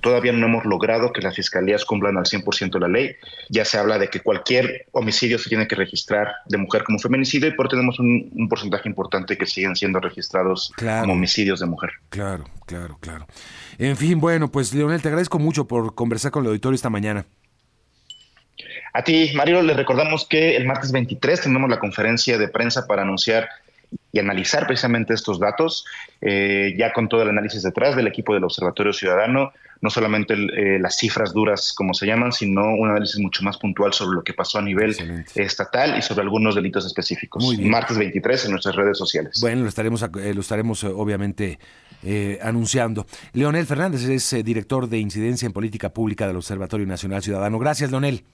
Todavía 0.00 0.32
no 0.32 0.46
hemos 0.46 0.64
logrado 0.64 1.12
que 1.12 1.20
las 1.20 1.34
fiscalías 1.34 1.84
cumplan 1.84 2.16
al 2.16 2.24
100% 2.24 2.78
la 2.78 2.88
ley. 2.88 3.16
Ya 3.48 3.64
se 3.64 3.76
habla 3.76 3.98
de 3.98 4.08
que 4.08 4.20
cualquier 4.20 4.86
homicidio 4.92 5.38
se 5.38 5.48
tiene 5.48 5.66
que 5.66 5.74
registrar 5.74 6.28
de 6.46 6.58
mujer 6.58 6.84
como 6.84 6.98
feminicidio 6.98 7.48
y 7.48 7.52
por 7.52 7.68
tenemos 7.68 7.98
un, 7.98 8.48
porcentaje 8.48 8.88
importante 8.88 9.36
que 9.36 9.46
siguen 9.46 9.74
siendo 9.74 9.98
registrados 10.00 10.72
como 10.76 11.14
homicidios 11.14 11.60
de 11.60 11.66
mujer. 11.66 11.90
Claro, 12.08 12.44
claro, 12.66 12.98
claro. 13.00 13.26
En 13.78 13.96
fin, 13.96 14.20
bueno, 14.20 14.50
pues 14.50 14.72
Leonel, 14.72 15.02
te 15.02 15.08
agradezco 15.08 15.38
mucho 15.38 15.66
por 15.66 15.94
conversar 15.94 16.30
con 16.30 16.44
el 16.44 16.48
auditorio 16.48 16.76
esta 16.76 16.90
mañana. 16.90 17.26
A 18.92 19.02
ti, 19.02 19.30
Mario, 19.34 19.62
le 19.62 19.74
recordamos 19.74 20.26
que 20.26 20.56
el 20.56 20.66
martes 20.66 20.92
23 20.92 21.42
tenemos 21.42 21.68
la 21.68 21.78
conferencia 21.78 22.38
de 22.38 22.48
prensa 22.48 22.86
para 22.86 23.02
anunciar 23.02 23.48
y 24.12 24.18
analizar 24.18 24.66
precisamente 24.66 25.14
estos 25.14 25.38
datos, 25.38 25.84
eh, 26.20 26.74
ya 26.78 26.92
con 26.92 27.08
todo 27.08 27.22
el 27.22 27.28
análisis 27.28 27.62
detrás 27.62 27.96
del 27.96 28.06
equipo 28.06 28.34
del 28.34 28.44
Observatorio 28.44 28.92
Ciudadano, 28.92 29.52
no 29.80 29.90
solamente 29.90 30.34
eh, 30.34 30.78
las 30.80 30.96
cifras 30.96 31.32
duras 31.32 31.72
como 31.76 31.94
se 31.94 32.06
llaman, 32.06 32.32
sino 32.32 32.74
un 32.74 32.90
análisis 32.90 33.20
mucho 33.20 33.44
más 33.44 33.58
puntual 33.58 33.92
sobre 33.92 34.16
lo 34.16 34.24
que 34.24 34.32
pasó 34.32 34.58
a 34.58 34.62
nivel 34.62 34.96
estatal 35.34 35.96
y 35.96 36.02
sobre 36.02 36.22
algunos 36.22 36.54
delitos 36.54 36.84
específicos. 36.84 37.44
Martes 37.60 37.96
23 37.96 38.46
en 38.46 38.50
nuestras 38.52 38.74
redes 38.74 38.98
sociales. 38.98 39.38
Bueno, 39.40 39.62
lo 39.62 39.68
estaremos, 39.68 40.02
eh, 40.02 40.34
lo 40.34 40.40
estaremos 40.40 40.84
obviamente 40.84 41.58
anunciando. 42.42 43.06
Leonel 43.32 43.66
Fernández 43.66 44.04
es 44.04 44.44
director 44.44 44.88
de 44.88 44.98
Incidencia 44.98 45.46
en 45.46 45.52
Política 45.52 45.88
Pública 45.90 46.28
del 46.28 46.36
Observatorio 46.36 46.86
Nacional 46.86 47.22
Ciudadano. 47.22 47.58
Gracias, 47.58 47.90
Leonel. 47.90 48.24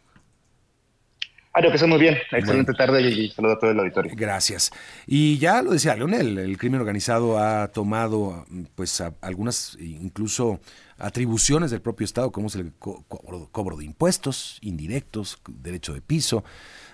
Ario, 1.57 1.71
que 1.71 1.87
muy 1.87 2.01
bien. 2.01 2.19
Excelente 2.33 2.73
tarde 2.75 3.01
y, 3.01 3.31
saludo 3.31 3.53
a 3.53 3.59
todo 3.61 3.71
el 3.71 3.79
auditorio. 3.79 4.13
Gracias. 4.17 4.73
Y 5.07 5.39
ya 5.39 5.63
lo 5.63 5.71
decía 5.71 5.95
Leonel, 5.95 6.37
el 6.37 6.59
crimen 6.59 6.81
organizado 6.81 7.39
ha 7.39 7.69
tomado 7.69 8.45
pues 8.75 9.01
algunas 9.21 9.77
incluso 9.79 10.59
atribuciones 10.99 11.71
del 11.71 11.81
propio 11.81 12.05
Estado, 12.05 12.33
como 12.33 12.49
es 12.49 12.57
el 12.57 12.73
cobro 12.79 13.77
de 13.77 13.85
impuestos 13.85 14.59
indirectos, 14.63 15.39
derecho 15.49 15.95
de 15.95 16.01
piso, 16.01 16.45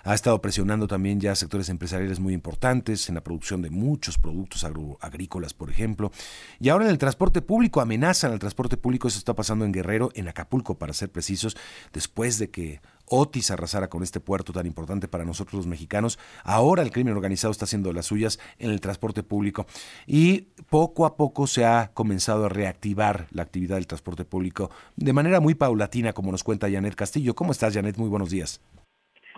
ha 0.02 0.14
estado 0.14 0.40
presionando 0.40 0.86
también 0.86 1.20
ya 1.20 1.34
sectores 1.34 1.68
empresariales 1.68 2.20
muy 2.20 2.32
importantes 2.32 3.08
en 3.08 3.14
la 3.14 3.22
producción 3.22 3.62
de 3.62 3.70
muchos 3.70 4.18
productos 4.18 4.64
agrícolas, 5.00 5.52
por 5.52 5.70
ejemplo. 5.70 6.10
Y 6.58 6.70
ahora 6.70 6.86
en 6.86 6.90
el 6.90 6.98
transporte 6.98 7.42
público, 7.42 7.80
amenazan 7.80 8.32
al 8.32 8.38
transporte 8.38 8.76
público, 8.76 9.08
eso 9.08 9.18
está 9.18 9.34
pasando 9.34 9.64
en 9.64 9.72
Guerrero, 9.72 10.10
en 10.14 10.28
Acapulco, 10.28 10.78
para 10.78 10.92
ser 10.92 11.10
precisos, 11.10 11.56
después 11.92 12.38
de 12.38 12.50
que 12.50 12.80
Otis 13.10 13.50
arrasara 13.50 13.88
con 13.88 14.02
este 14.02 14.20
puerto 14.20 14.52
tan 14.52 14.66
importante 14.66 15.08
para 15.08 15.24
nosotros 15.24 15.54
los 15.54 15.66
mexicanos. 15.66 16.18
Ahora 16.44 16.82
el 16.82 16.92
crimen 16.92 17.14
organizado 17.14 17.50
está 17.50 17.64
haciendo 17.64 17.92
las 17.92 18.06
suyas 18.06 18.38
en 18.58 18.70
el 18.70 18.80
transporte 18.80 19.22
público 19.22 19.66
y 20.06 20.48
poco 20.70 21.04
a 21.04 21.16
poco 21.16 21.46
se 21.46 21.64
ha 21.64 21.90
comenzado 21.92 22.46
a 22.46 22.48
reactivar 22.48 23.26
la 23.32 23.42
actividad 23.42 23.76
del 23.76 23.86
transporte 23.86 24.24
público 24.24 24.70
de 24.96 25.12
manera 25.12 25.40
muy 25.40 25.54
paulatina, 25.54 26.12
como 26.12 26.30
nos 26.30 26.44
cuenta 26.44 26.70
Janet 26.70 26.94
Castillo. 26.94 27.34
¿Cómo 27.34 27.52
estás, 27.52 27.74
Janet? 27.74 27.98
Muy 27.98 28.08
buenos 28.08 28.30
días. 28.30 28.62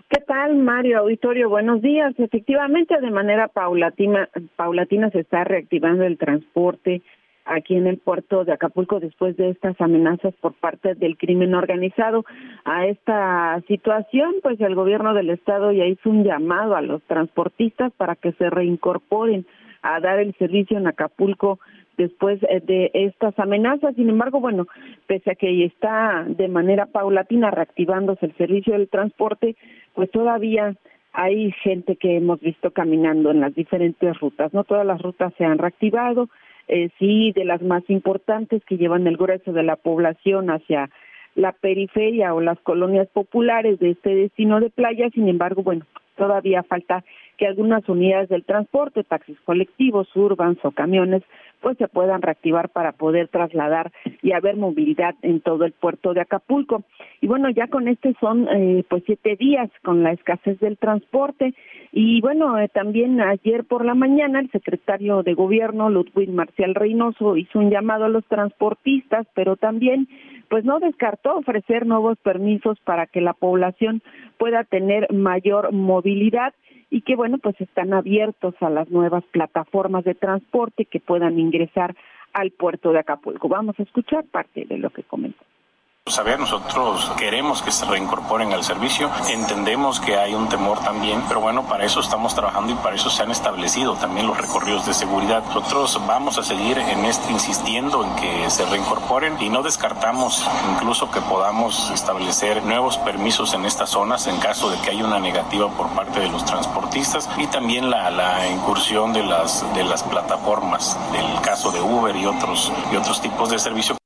¿Qué 0.09 0.21
tal, 0.21 0.55
Mario 0.57 0.99
Auditorio? 0.99 1.49
Buenos 1.49 1.81
días. 1.81 2.13
Efectivamente, 2.19 2.99
de 3.01 3.09
manera 3.09 3.47
paulatina, 3.47 4.29
paulatina 4.55 5.09
se 5.09 5.21
está 5.21 5.43
reactivando 5.43 6.03
el 6.03 6.19
transporte 6.19 7.01
aquí 7.45 7.75
en 7.75 7.87
el 7.87 7.97
puerto 7.97 8.45
de 8.45 8.53
Acapulco 8.53 8.99
después 8.99 9.35
de 9.37 9.49
estas 9.49 9.79
amenazas 9.81 10.33
por 10.41 10.53
parte 10.53 10.95
del 10.95 11.17
crimen 11.17 11.53
organizado. 11.53 12.25
A 12.63 12.87
esta 12.87 13.61
situación, 13.67 14.35
pues 14.41 14.59
el 14.61 14.75
gobierno 14.75 15.13
del 15.13 15.29
estado 15.29 15.71
ya 15.71 15.85
hizo 15.85 16.09
un 16.09 16.23
llamado 16.23 16.75
a 16.75 16.81
los 16.81 17.01
transportistas 17.03 17.91
para 17.93 18.15
que 18.15 18.31
se 18.33 18.49
reincorporen 18.49 19.45
a 19.81 19.99
dar 19.99 20.19
el 20.19 20.33
servicio 20.35 20.77
en 20.77 20.87
Acapulco 20.87 21.59
después 21.97 22.41
eh, 22.43 22.61
de 22.61 22.91
estas 22.93 23.37
amenazas. 23.37 23.95
Sin 23.95 24.09
embargo, 24.09 24.39
bueno, 24.39 24.67
pese 25.07 25.31
a 25.31 25.35
que 25.35 25.65
está 25.65 26.25
de 26.27 26.47
manera 26.47 26.85
paulatina 26.87 27.51
reactivándose 27.51 28.25
el 28.25 28.35
servicio 28.37 28.73
del 28.73 28.89
transporte, 28.89 29.55
pues 29.93 30.09
todavía 30.11 30.75
hay 31.11 31.51
gente 31.63 31.95
que 31.95 32.17
hemos 32.17 32.39
visto 32.39 32.71
caminando 32.71 33.29
en 33.29 33.39
las 33.39 33.53
diferentes 33.53 34.19
rutas. 34.19 34.53
No 34.53 34.63
todas 34.63 34.85
las 34.85 35.01
rutas 35.01 35.31
se 35.37 35.45
han 35.45 35.59
reactivado, 35.59 36.29
eh, 36.67 36.89
sí 36.99 37.31
de 37.33 37.45
las 37.45 37.61
más 37.61 37.83
importantes 37.89 38.63
que 38.65 38.77
llevan 38.77 39.07
el 39.07 39.17
grueso 39.17 39.51
de 39.53 39.63
la 39.63 39.75
población 39.75 40.49
hacia 40.49 40.89
la 41.35 41.51
periferia 41.51 42.33
o 42.33 42.41
las 42.41 42.59
colonias 42.59 43.07
populares 43.07 43.79
de 43.79 43.91
este 43.91 44.15
destino 44.15 44.59
de 44.59 44.69
playa. 44.69 45.09
Sin 45.13 45.27
embargo, 45.27 45.63
bueno, 45.63 45.85
todavía 46.15 46.63
falta 46.63 47.03
que 47.37 47.47
algunas 47.47 47.87
unidades 47.89 48.29
del 48.29 48.43
transporte, 48.43 49.03
taxis 49.03 49.39
colectivos, 49.41 50.07
urbans 50.15 50.59
o 50.63 50.71
camiones, 50.71 51.23
pues 51.63 51.77
se 51.77 51.87
puedan 51.87 52.21
reactivar 52.21 52.69
para 52.69 52.91
poder 52.91 53.29
trasladar 53.29 53.91
y 54.21 54.33
haber 54.33 54.57
movilidad 54.57 55.15
en 55.21 55.39
todo 55.39 55.63
el 55.63 55.71
puerto 55.71 56.13
de 56.13 56.19
Acapulco. 56.21 56.83
Y 57.21 57.27
bueno, 57.27 57.49
ya 57.49 57.67
con 57.67 57.87
este 57.87 58.13
son 58.19 58.49
eh, 58.49 58.83
pues 58.89 59.03
siete 59.05 59.37
días 59.37 59.71
con 59.81 60.03
la 60.03 60.11
escasez 60.11 60.59
del 60.59 60.77
transporte 60.77 61.55
y 61.93 62.19
bueno, 62.21 62.59
eh, 62.59 62.67
también 62.67 63.21
ayer 63.21 63.63
por 63.63 63.85
la 63.85 63.95
mañana 63.95 64.41
el 64.41 64.51
secretario 64.51 65.23
de 65.23 65.35
gobierno 65.35 65.89
Ludwig 65.89 66.29
Marcial 66.29 66.75
Reynoso 66.75 67.37
hizo 67.37 67.59
un 67.59 67.69
llamado 67.69 68.05
a 68.05 68.09
los 68.09 68.25
transportistas, 68.25 69.25
pero 69.33 69.55
también 69.55 70.09
pues 70.49 70.65
no 70.65 70.79
descartó 70.79 71.37
ofrecer 71.37 71.85
nuevos 71.85 72.17
permisos 72.19 72.79
para 72.81 73.07
que 73.07 73.21
la 73.21 73.33
población 73.33 74.01
pueda 74.37 74.65
tener 74.65 75.11
mayor 75.11 75.71
movilidad 75.71 76.53
y 76.93 77.01
que 77.01 77.15
bueno 77.15 77.39
pues 77.39 77.59
están 77.59 77.91
abiertos 77.91 78.53
a 78.61 78.69
las 78.69 78.87
nuevas 78.91 79.23
plataformas 79.31 80.03
de 80.03 80.13
transporte 80.13 80.85
que 80.85 80.99
puedan 80.99 81.39
ingresar 81.39 81.95
al 82.33 82.51
puerto 82.51 82.91
de 82.91 82.99
Acapulco. 82.99 83.49
Vamos 83.49 83.79
a 83.79 83.83
escuchar 83.83 84.25
parte 84.25 84.65
de 84.65 84.77
lo 84.77 84.91
que 84.91 85.01
comentó. 85.01 85.43
Saber, 86.05 86.37
nosotros 86.37 87.09
queremos 87.17 87.61
que 87.61 87.71
se 87.71 87.85
reincorporen 87.85 88.51
al 88.51 88.63
servicio, 88.65 89.09
entendemos 89.29 90.01
que 90.01 90.17
hay 90.17 90.35
un 90.35 90.49
temor 90.49 90.79
también, 90.79 91.23
pero 91.29 91.39
bueno, 91.39 91.63
para 91.63 91.85
eso 91.85 92.01
estamos 92.01 92.35
trabajando 92.35 92.73
y 92.73 92.75
para 92.75 92.97
eso 92.97 93.09
se 93.09 93.23
han 93.23 93.31
establecido 93.31 93.95
también 93.95 94.27
los 94.27 94.37
recorridos 94.37 94.85
de 94.85 94.93
seguridad. 94.93 95.43
Nosotros 95.45 95.99
vamos 96.05 96.37
a 96.37 96.43
seguir 96.43 96.77
en 96.77 97.05
este 97.05 97.31
insistiendo 97.31 98.03
en 98.03 98.15
que 98.17 98.49
se 98.49 98.65
reincorporen 98.65 99.41
y 99.41 99.49
no 99.49 99.63
descartamos 99.63 100.45
incluso 100.73 101.09
que 101.09 101.21
podamos 101.21 101.89
establecer 101.91 102.65
nuevos 102.65 102.97
permisos 102.97 103.53
en 103.53 103.65
estas 103.65 103.89
zonas 103.89 104.27
en 104.27 104.37
caso 104.41 104.69
de 104.69 104.77
que 104.81 104.91
haya 104.91 105.05
una 105.05 105.21
negativa 105.21 105.69
por 105.69 105.87
parte 105.95 106.19
de 106.19 106.27
los 106.27 106.43
transportistas 106.43 107.29
y 107.37 107.47
también 107.47 107.89
la, 107.89 108.11
la 108.11 108.49
incursión 108.49 109.13
de 109.13 109.23
las, 109.23 109.65
de 109.73 109.85
las 109.85 110.03
plataformas, 110.03 110.97
del 111.13 111.41
caso 111.41 111.71
de 111.71 111.81
Uber 111.81 112.13
y 112.13 112.25
otros, 112.25 112.73
y 112.91 112.97
otros 112.97 113.21
tipos 113.21 113.49
de 113.49 113.57
servicios. 113.57 113.97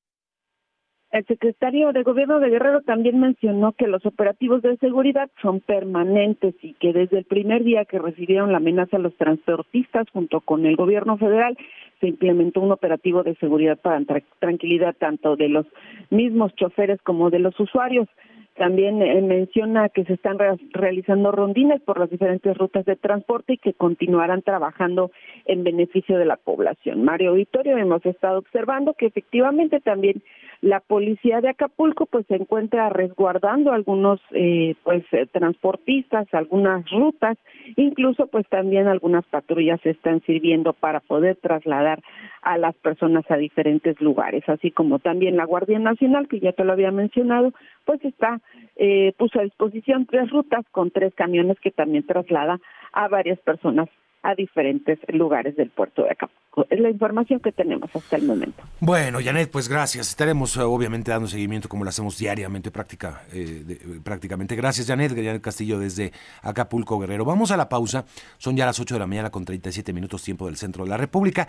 El 1.18 1.26
secretario 1.26 1.94
de 1.94 2.04
Gobierno 2.04 2.40
de 2.40 2.52
Guerrero 2.52 2.82
también 2.82 3.20
mencionó 3.20 3.72
que 3.72 3.88
los 3.88 4.06
operativos 4.06 4.62
de 4.62 4.78
seguridad 4.78 5.32
son 5.42 5.62
permanentes 5.62 6.54
y 6.62 6.74
que 6.74 6.94
desde 6.94 7.18
el 7.18 7.24
primer 7.24 7.64
día 7.64 7.86
que 7.86 7.98
recibieron 7.98 8.52
la 8.52 8.58
amenaza 8.58 9.00
los 9.00 9.16
transportistas 9.16 10.08
junto 10.14 10.42
con 10.42 10.68
el 10.68 10.76
Gobierno 10.76 11.18
federal 11.18 11.58
se 12.02 12.08
implementó 12.10 12.62
un 12.62 12.72
operativo 12.72 13.24
de 13.24 13.34
seguridad 13.38 13.80
para 13.80 14.00
tranquilidad 14.38 14.96
tanto 14.96 15.36
de 15.36 15.50
los 15.50 15.66
mismos 16.12 16.54
choferes 16.54 17.02
como 17.02 17.32
de 17.32 17.40
los 17.40 17.60
usuarios. 17.60 18.08
También 18.56 19.02
eh, 19.02 19.20
menciona 19.22 19.90
que 19.90 20.04
se 20.04 20.14
están 20.14 20.38
realizando 20.72 21.32
rondines 21.32 21.82
por 21.82 22.00
las 22.00 22.12
diferentes 22.12 22.56
rutas 22.56 22.86
de 22.86 22.96
transporte 22.96 23.54
y 23.54 23.58
que 23.58 23.74
continuarán 23.74 24.44
trabajando 24.44 25.10
en 25.46 25.64
beneficio 25.64 26.20
de 26.20 26.26
la 26.26 26.38
población. 26.38 27.04
Mario 27.04 27.34
Vittorio, 27.34 27.76
hemos 27.78 28.06
estado 28.06 28.38
observando 28.38 28.94
que 28.94 29.08
efectivamente 29.08 29.80
también 29.80 30.22
la 30.62 30.80
policía 30.80 31.42
de 31.42 31.50
Acapulco 31.50 32.06
pues 32.06 32.26
se 32.28 32.36
encuentra 32.36 32.90
resguardando 32.90 33.72
algunos 33.72 34.20
eh, 34.32 34.76
pues 34.84 35.04
eh, 35.12 35.28
transportistas, 35.32 36.28
algunas 36.34 36.90
rutas, 36.90 37.38
incluso 37.76 38.28
pues 38.28 38.48
también 38.50 38.88
algunas 38.88 39.26
patrullas 39.26 39.80
están 39.86 40.22
sirviendo 40.22 40.74
para 40.74 41.00
poder 41.00 41.36
trasladar 41.38 42.02
a 42.42 42.58
las 42.58 42.76
personas 42.76 43.30
a 43.30 43.38
diferentes 43.38 44.00
lugares, 44.02 44.44
así 44.48 44.72
como 44.72 45.00
también 45.00 45.38
la 45.38 45.46
Guardia 45.46 45.80
Nacional 45.80 46.28
que 46.28 46.40
ya 46.40 46.54
te 46.54 46.64
lo 46.64 46.74
había 46.74 46.92
mencionado, 46.92 47.54
pues 47.86 48.04
está 48.04 48.42
eh, 48.76 49.14
puso 49.18 49.40
a 49.40 49.44
disposición 49.44 50.06
tres 50.06 50.30
rutas 50.30 50.66
con 50.72 50.92
tres 50.92 51.14
camiones 51.16 51.60
que 51.60 51.72
también 51.72 52.06
traslada 52.06 52.60
a 52.94 53.08
varias 53.08 53.40
personas 53.40 53.90
a 54.24 54.36
diferentes 54.36 55.00
lugares 55.10 55.56
del 55.56 55.70
puerto 55.70 56.04
de 56.04 56.12
Acapulco. 56.12 56.66
Es 56.70 56.80
la 56.80 56.90
información 56.90 57.40
que 57.40 57.52
tenemos 57.52 57.90
hasta 57.96 58.16
el 58.16 58.24
momento. 58.24 58.64
Bueno, 58.80 59.20
Janet, 59.24 59.52
pues 59.52 59.70
gracias. 59.70 60.10
Estaremos 60.10 60.58
eh, 60.58 60.62
obviamente 60.62 61.12
dando 61.12 61.28
seguimiento 61.28 61.70
como 61.70 61.84
lo 61.84 61.90
hacemos 61.90 62.18
diariamente, 62.18 62.72
práctica, 62.72 63.22
eh, 63.32 64.00
prácticamente. 64.04 64.56
Gracias, 64.56 64.88
Janet. 64.88 65.16
Janet 65.16 65.42
Castillo 65.42 65.78
desde 65.78 66.12
Acapulco, 66.42 66.98
Guerrero. 66.98 67.26
Vamos 67.26 67.52
a 67.52 67.58
la 67.58 67.70
pausa. 67.70 68.06
Son 68.38 68.58
ya 68.58 68.66
las 68.66 68.80
8 68.80 68.96
de 68.96 69.00
la 69.00 69.08
mañana 69.08 69.30
con 69.30 69.46
37 69.46 69.94
minutos 69.94 70.24
tiempo 70.24 70.48
del 70.48 70.58
centro 70.58 70.84
de 70.84 70.90
la 70.90 70.98
República. 70.98 71.48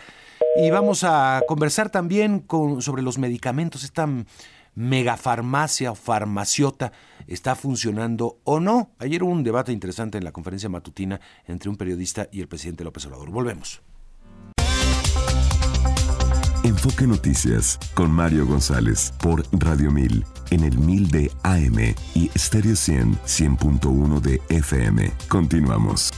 Y 0.56 0.70
vamos 0.70 1.04
a 1.04 1.42
conversar 1.48 1.88
también 1.90 2.40
con, 2.40 2.82
sobre 2.82 3.02
los 3.02 3.18
medicamentos. 3.18 3.84
Están 3.84 4.26
megafarmacia 4.78 5.90
o 5.90 5.96
farmaciota 5.96 6.92
está 7.26 7.56
funcionando 7.56 8.38
o 8.44 8.60
no. 8.60 8.92
Ayer 8.98 9.24
hubo 9.24 9.32
un 9.32 9.42
debate 9.42 9.72
interesante 9.72 10.18
en 10.18 10.24
la 10.24 10.30
conferencia 10.30 10.68
matutina 10.68 11.20
entre 11.46 11.68
un 11.68 11.76
periodista 11.76 12.28
y 12.30 12.40
el 12.40 12.46
presidente 12.48 12.84
López 12.84 13.04
Obrador. 13.06 13.30
Volvemos. 13.30 13.82
Enfoque 16.62 17.06
Noticias 17.06 17.78
con 17.94 18.10
Mario 18.12 18.46
González 18.46 19.12
por 19.20 19.42
Radio 19.52 19.90
1000 19.90 20.24
en 20.50 20.64
el 20.64 20.78
1000 20.78 21.10
de 21.10 21.32
AM 21.42 21.94
y 22.14 22.30
Stereo 22.38 22.76
100 22.76 23.18
100.1 23.22 24.20
de 24.20 24.40
FM. 24.48 25.12
Continuamos. 25.28 26.12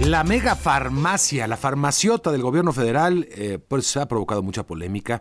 La 0.00 0.22
mega 0.22 0.54
farmacia, 0.54 1.48
la 1.48 1.56
farmaciota 1.56 2.30
del 2.30 2.42
gobierno 2.42 2.72
federal, 2.72 3.26
eh, 3.32 3.58
pues 3.58 3.96
ha 3.96 4.06
provocado 4.06 4.44
mucha 4.44 4.64
polémica. 4.64 5.20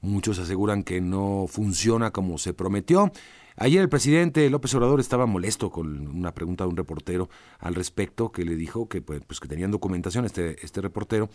Muchos 0.00 0.38
aseguran 0.38 0.82
que 0.82 1.00
no 1.00 1.46
funciona 1.48 2.10
como 2.10 2.38
se 2.38 2.54
prometió. 2.54 3.12
Ayer 3.56 3.80
el 3.80 3.88
presidente 3.88 4.50
López 4.50 4.74
Obrador 4.74 5.00
estaba 5.00 5.24
molesto 5.24 5.70
con 5.70 6.08
una 6.08 6.34
pregunta 6.34 6.64
de 6.64 6.70
un 6.70 6.76
reportero 6.76 7.30
al 7.58 7.74
respecto 7.74 8.30
que 8.30 8.44
le 8.44 8.54
dijo 8.54 8.88
que 8.88 9.00
pues, 9.00 9.22
pues 9.26 9.40
que 9.40 9.48
tenían 9.48 9.70
documentación 9.70 10.26
este 10.26 10.62
este 10.62 10.82
reportero 10.82 11.30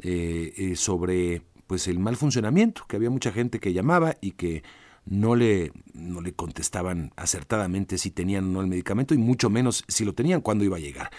eh, 0.00 0.54
eh, 0.56 0.76
sobre 0.76 1.42
pues 1.66 1.86
el 1.88 1.98
mal 1.98 2.16
funcionamiento 2.16 2.84
que 2.88 2.96
había 2.96 3.10
mucha 3.10 3.30
gente 3.30 3.58
que 3.58 3.74
llamaba 3.74 4.16
y 4.22 4.32
que 4.32 4.62
no 5.06 5.36
le, 5.36 5.72
no 5.94 6.20
le 6.20 6.34
contestaban 6.34 7.12
acertadamente 7.16 7.96
si 7.96 8.10
tenían 8.10 8.44
o 8.44 8.48
no 8.48 8.60
el 8.60 8.66
medicamento 8.66 9.14
y 9.14 9.18
mucho 9.18 9.48
menos 9.50 9.84
si 9.88 10.04
lo 10.04 10.12
tenían, 10.14 10.40
cuándo 10.40 10.64
iba 10.64 10.76
a 10.76 10.80
llegar. 10.80 11.10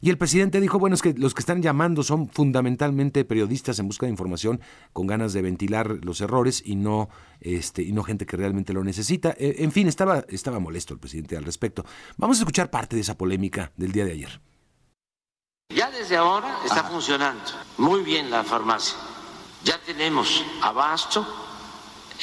Y 0.00 0.10
el 0.10 0.18
presidente 0.18 0.60
dijo, 0.60 0.78
bueno, 0.78 0.94
es 0.94 1.02
que 1.02 1.14
los 1.14 1.32
que 1.32 1.40
están 1.40 1.62
llamando 1.62 2.02
son 2.02 2.28
fundamentalmente 2.28 3.24
periodistas 3.24 3.78
en 3.78 3.86
busca 3.86 4.06
de 4.06 4.10
información 4.10 4.60
con 4.92 5.06
ganas 5.06 5.32
de 5.32 5.42
ventilar 5.42 5.98
los 6.02 6.20
errores 6.20 6.62
y 6.64 6.76
no, 6.76 7.08
este, 7.40 7.82
y 7.82 7.92
no 7.92 8.02
gente 8.02 8.26
que 8.26 8.36
realmente 8.36 8.72
lo 8.72 8.84
necesita. 8.84 9.34
E, 9.38 9.64
en 9.64 9.72
fin, 9.72 9.88
estaba, 9.88 10.24
estaba 10.28 10.58
molesto 10.58 10.92
el 10.92 11.00
presidente 11.00 11.36
al 11.36 11.44
respecto. 11.44 11.84
Vamos 12.16 12.38
a 12.38 12.40
escuchar 12.40 12.70
parte 12.70 12.96
de 12.96 13.02
esa 13.02 13.16
polémica 13.16 13.72
del 13.76 13.92
día 13.92 14.04
de 14.04 14.12
ayer. 14.12 14.40
Ya 15.74 15.90
desde 15.90 16.16
ahora 16.16 16.58
está 16.64 16.84
funcionando 16.84 17.42
muy 17.78 18.02
bien 18.02 18.30
la 18.30 18.44
farmacia. 18.44 18.96
Ya 19.64 19.80
tenemos 19.84 20.44
abasto 20.62 21.45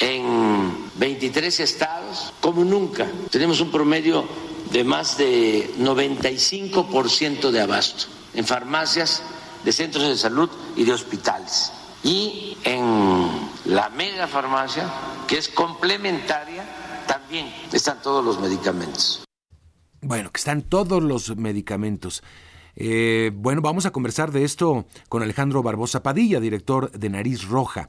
en 0.00 0.90
23 0.96 1.60
estados 1.60 2.32
como 2.40 2.64
nunca. 2.64 3.06
Tenemos 3.30 3.60
un 3.60 3.70
promedio 3.70 4.24
de 4.70 4.84
más 4.84 5.18
de 5.18 5.70
95% 5.78 7.50
de 7.50 7.60
abasto 7.60 8.06
en 8.34 8.44
farmacias 8.44 9.22
de 9.64 9.72
centros 9.72 10.08
de 10.08 10.16
salud 10.16 10.50
y 10.76 10.84
de 10.84 10.92
hospitales. 10.92 11.72
Y 12.02 12.58
en 12.64 13.30
la 13.64 13.88
mega 13.88 14.26
farmacia, 14.26 14.92
que 15.26 15.38
es 15.38 15.48
complementaria, 15.48 16.64
también 17.06 17.52
están 17.72 18.02
todos 18.02 18.24
los 18.24 18.40
medicamentos. 18.40 19.24
Bueno, 20.02 20.30
que 20.30 20.38
están 20.38 20.62
todos 20.62 21.02
los 21.02 21.34
medicamentos. 21.36 22.22
Eh, 22.76 23.30
bueno, 23.34 23.62
vamos 23.62 23.86
a 23.86 23.90
conversar 23.90 24.32
de 24.32 24.44
esto 24.44 24.86
con 25.08 25.22
Alejandro 25.22 25.62
Barbosa 25.62 26.02
Padilla, 26.02 26.40
director 26.40 26.90
de 26.90 27.08
Nariz 27.08 27.44
Roja. 27.48 27.88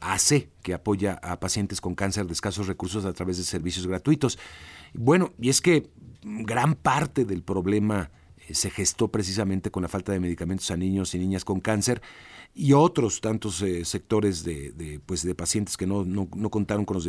AC, 0.00 0.48
que 0.62 0.74
apoya 0.74 1.14
a 1.22 1.40
pacientes 1.40 1.80
con 1.80 1.94
cáncer 1.94 2.26
de 2.26 2.32
escasos 2.32 2.66
recursos 2.66 3.04
a 3.04 3.12
través 3.12 3.38
de 3.38 3.44
servicios 3.44 3.86
gratuitos. 3.86 4.38
Bueno, 4.94 5.32
y 5.40 5.48
es 5.48 5.60
que 5.60 5.90
gran 6.22 6.74
parte 6.74 7.24
del 7.24 7.42
problema 7.42 8.10
se 8.50 8.70
gestó 8.70 9.08
precisamente 9.08 9.70
con 9.70 9.82
la 9.82 9.88
falta 9.88 10.12
de 10.12 10.20
medicamentos 10.20 10.70
a 10.70 10.76
niños 10.76 11.14
y 11.14 11.18
niñas 11.18 11.44
con 11.44 11.60
cáncer 11.60 12.00
y 12.54 12.72
otros 12.72 13.20
tantos 13.20 13.60
eh, 13.60 13.84
sectores 13.84 14.42
de, 14.42 15.00
pues 15.04 15.22
de 15.22 15.34
pacientes 15.34 15.76
que 15.76 15.86
no, 15.86 16.04
no, 16.04 16.26
contaron 16.48 16.86
con 16.86 16.94
los 16.94 17.06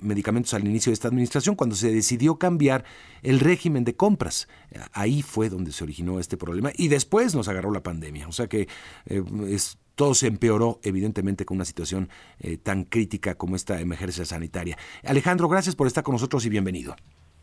medicamentos 0.00 0.54
al 0.54 0.66
inicio 0.66 0.90
de 0.90 0.94
esta 0.94 1.08
administración, 1.08 1.56
cuando 1.56 1.74
se 1.74 1.92
decidió 1.92 2.38
cambiar 2.38 2.84
el 3.22 3.40
régimen 3.40 3.84
de 3.84 3.96
compras. 3.96 4.46
Ahí 4.92 5.22
fue 5.22 5.48
donde 5.48 5.72
se 5.72 5.82
originó 5.82 6.20
este 6.20 6.36
problema 6.36 6.70
y 6.76 6.86
después 6.86 7.34
nos 7.34 7.48
agarró 7.48 7.72
la 7.72 7.82
pandemia. 7.82 8.28
O 8.28 8.32
sea 8.32 8.46
que 8.46 8.68
eh, 9.06 9.24
es, 9.48 9.78
todo 9.96 10.14
se 10.14 10.28
empeoró 10.28 10.78
evidentemente 10.84 11.44
con 11.44 11.56
una 11.56 11.64
situación 11.64 12.08
eh, 12.38 12.58
tan 12.58 12.84
crítica 12.84 13.34
como 13.34 13.56
esta 13.56 13.80
emergencia 13.80 14.24
sanitaria. 14.24 14.76
Alejandro, 15.04 15.48
gracias 15.48 15.74
por 15.74 15.88
estar 15.88 16.04
con 16.04 16.12
nosotros 16.12 16.46
y 16.46 16.50
bienvenido. 16.50 16.94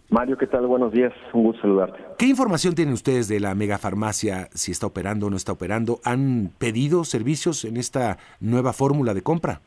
Mario, 0.10 0.38
¿qué 0.38 0.46
tal? 0.46 0.68
Buenos 0.68 0.94
días, 0.94 1.12
un 1.34 1.44
gusto 1.44 1.63
saludarte. 1.63 2.00
¿Qué 2.20 2.28
información 2.28 2.76
tienen 2.76 2.94
ustedes 2.94 3.28
de 3.28 3.39
la 3.39 3.56
megafarmacia, 3.56 4.48
si 4.54 4.72
está 4.72 4.86
operando 4.86 5.26
o 5.26 5.30
no 5.32 5.36
está 5.36 5.54
operando? 5.54 6.00
¿Han 6.04 6.52
pedido 6.60 7.04
servicios 7.04 7.66
en 7.66 7.78
esta 7.78 8.18
nueva 8.39 8.74
fórmula 8.74 9.16
de 9.16 9.24
compra? 9.24 9.62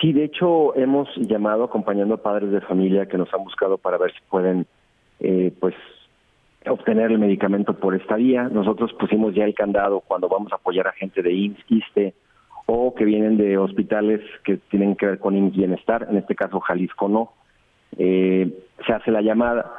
Sí, 0.00 0.12
de 0.12 0.24
hecho 0.24 0.74
hemos 0.74 1.08
llamado 1.16 1.64
acompañando 1.64 2.14
a 2.14 2.22
padres 2.22 2.50
de 2.50 2.60
familia 2.60 3.06
que 3.06 3.16
nos 3.16 3.32
han 3.32 3.44
buscado 3.44 3.78
para 3.78 3.98
ver 3.98 4.12
si 4.12 4.18
pueden 4.28 4.66
eh, 5.20 5.52
pues 5.60 5.74
obtener 6.68 7.10
el 7.10 7.18
medicamento 7.18 7.74
por 7.74 7.94
esta 7.94 8.16
vía. 8.16 8.48
Nosotros 8.50 8.92
pusimos 8.94 9.34
ya 9.34 9.44
el 9.44 9.54
candado 9.54 10.00
cuando 10.00 10.28
vamos 10.28 10.52
a 10.52 10.56
apoyar 10.56 10.88
a 10.88 10.92
gente 10.92 11.22
de 11.22 11.32
IMSS, 11.32 11.64
ISTE 11.68 12.14
o 12.66 12.94
que 12.94 13.04
vienen 13.04 13.36
de 13.36 13.58
hospitales 13.58 14.20
que 14.44 14.56
tienen 14.56 14.96
que 14.96 15.06
ver 15.06 15.18
con 15.18 15.36
IMSS 15.36 15.56
Bienestar, 15.56 16.06
en 16.10 16.16
este 16.16 16.34
caso 16.34 16.58
Jalisco 16.60 17.08
no 17.08 17.32
eh, 17.96 18.52
se 18.84 18.92
hace 18.92 19.10
la 19.10 19.22
llamada 19.22 19.72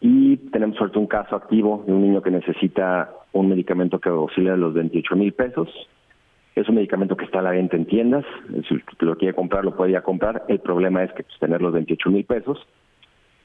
y 0.00 0.36
tenemos 0.36 0.76
suerte 0.76 0.98
un 0.98 1.06
caso 1.06 1.34
activo 1.34 1.82
de 1.86 1.92
un 1.92 2.02
niño 2.02 2.22
que 2.22 2.30
necesita 2.30 3.10
un 3.32 3.48
medicamento 3.48 3.98
que 3.98 4.10
oscila 4.10 4.56
los 4.56 4.74
28 4.74 5.16
mil 5.16 5.32
pesos. 5.32 5.68
Es 6.54 6.68
un 6.68 6.76
medicamento 6.76 7.16
que 7.16 7.24
está 7.24 7.40
a 7.40 7.42
la 7.42 7.50
venta 7.50 7.76
en 7.76 7.86
tiendas. 7.86 8.24
Si 8.68 8.80
lo 9.00 9.16
quiere 9.16 9.34
comprar, 9.34 9.64
lo 9.64 9.74
puede 9.74 10.00
comprar. 10.02 10.44
El 10.48 10.60
problema 10.60 11.02
es 11.02 11.12
que 11.14 11.24
pues, 11.24 11.38
tener 11.40 11.60
los 11.60 11.72
28 11.72 12.10
mil 12.10 12.24
pesos. 12.24 12.64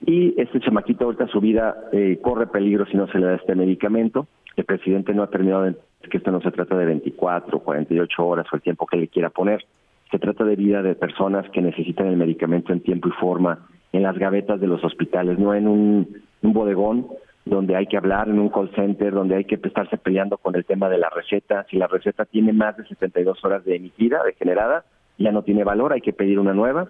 Y 0.06 0.40
este 0.40 0.60
chamaquito 0.60 1.06
ahorita 1.06 1.28
su 1.28 1.42
vida 1.42 1.90
eh, 1.92 2.20
corre 2.22 2.48
peligro 2.48 2.86
si 2.86 2.98
no 2.98 3.08
se 3.08 3.20
le 3.20 3.26
da 3.26 3.36
este 3.36 3.56
medicamento. 3.56 4.28
El 4.56 4.66
presidente 4.66 5.14
no 5.14 5.24
ha 5.24 5.30
terminado 5.30 5.64
de 5.64 5.76
que 6.10 6.18
esto 6.18 6.32
no 6.32 6.42
se 6.42 6.52
trata 6.52 6.76
de 6.76 6.86
24, 6.86 7.60
48 7.60 8.26
horas 8.26 8.48
o 8.52 8.56
el 8.56 8.62
tiempo 8.62 8.86
que 8.86 8.98
le 8.98 9.08
quiera 9.08 9.30
poner. 9.30 9.66
Se 10.12 10.20
trata 10.20 10.44
de 10.44 10.56
vida 10.56 10.82
de 10.82 10.96
personas 10.96 11.50
que 11.52 11.62
necesitan 11.62 12.08
el 12.08 12.18
medicamento 12.18 12.74
en 12.74 12.82
tiempo 12.82 13.10
y 13.10 13.12
forma 13.12 13.68
en 13.92 14.04
las 14.04 14.18
gavetas 14.18 14.60
de 14.60 14.68
los 14.68 14.84
hospitales, 14.84 15.38
no 15.38 15.54
en 15.54 15.68
un, 15.68 16.08
bodegón 16.42 17.08
donde 17.46 17.76
hay 17.76 17.88
que 17.88 17.98
hablar, 17.98 18.30
en 18.30 18.40
un 18.40 18.50
call 18.50 18.72
center, 18.76 19.12
donde 19.12 19.36
hay 19.36 19.46
que 19.46 19.56
estarse 19.56 19.98
peleando 19.98 20.38
con 20.38 20.56
el 20.56 20.66
tema 20.66 20.90
de 20.90 20.98
la 20.98 21.10
receta. 21.10 21.66
Si 21.70 21.78
la 21.78 21.88
receta 21.88 22.26
tiene 22.26 22.54
más 22.54 22.78
de 22.78 22.86
72 22.86 23.44
horas 23.44 23.66
de 23.66 23.76
emitida, 23.76 24.24
de 24.24 24.34
generada, 24.34 24.84
ya 25.18 25.32
no 25.32 25.42
tiene 25.42 25.64
valor, 25.64 25.94
hay 25.94 26.02
que 26.02 26.14
pedir 26.14 26.40
una 26.40 26.54
nueva. 26.54 26.88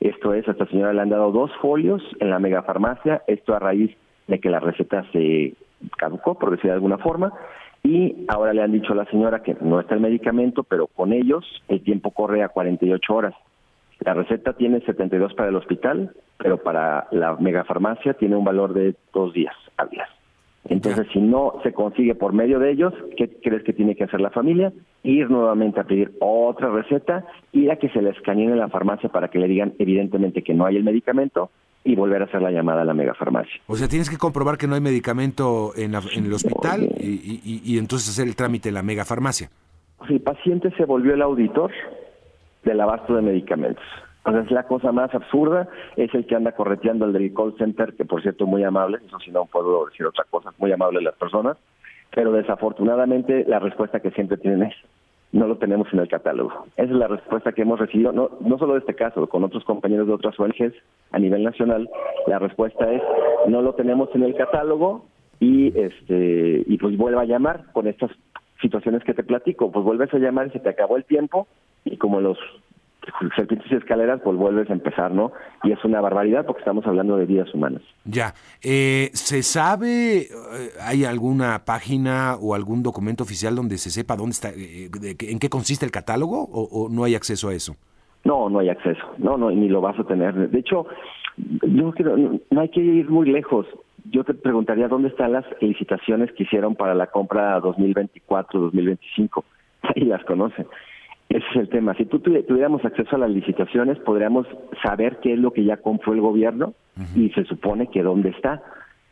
Esto 0.00 0.32
es, 0.32 0.48
a 0.48 0.52
esta 0.52 0.66
señora 0.66 0.92
le 0.92 1.02
han 1.02 1.10
dado 1.10 1.30
dos 1.30 1.50
folios 1.60 2.02
en 2.20 2.30
la 2.30 2.38
megafarmacia, 2.38 3.22
esto 3.26 3.54
a 3.54 3.58
raíz 3.58 3.94
de 4.26 4.40
que 4.40 4.50
la 4.50 4.60
receta 4.60 5.04
se 5.12 5.54
caducó, 5.98 6.38
por 6.38 6.50
decir 6.50 6.70
de 6.70 6.74
alguna 6.74 6.98
forma, 6.98 7.32
y 7.82 8.24
ahora 8.28 8.52
le 8.52 8.62
han 8.62 8.72
dicho 8.72 8.92
a 8.92 8.96
la 8.96 9.06
señora 9.06 9.42
que 9.42 9.56
no 9.60 9.80
está 9.80 9.94
el 9.94 10.00
medicamento, 10.00 10.64
pero 10.64 10.86
con 10.86 11.12
ellos 11.12 11.44
el 11.68 11.82
tiempo 11.82 12.10
corre 12.10 12.42
a 12.42 12.48
48 12.48 13.14
horas. 13.14 13.34
La 14.00 14.14
receta 14.14 14.54
tiene 14.54 14.80
72 14.80 15.34
para 15.34 15.50
el 15.50 15.56
hospital, 15.56 16.12
pero 16.38 16.58
para 16.58 17.06
la 17.10 17.36
megafarmacia 17.36 18.14
tiene 18.14 18.36
un 18.36 18.44
valor 18.44 18.72
de 18.72 18.94
dos 19.12 19.32
días 19.34 19.54
hábiles. 19.76 20.08
Entonces, 20.68 21.06
si 21.12 21.20
no 21.20 21.54
se 21.62 21.72
consigue 21.72 22.14
por 22.14 22.32
medio 22.32 22.58
de 22.58 22.70
ellos, 22.70 22.94
¿qué 23.16 23.28
crees 23.42 23.62
que 23.62 23.72
tiene 23.72 23.94
que 23.94 24.04
hacer 24.04 24.20
la 24.20 24.30
familia? 24.30 24.72
Ir 25.02 25.30
nuevamente 25.30 25.80
a 25.80 25.84
pedir 25.84 26.12
otra 26.20 26.70
receta, 26.70 27.24
ir 27.52 27.70
a 27.70 27.76
que 27.76 27.88
se 27.88 28.02
le 28.02 28.10
escaneen 28.10 28.50
en 28.50 28.58
la 28.58 28.68
farmacia 28.68 29.08
para 29.08 29.28
que 29.28 29.38
le 29.38 29.48
digan 29.48 29.72
evidentemente 29.78 30.42
que 30.42 30.54
no 30.54 30.66
hay 30.66 30.76
el 30.76 30.84
medicamento 30.84 31.50
y 31.84 31.94
volver 31.94 32.22
a 32.22 32.24
hacer 32.26 32.42
la 32.42 32.50
llamada 32.50 32.82
a 32.82 32.84
la 32.84 32.94
megafarmacia. 32.94 33.60
O 33.66 33.76
sea, 33.76 33.88
tienes 33.88 34.10
que 34.10 34.18
comprobar 34.18 34.58
que 34.58 34.66
no 34.66 34.74
hay 34.74 34.80
medicamento 34.80 35.72
en, 35.76 35.94
el 35.94 36.32
hospital 36.32 36.82
y, 36.98 37.62
y, 37.64 37.78
entonces 37.78 38.10
hacer 38.10 38.28
el 38.28 38.36
trámite 38.36 38.68
en 38.68 38.74
la 38.74 38.82
megafarmacia. 38.82 39.48
El 40.08 40.20
paciente 40.20 40.70
se 40.76 40.84
volvió 40.84 41.14
el 41.14 41.22
auditor 41.22 41.70
del 42.64 42.80
abasto 42.80 43.14
de 43.14 43.22
medicamentos. 43.22 43.84
Entonces 44.24 44.52
la 44.52 44.64
cosa 44.64 44.92
más 44.92 45.14
absurda 45.14 45.68
es 45.96 46.12
el 46.14 46.26
que 46.26 46.36
anda 46.36 46.52
correteando 46.52 47.06
el 47.06 47.12
del 47.12 47.32
call 47.32 47.54
center, 47.56 47.94
que 47.94 48.04
por 48.04 48.20
cierto 48.20 48.46
muy 48.46 48.62
amable, 48.62 48.98
eso 49.06 49.18
sí 49.18 49.30
no 49.30 49.46
puedo 49.46 49.86
decir 49.86 50.04
otra 50.04 50.24
cosa, 50.28 50.52
muy 50.58 50.70
amable 50.72 51.00
las 51.00 51.14
personas, 51.14 51.56
pero 52.14 52.32
desafortunadamente 52.32 53.44
la 53.46 53.58
respuesta 53.58 54.00
que 54.00 54.10
siempre 54.10 54.36
tienen 54.36 54.64
es, 54.64 54.74
no 55.32 55.46
lo 55.46 55.56
tenemos 55.58 55.86
en 55.92 56.00
el 56.00 56.08
catálogo. 56.08 56.66
Esa 56.76 56.90
es 56.90 56.98
la 56.98 57.06
respuesta 57.06 57.52
que 57.52 57.62
hemos 57.62 57.78
recibido, 57.78 58.12
no, 58.12 58.30
no 58.40 58.58
solo 58.58 58.74
de 58.74 58.80
este 58.80 58.94
caso, 58.94 59.28
con 59.28 59.44
otros 59.44 59.64
compañeros 59.64 60.06
de 60.06 60.14
otras 60.14 60.38
ONGs 60.38 60.74
a 61.12 61.18
nivel 61.18 61.44
nacional, 61.44 61.88
la 62.26 62.38
respuesta 62.38 62.90
es, 62.92 63.02
no 63.46 63.62
lo 63.62 63.74
tenemos 63.74 64.08
en 64.14 64.24
el 64.24 64.34
catálogo 64.34 65.06
y 65.38 65.78
este 65.78 66.64
y 66.66 66.76
pues 66.78 66.96
vuelva 66.96 67.22
a 67.22 67.26
llamar 67.26 67.64
con 67.72 67.86
estas 67.86 68.10
situaciones 68.60 69.02
que 69.04 69.14
te 69.14 69.22
platico, 69.22 69.70
pues 69.70 69.84
vuelves 69.84 70.12
a 70.12 70.18
llamar 70.18 70.48
y 70.48 70.50
se 70.50 70.60
te 70.60 70.68
acabó 70.68 70.96
el 70.96 71.04
tiempo 71.04 71.46
y 71.84 71.96
como 71.96 72.20
los 72.20 72.38
serpientes 73.34 73.70
y 73.70 73.74
escaleras, 73.74 74.20
pues 74.22 74.36
vuelves 74.36 74.68
a 74.70 74.72
empezar, 74.72 75.10
¿no? 75.10 75.32
Y 75.64 75.72
es 75.72 75.84
una 75.84 76.00
barbaridad 76.00 76.46
porque 76.46 76.60
estamos 76.60 76.86
hablando 76.86 77.16
de 77.16 77.26
vidas 77.26 77.52
humanas. 77.54 77.82
Ya. 78.04 78.34
Eh, 78.62 79.10
¿Se 79.12 79.42
sabe, 79.42 80.22
eh, 80.22 80.28
hay 80.80 81.04
alguna 81.04 81.64
página 81.64 82.36
o 82.40 82.54
algún 82.54 82.82
documento 82.82 83.24
oficial 83.24 83.54
donde 83.54 83.78
se 83.78 83.90
sepa 83.90 84.16
dónde 84.16 84.32
está, 84.32 84.50
eh, 84.50 84.90
en 85.20 85.38
qué 85.38 85.48
consiste 85.48 85.84
el 85.84 85.92
catálogo 85.92 86.48
o, 86.52 86.88
no 86.88 87.04
hay 87.04 87.14
acceso 87.14 87.48
a 87.48 87.54
eso? 87.54 87.76
No, 88.24 88.50
no 88.50 88.58
hay 88.58 88.68
acceso. 88.68 89.02
No, 89.18 89.36
no, 89.36 89.50
ni 89.50 89.68
lo 89.68 89.80
vas 89.80 89.98
a 89.98 90.04
tener. 90.04 90.34
De 90.50 90.58
hecho, 90.58 90.86
yo 91.36 91.92
creo, 91.92 92.16
no 92.50 92.60
hay 92.60 92.68
que 92.68 92.80
ir 92.80 93.08
muy 93.08 93.30
lejos. 93.30 93.66
Yo 94.10 94.24
te 94.24 94.34
preguntaría 94.34 94.88
dónde 94.88 95.08
están 95.08 95.32
las 95.32 95.44
licitaciones 95.60 96.32
que 96.32 96.42
hicieron 96.42 96.74
para 96.74 96.94
la 96.94 97.06
compra 97.06 97.60
2024-2025. 97.60 99.44
Ahí 99.82 100.04
las 100.04 100.24
conocen. 100.24 100.66
Ese 101.30 101.46
es 101.52 101.56
el 101.56 101.68
tema. 101.68 101.94
Si 101.94 102.06
tú 102.06 102.18
tuviéramos 102.18 102.84
acceso 102.84 103.14
a 103.14 103.20
las 103.20 103.30
licitaciones, 103.30 103.98
podríamos 104.00 104.48
saber 104.82 105.18
qué 105.22 105.34
es 105.34 105.38
lo 105.38 105.52
que 105.52 105.62
ya 105.62 105.76
compró 105.76 106.12
el 106.12 106.20
gobierno 106.20 106.74
y 107.14 107.30
se 107.30 107.44
supone 107.44 107.86
que 107.86 108.02
dónde 108.02 108.30
está. 108.30 108.60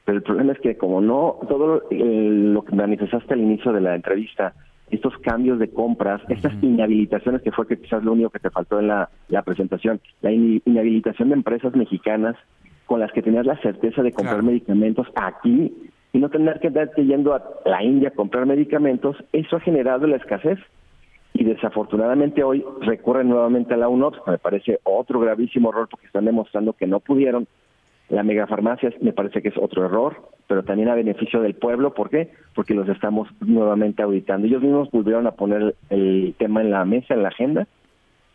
Pero 0.05 0.19
el 0.19 0.25
problema 0.25 0.53
es 0.53 0.59
que 0.59 0.77
como 0.77 1.01
no, 1.01 1.37
todo 1.49 1.85
lo 1.93 2.65
que 2.65 2.75
manifestaste 2.75 3.35
al 3.35 3.41
inicio 3.41 3.73
de 3.73 3.81
la 3.81 3.95
entrevista, 3.95 4.53
estos 4.91 5.17
cambios 5.19 5.61
de 5.61 5.71
compras, 5.71 6.21
estas 6.29 6.53
inhabilitaciones 6.61 7.41
que 7.43 7.53
fue 7.53 7.69
que 7.69 7.79
quizás 7.79 8.03
lo 8.03 8.15
único 8.15 8.31
que 8.31 8.41
te 8.41 8.51
faltó 8.51 8.81
en 8.81 8.89
la, 8.89 9.09
presentación, 9.45 10.01
la 10.21 10.33
inhabilitación 10.33 11.29
de 11.29 11.37
empresas 11.37 11.77
mexicanas 11.77 12.35
con 12.87 12.99
las 12.99 13.13
que 13.13 13.23
tenías 13.23 13.47
la 13.47 13.61
certeza 13.61 14.03
de 14.03 14.11
comprar 14.11 14.43
medicamentos 14.43 15.07
aquí 15.15 15.73
y 16.13 16.19
no 16.19 16.31
tener 16.31 16.59
que 16.59 16.67
andarte 16.67 17.05
yendo 17.05 17.35
a 17.35 17.45
la 17.65 17.85
India 17.85 18.09
a 18.09 18.13
comprar 18.13 18.45
medicamentos, 18.45 19.17
eso 19.33 19.57
ha 19.57 19.61
generado 19.61 20.09
la 20.09 20.17
escasez 20.17 20.59
y 21.35 21.45
desafortunadamente 21.45 22.43
hoy 22.43 22.65
recurren 22.81 23.29
nuevamente 23.29 23.75
a 23.75 23.77
la 23.77 23.89
UNOPS, 23.89 24.21
me 24.27 24.39
parece 24.39 24.81
otro 24.83 25.21
gravísimo 25.21 25.71
error 25.71 25.89
porque 25.91 26.07
están 26.07 26.25
demostrando 26.25 26.73
que 26.73 26.87
no 26.87 27.01
pudieron. 27.01 27.47
La 28.09 28.23
megafarmacia 28.23 28.93
me 29.03 29.13
parece 29.13 29.43
que 29.43 29.49
es 29.49 29.59
otro 29.59 29.85
error, 29.85 30.17
pero 30.47 30.63
también 30.63 30.89
a 30.89 30.95
beneficio 30.95 31.43
del 31.43 31.55
pueblo. 31.55 31.93
¿Por 31.93 32.09
qué? 32.09 32.31
Porque 32.55 32.75
los 32.75 32.89
estamos 32.89 33.29
nuevamente 33.41 34.03
auditando. 34.03 34.47
Ellos 34.47 34.63
mismos 34.63 34.91
volvieron 34.91 35.27
a 35.27 35.33
poner 35.33 35.75
el 35.91 36.35
tema 36.39 36.63
en 36.63 36.71
la 36.71 36.85
mesa, 36.87 37.15
en 37.15 37.23
la 37.23 37.29
agenda, 37.29 37.67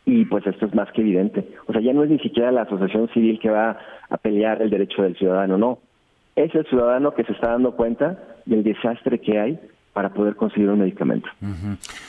y 0.05 0.25
pues 0.25 0.45
esto 0.45 0.67
es 0.67 0.75
más 0.75 0.91
que 0.91 1.01
evidente. 1.01 1.47
O 1.67 1.73
sea, 1.73 1.81
ya 1.81 1.91
no 1.91 2.03
es 2.03 2.09
ni 2.09 2.19
siquiera 2.19 2.51
la 2.51 2.63
asociación 2.63 3.09
civil 3.09 3.39
que 3.39 3.49
va 3.49 3.77
a 4.09 4.17
pelear 4.17 4.61
el 4.61 4.69
derecho 4.69 5.01
del 5.01 5.17
ciudadano, 5.17 5.57
no. 5.57 5.79
Es 6.35 6.53
el 6.55 6.65
ciudadano 6.67 7.13
que 7.13 7.23
se 7.23 7.33
está 7.33 7.49
dando 7.49 7.75
cuenta 7.75 8.17
del 8.45 8.63
desastre 8.63 9.19
que 9.19 9.39
hay 9.39 9.59
para 9.93 10.11
poder 10.11 10.35
conseguir 10.35 10.69
un 10.69 10.79
medicamento. 10.79 11.29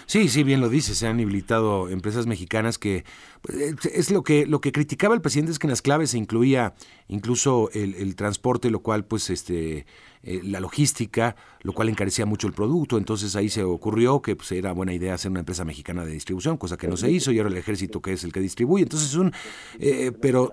Sí, 0.06 0.28
sí, 0.28 0.42
bien 0.42 0.60
lo 0.60 0.70
dice, 0.70 0.94
se 0.94 1.06
han 1.06 1.20
habilitado 1.20 1.90
empresas 1.90 2.26
mexicanas 2.26 2.78
que 2.78 3.04
pues, 3.42 3.84
es 3.84 4.10
lo 4.10 4.22
que 4.22 4.46
lo 4.46 4.60
que 4.60 4.72
criticaba 4.72 5.14
el 5.14 5.20
presidente 5.20 5.52
es 5.52 5.58
que 5.58 5.66
en 5.66 5.70
las 5.70 5.82
claves 5.82 6.10
se 6.10 6.18
incluía 6.18 6.72
incluso 7.08 7.68
el, 7.74 8.16
transporte, 8.16 8.70
lo 8.70 8.80
cual 8.80 9.04
pues 9.04 9.28
este 9.28 9.84
eh, 10.22 10.40
la 10.42 10.60
logística, 10.60 11.36
lo 11.62 11.74
cual 11.74 11.90
encarecía 11.90 12.24
mucho 12.24 12.46
el 12.46 12.54
producto, 12.54 12.96
entonces 12.96 13.36
ahí 13.36 13.50
se 13.50 13.62
ocurrió 13.62 14.22
que 14.22 14.34
pues, 14.34 14.50
era 14.52 14.72
buena 14.72 14.94
idea 14.94 15.12
hacer 15.12 15.30
una 15.30 15.40
empresa 15.40 15.66
mexicana 15.66 16.06
de 16.06 16.12
distribución, 16.12 16.56
cosa 16.56 16.78
que 16.78 16.88
no 16.88 16.96
se 16.96 17.10
hizo 17.10 17.32
y 17.32 17.38
ahora 17.38 17.50
el 17.50 17.58
ejército 17.58 18.00
que 18.00 18.14
es 18.14 18.24
el 18.24 18.32
que 18.32 18.40
distribuye, 18.40 18.84
entonces 18.84 19.10
es 19.10 19.16
un 19.16 19.30
eh, 19.78 20.10
pero 20.22 20.52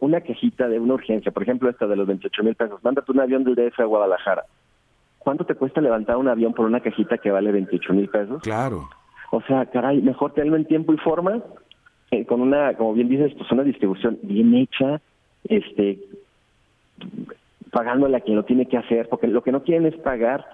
una 0.00 0.20
quejita 0.20 0.66
de 0.66 0.80
una 0.80 0.94
urgencia, 0.94 1.30
por 1.30 1.44
ejemplo 1.44 1.70
esta 1.70 1.86
de 1.86 1.94
los 1.94 2.08
28 2.08 2.42
mil 2.42 2.56
pesos, 2.56 2.82
mándate 2.82 3.12
un 3.12 3.20
avión 3.20 3.44
del 3.44 3.54
DF 3.54 3.78
a 3.78 3.84
Guadalajara 3.84 4.44
¿cuánto 5.24 5.44
te 5.44 5.54
cuesta 5.54 5.80
levantar 5.80 6.16
un 6.16 6.28
avión 6.28 6.52
por 6.52 6.66
una 6.66 6.80
cajita 6.80 7.18
que 7.18 7.30
vale 7.30 7.50
28 7.50 7.92
mil 7.94 8.08
pesos? 8.08 8.42
Claro. 8.42 8.88
O 9.30 9.40
sea, 9.42 9.66
caray, 9.66 10.00
mejor 10.00 10.32
tenerlo 10.32 10.56
en 10.56 10.66
tiempo 10.66 10.92
y 10.92 10.98
forma, 10.98 11.42
eh, 12.10 12.24
con 12.24 12.40
una, 12.40 12.74
como 12.74 12.94
bien 12.94 13.08
dices, 13.08 13.32
pues 13.36 13.50
una 13.50 13.64
distribución 13.64 14.18
bien 14.22 14.54
hecha, 14.54 15.00
este, 15.48 15.98
pagándole 17.72 18.16
a 18.16 18.20
quien 18.20 18.36
lo 18.36 18.44
tiene 18.44 18.66
que 18.66 18.76
hacer, 18.76 19.08
porque 19.08 19.26
lo 19.26 19.42
que 19.42 19.50
no 19.50 19.64
quieren 19.64 19.86
es 19.86 19.96
pagar 19.96 20.46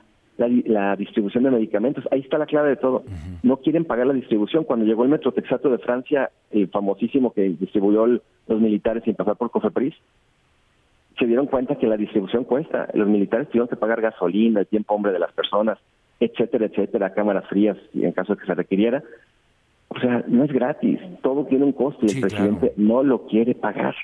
la, 0.48 0.96
distribución 0.96 1.44
de 1.44 1.50
medicamentos. 1.50 2.04
Ahí 2.10 2.20
está 2.20 2.38
la 2.38 2.46
clave 2.46 2.70
de 2.70 2.76
todo. 2.76 3.04
No 3.42 3.58
quieren 3.58 3.84
pagar 3.84 4.06
la 4.06 4.14
distribución. 4.14 4.64
Cuando 4.64 4.86
llegó 4.86 5.04
el 5.04 5.10
Metrotexato 5.10 5.68
de 5.68 5.78
Francia, 5.78 6.30
el 6.50 6.68
famosísimo 6.68 7.32
que 7.32 7.42
distribuyó 7.42 8.06
los 8.06 8.60
militares 8.60 9.04
sin 9.04 9.14
pasar 9.14 9.36
por 9.36 9.50
Cofepris, 9.50 9.94
se 11.20 11.26
dieron 11.26 11.46
cuenta 11.46 11.76
que 11.76 11.86
la 11.86 11.98
distribución 11.98 12.44
cuesta. 12.44 12.88
Los 12.94 13.06
militares 13.06 13.48
tuvieron 13.48 13.68
que 13.68 13.76
pagar 13.76 14.00
gasolina, 14.00 14.60
el 14.60 14.66
tiempo 14.66 14.94
hombre 14.94 15.12
de 15.12 15.18
las 15.18 15.32
personas, 15.32 15.78
etcétera, 16.18 16.66
etcétera, 16.66 17.12
cámaras 17.12 17.46
frías 17.46 17.76
en 17.94 18.10
caso 18.12 18.34
de 18.34 18.40
que 18.40 18.46
se 18.46 18.54
requiriera. 18.54 19.02
O 19.88 20.00
sea, 20.00 20.24
no 20.26 20.44
es 20.44 20.52
gratis, 20.52 20.98
todo 21.22 21.44
tiene 21.44 21.64
un 21.64 21.72
costo 21.72 22.06
y 22.06 22.10
el 22.10 22.20
presidente 22.20 22.72
no 22.76 23.02
lo 23.02 23.26
quiere 23.26 23.54
pagar. 23.54 23.94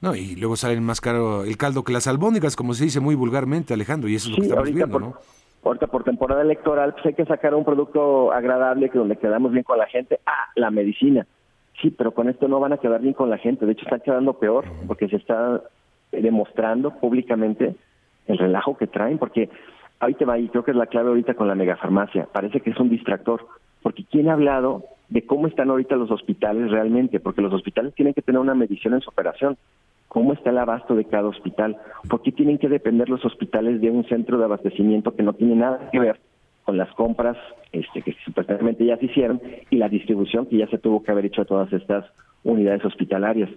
No, 0.00 0.16
y 0.16 0.34
luego 0.34 0.56
sale 0.56 0.80
más 0.80 1.00
caro 1.00 1.44
el 1.44 1.56
caldo 1.56 1.84
que 1.84 1.92
las 1.92 2.06
albóndigas, 2.06 2.56
como 2.56 2.74
se 2.74 2.84
dice 2.84 3.00
muy 3.00 3.14
vulgarmente, 3.14 3.74
Alejandro, 3.74 4.08
y 4.08 4.14
eso 4.14 4.30
es 4.30 4.36
lo 4.36 4.42
que 4.42 4.48
estamos 4.48 4.72
viendo, 4.72 4.98
¿no? 4.98 5.14
Ahorita 5.64 5.86
por 5.88 6.04
temporada 6.04 6.42
electoral, 6.42 6.94
pues 6.94 7.06
hay 7.06 7.14
que 7.14 7.24
sacar 7.24 7.54
un 7.54 7.64
producto 7.64 8.32
agradable 8.32 8.88
que 8.88 8.98
donde 8.98 9.16
quedamos 9.16 9.52
bien 9.52 9.62
con 9.62 9.78
la 9.78 9.86
gente. 9.86 10.18
Ah, 10.26 10.50
la 10.56 10.70
medicina. 10.70 11.26
Sí, 11.80 11.90
pero 11.90 12.12
con 12.12 12.28
esto 12.28 12.48
no 12.48 12.58
van 12.58 12.72
a 12.72 12.78
quedar 12.78 13.00
bien 13.00 13.14
con 13.14 13.30
la 13.30 13.38
gente. 13.38 13.64
De 13.64 13.72
hecho, 13.72 13.84
están 13.84 14.00
quedando 14.00 14.32
peor 14.34 14.64
porque 14.88 15.08
se 15.08 15.16
está 15.16 15.62
demostrando 16.12 16.98
públicamente 16.98 17.74
el 18.26 18.38
relajo 18.38 18.76
que 18.76 18.86
traen. 18.86 19.18
Porque 19.18 19.48
ahorita 20.00 20.24
va, 20.24 20.38
y 20.38 20.48
creo 20.48 20.64
que 20.64 20.72
es 20.72 20.76
la 20.76 20.86
clave 20.86 21.08
ahorita 21.08 21.34
con 21.34 21.48
la 21.48 21.54
megafarmacia. 21.54 22.28
Parece 22.32 22.60
que 22.60 22.70
es 22.70 22.78
un 22.78 22.90
distractor. 22.90 23.46
Porque 23.82 24.04
¿quién 24.04 24.28
ha 24.28 24.34
hablado 24.34 24.84
de 25.08 25.26
cómo 25.26 25.46
están 25.46 25.70
ahorita 25.70 25.96
los 25.96 26.10
hospitales 26.10 26.70
realmente? 26.70 27.18
Porque 27.18 27.42
los 27.42 27.52
hospitales 27.52 27.94
tienen 27.94 28.14
que 28.14 28.22
tener 28.22 28.40
una 28.40 28.54
medición 28.54 28.94
en 28.94 29.00
su 29.00 29.10
operación 29.10 29.56
cómo 30.12 30.34
está 30.34 30.50
el 30.50 30.58
abasto 30.58 30.94
de 30.94 31.06
cada 31.06 31.26
hospital, 31.26 31.78
por 32.10 32.20
qué 32.20 32.32
tienen 32.32 32.58
que 32.58 32.68
depender 32.68 33.08
los 33.08 33.24
hospitales 33.24 33.80
de 33.80 33.88
un 33.88 34.04
centro 34.04 34.36
de 34.36 34.44
abastecimiento 34.44 35.16
que 35.16 35.22
no 35.22 35.32
tiene 35.32 35.54
nada 35.54 35.88
que 35.90 35.98
ver 35.98 36.20
con 36.64 36.76
las 36.76 36.92
compras 36.92 37.38
este, 37.72 38.02
que 38.02 38.14
supuestamente 38.22 38.84
ya 38.84 38.98
se 38.98 39.06
hicieron 39.06 39.40
y 39.70 39.76
la 39.76 39.88
distribución 39.88 40.44
que 40.44 40.58
ya 40.58 40.66
se 40.66 40.76
tuvo 40.76 41.02
que 41.02 41.10
haber 41.10 41.24
hecho 41.24 41.40
a 41.40 41.46
todas 41.46 41.72
estas 41.72 42.04
unidades 42.44 42.84
hospitalarias. 42.84 43.48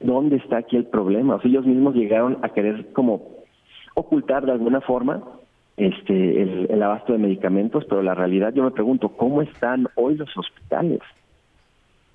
¿Dónde 0.00 0.36
está 0.36 0.58
aquí 0.58 0.76
el 0.76 0.86
problema? 0.86 1.36
O 1.36 1.40
sea, 1.40 1.50
ellos 1.50 1.66
mismos 1.66 1.94
llegaron 1.94 2.38
a 2.42 2.50
querer 2.50 2.92
como 2.92 3.38
ocultar 3.94 4.46
de 4.46 4.52
alguna 4.52 4.80
forma 4.80 5.22
este 5.76 6.42
el, 6.42 6.82
abasto 6.82 7.12
de 7.12 7.18
medicamentos, 7.18 7.84
pero 7.88 8.02
la 8.02 8.14
realidad 8.14 8.52
yo 8.54 8.64
me 8.64 8.70
pregunto, 8.70 9.10
¿cómo 9.10 9.42
están 9.42 9.88
hoy 9.94 10.16
los 10.16 10.36
hospitales? 10.36 11.00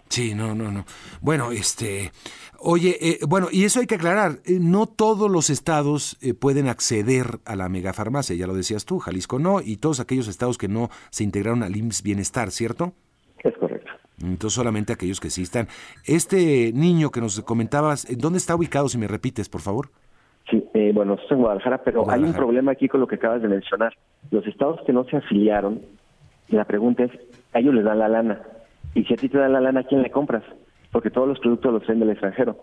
Sí, 0.09 0.35
no, 0.35 0.53
no, 0.53 0.71
no. 0.71 0.85
Bueno, 1.21 1.51
este, 1.51 2.11
oye, 2.59 2.97
eh, 3.01 3.19
bueno, 3.27 3.47
y 3.51 3.63
eso 3.63 3.79
hay 3.79 3.87
que 3.87 3.95
aclarar, 3.95 4.41
eh, 4.45 4.59
no 4.61 4.85
todos 4.85 5.31
los 5.31 5.49
estados 5.49 6.17
eh, 6.21 6.35
pueden 6.35 6.67
acceder 6.67 7.39
a 7.45 7.55
la 7.55 7.67
megafarmacia, 7.67 8.35
ya 8.35 8.45
lo 8.45 8.53
decías 8.53 8.85
tú, 8.85 8.99
Jalisco 8.99 9.39
no, 9.39 9.59
y 9.59 9.77
todos 9.77 9.99
aquellos 9.99 10.27
estados 10.27 10.57
que 10.57 10.67
no 10.67 10.89
se 11.09 11.23
integraron 11.23 11.63
al 11.63 11.75
IMSS 11.75 12.03
Bienestar, 12.03 12.51
¿cierto? 12.51 12.93
Es. 14.23 14.29
Entonces 14.29 14.55
solamente 14.55 14.93
aquellos 14.93 15.19
que 15.19 15.29
sí 15.29 15.43
están. 15.43 15.67
Este 16.05 16.71
niño 16.73 17.09
que 17.11 17.21
nos 17.21 17.41
comentabas, 17.41 18.07
¿dónde 18.17 18.37
está 18.37 18.55
ubicado, 18.55 18.89
si 18.89 18.97
me 18.97 19.07
repites, 19.07 19.49
por 19.49 19.61
favor? 19.61 19.89
Sí, 20.49 20.63
bueno, 20.93 21.13
estoy 21.13 21.37
en 21.37 21.41
Guadalajara, 21.41 21.83
pero 21.83 22.09
hay 22.09 22.23
un 22.23 22.33
problema 22.33 22.73
aquí 22.73 22.87
con 22.87 22.99
lo 22.99 23.07
que 23.07 23.15
acabas 23.15 23.41
de 23.41 23.47
mencionar. 23.47 23.93
Los 24.29 24.45
estados 24.45 24.81
que 24.85 24.93
no 24.93 25.05
se 25.05 25.17
afiliaron, 25.17 25.81
la 26.49 26.65
pregunta 26.65 27.03
es, 27.03 27.11
a 27.53 27.59
ellos 27.59 27.73
les 27.73 27.85
dan 27.85 27.99
la 27.99 28.09
lana 28.09 28.41
y 28.95 29.03
si 29.05 29.13
a 29.13 29.17
ti 29.17 29.29
te 29.29 29.37
dan 29.37 29.53
la 29.53 29.61
lana, 29.61 29.81
¿a 29.81 29.83
quién 29.83 30.01
le 30.01 30.11
compras? 30.11 30.43
Porque 30.91 31.09
todos 31.09 31.27
los 31.27 31.39
productos 31.39 31.73
los 31.73 31.83
traen 31.83 31.99
del 31.99 32.11
extranjero. 32.11 32.57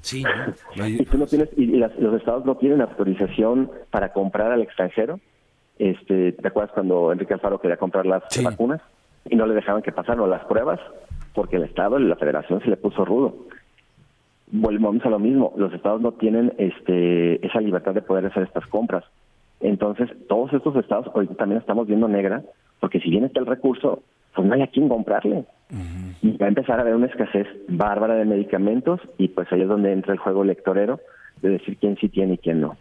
Sí. 0.00 0.22
y 0.76 1.04
tú 1.06 1.18
no 1.18 1.26
tienes, 1.26 1.48
y, 1.56 1.66
los 1.66 2.14
estados 2.14 2.44
no 2.44 2.56
tienen 2.56 2.82
autorización 2.82 3.70
para 3.90 4.12
comprar 4.12 4.52
al 4.52 4.62
extranjero. 4.62 5.20
Este, 5.78 6.32
¿Te 6.32 6.48
acuerdas 6.48 6.72
cuando 6.72 7.10
Enrique 7.10 7.34
Alfaro 7.34 7.60
quería 7.60 7.76
comprar 7.76 8.06
las 8.06 8.22
vacunas? 8.42 8.80
Y 9.28 9.36
no 9.36 9.46
le 9.46 9.54
dejaban 9.54 9.82
que 9.82 9.92
pasaran 9.92 10.28
las 10.28 10.44
pruebas 10.44 10.80
porque 11.34 11.56
el 11.56 11.64
Estado 11.64 11.98
y 11.98 12.04
la 12.04 12.16
Federación 12.16 12.60
se 12.60 12.70
le 12.70 12.76
puso 12.76 13.04
rudo. 13.04 13.34
Volvemos 14.50 15.04
a 15.04 15.10
lo 15.10 15.18
mismo, 15.18 15.52
los 15.56 15.72
estados 15.72 16.00
no 16.00 16.12
tienen 16.12 16.52
este, 16.58 17.44
esa 17.44 17.60
libertad 17.60 17.94
de 17.94 18.02
poder 18.02 18.26
hacer 18.26 18.44
estas 18.44 18.66
compras. 18.66 19.04
Entonces, 19.60 20.10
todos 20.28 20.52
estos 20.52 20.76
estados, 20.76 21.08
ahorita 21.14 21.34
también 21.34 21.60
estamos 21.60 21.86
viendo 21.86 22.06
negra, 22.06 22.42
porque 22.80 23.00
si 23.00 23.10
bien 23.10 23.24
está 23.24 23.40
el 23.40 23.46
recurso, 23.46 24.02
pues 24.34 24.46
no 24.46 24.54
hay 24.54 24.62
a 24.62 24.66
quién 24.66 24.88
comprarle. 24.88 25.44
Y 26.22 26.36
va 26.36 26.46
a 26.46 26.50
empezar 26.50 26.78
a 26.78 26.82
haber 26.82 26.94
una 26.94 27.06
escasez 27.06 27.46
bárbara 27.68 28.14
de 28.14 28.24
medicamentos 28.26 29.00
y 29.18 29.28
pues 29.28 29.50
ahí 29.50 29.62
es 29.62 29.68
donde 29.68 29.92
entra 29.92 30.12
el 30.12 30.18
juego 30.18 30.42
electorero 30.42 31.00
de 31.42 31.50
decir 31.50 31.76
quién 31.78 31.96
sí 32.00 32.08
tiene 32.08 32.34
y 32.34 32.38
quién 32.38 32.60
no. 32.60 32.76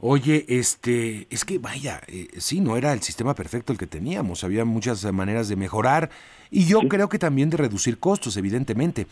Oye, 0.00 0.44
este, 0.48 1.26
es 1.30 1.44
que 1.44 1.58
vaya, 1.58 2.00
eh, 2.08 2.28
sí, 2.36 2.60
no 2.60 2.76
era 2.76 2.92
el 2.92 3.00
sistema 3.00 3.34
perfecto 3.34 3.72
el 3.72 3.78
que 3.78 3.86
teníamos, 3.86 4.44
había 4.44 4.64
muchas 4.64 5.10
maneras 5.12 5.48
de 5.48 5.56
mejorar 5.56 6.10
y 6.50 6.66
yo 6.66 6.80
creo 6.88 7.08
que 7.08 7.18
también 7.18 7.50
de 7.50 7.56
reducir 7.56 7.98
costos, 7.98 8.36
evidentemente, 8.36 9.06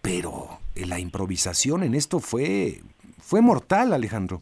pero 0.00 0.58
la 0.74 0.98
improvisación 0.98 1.82
en 1.82 1.94
esto 1.94 2.18
fue, 2.18 2.80
fue 3.18 3.40
mortal, 3.40 3.92
Alejandro 3.92 4.40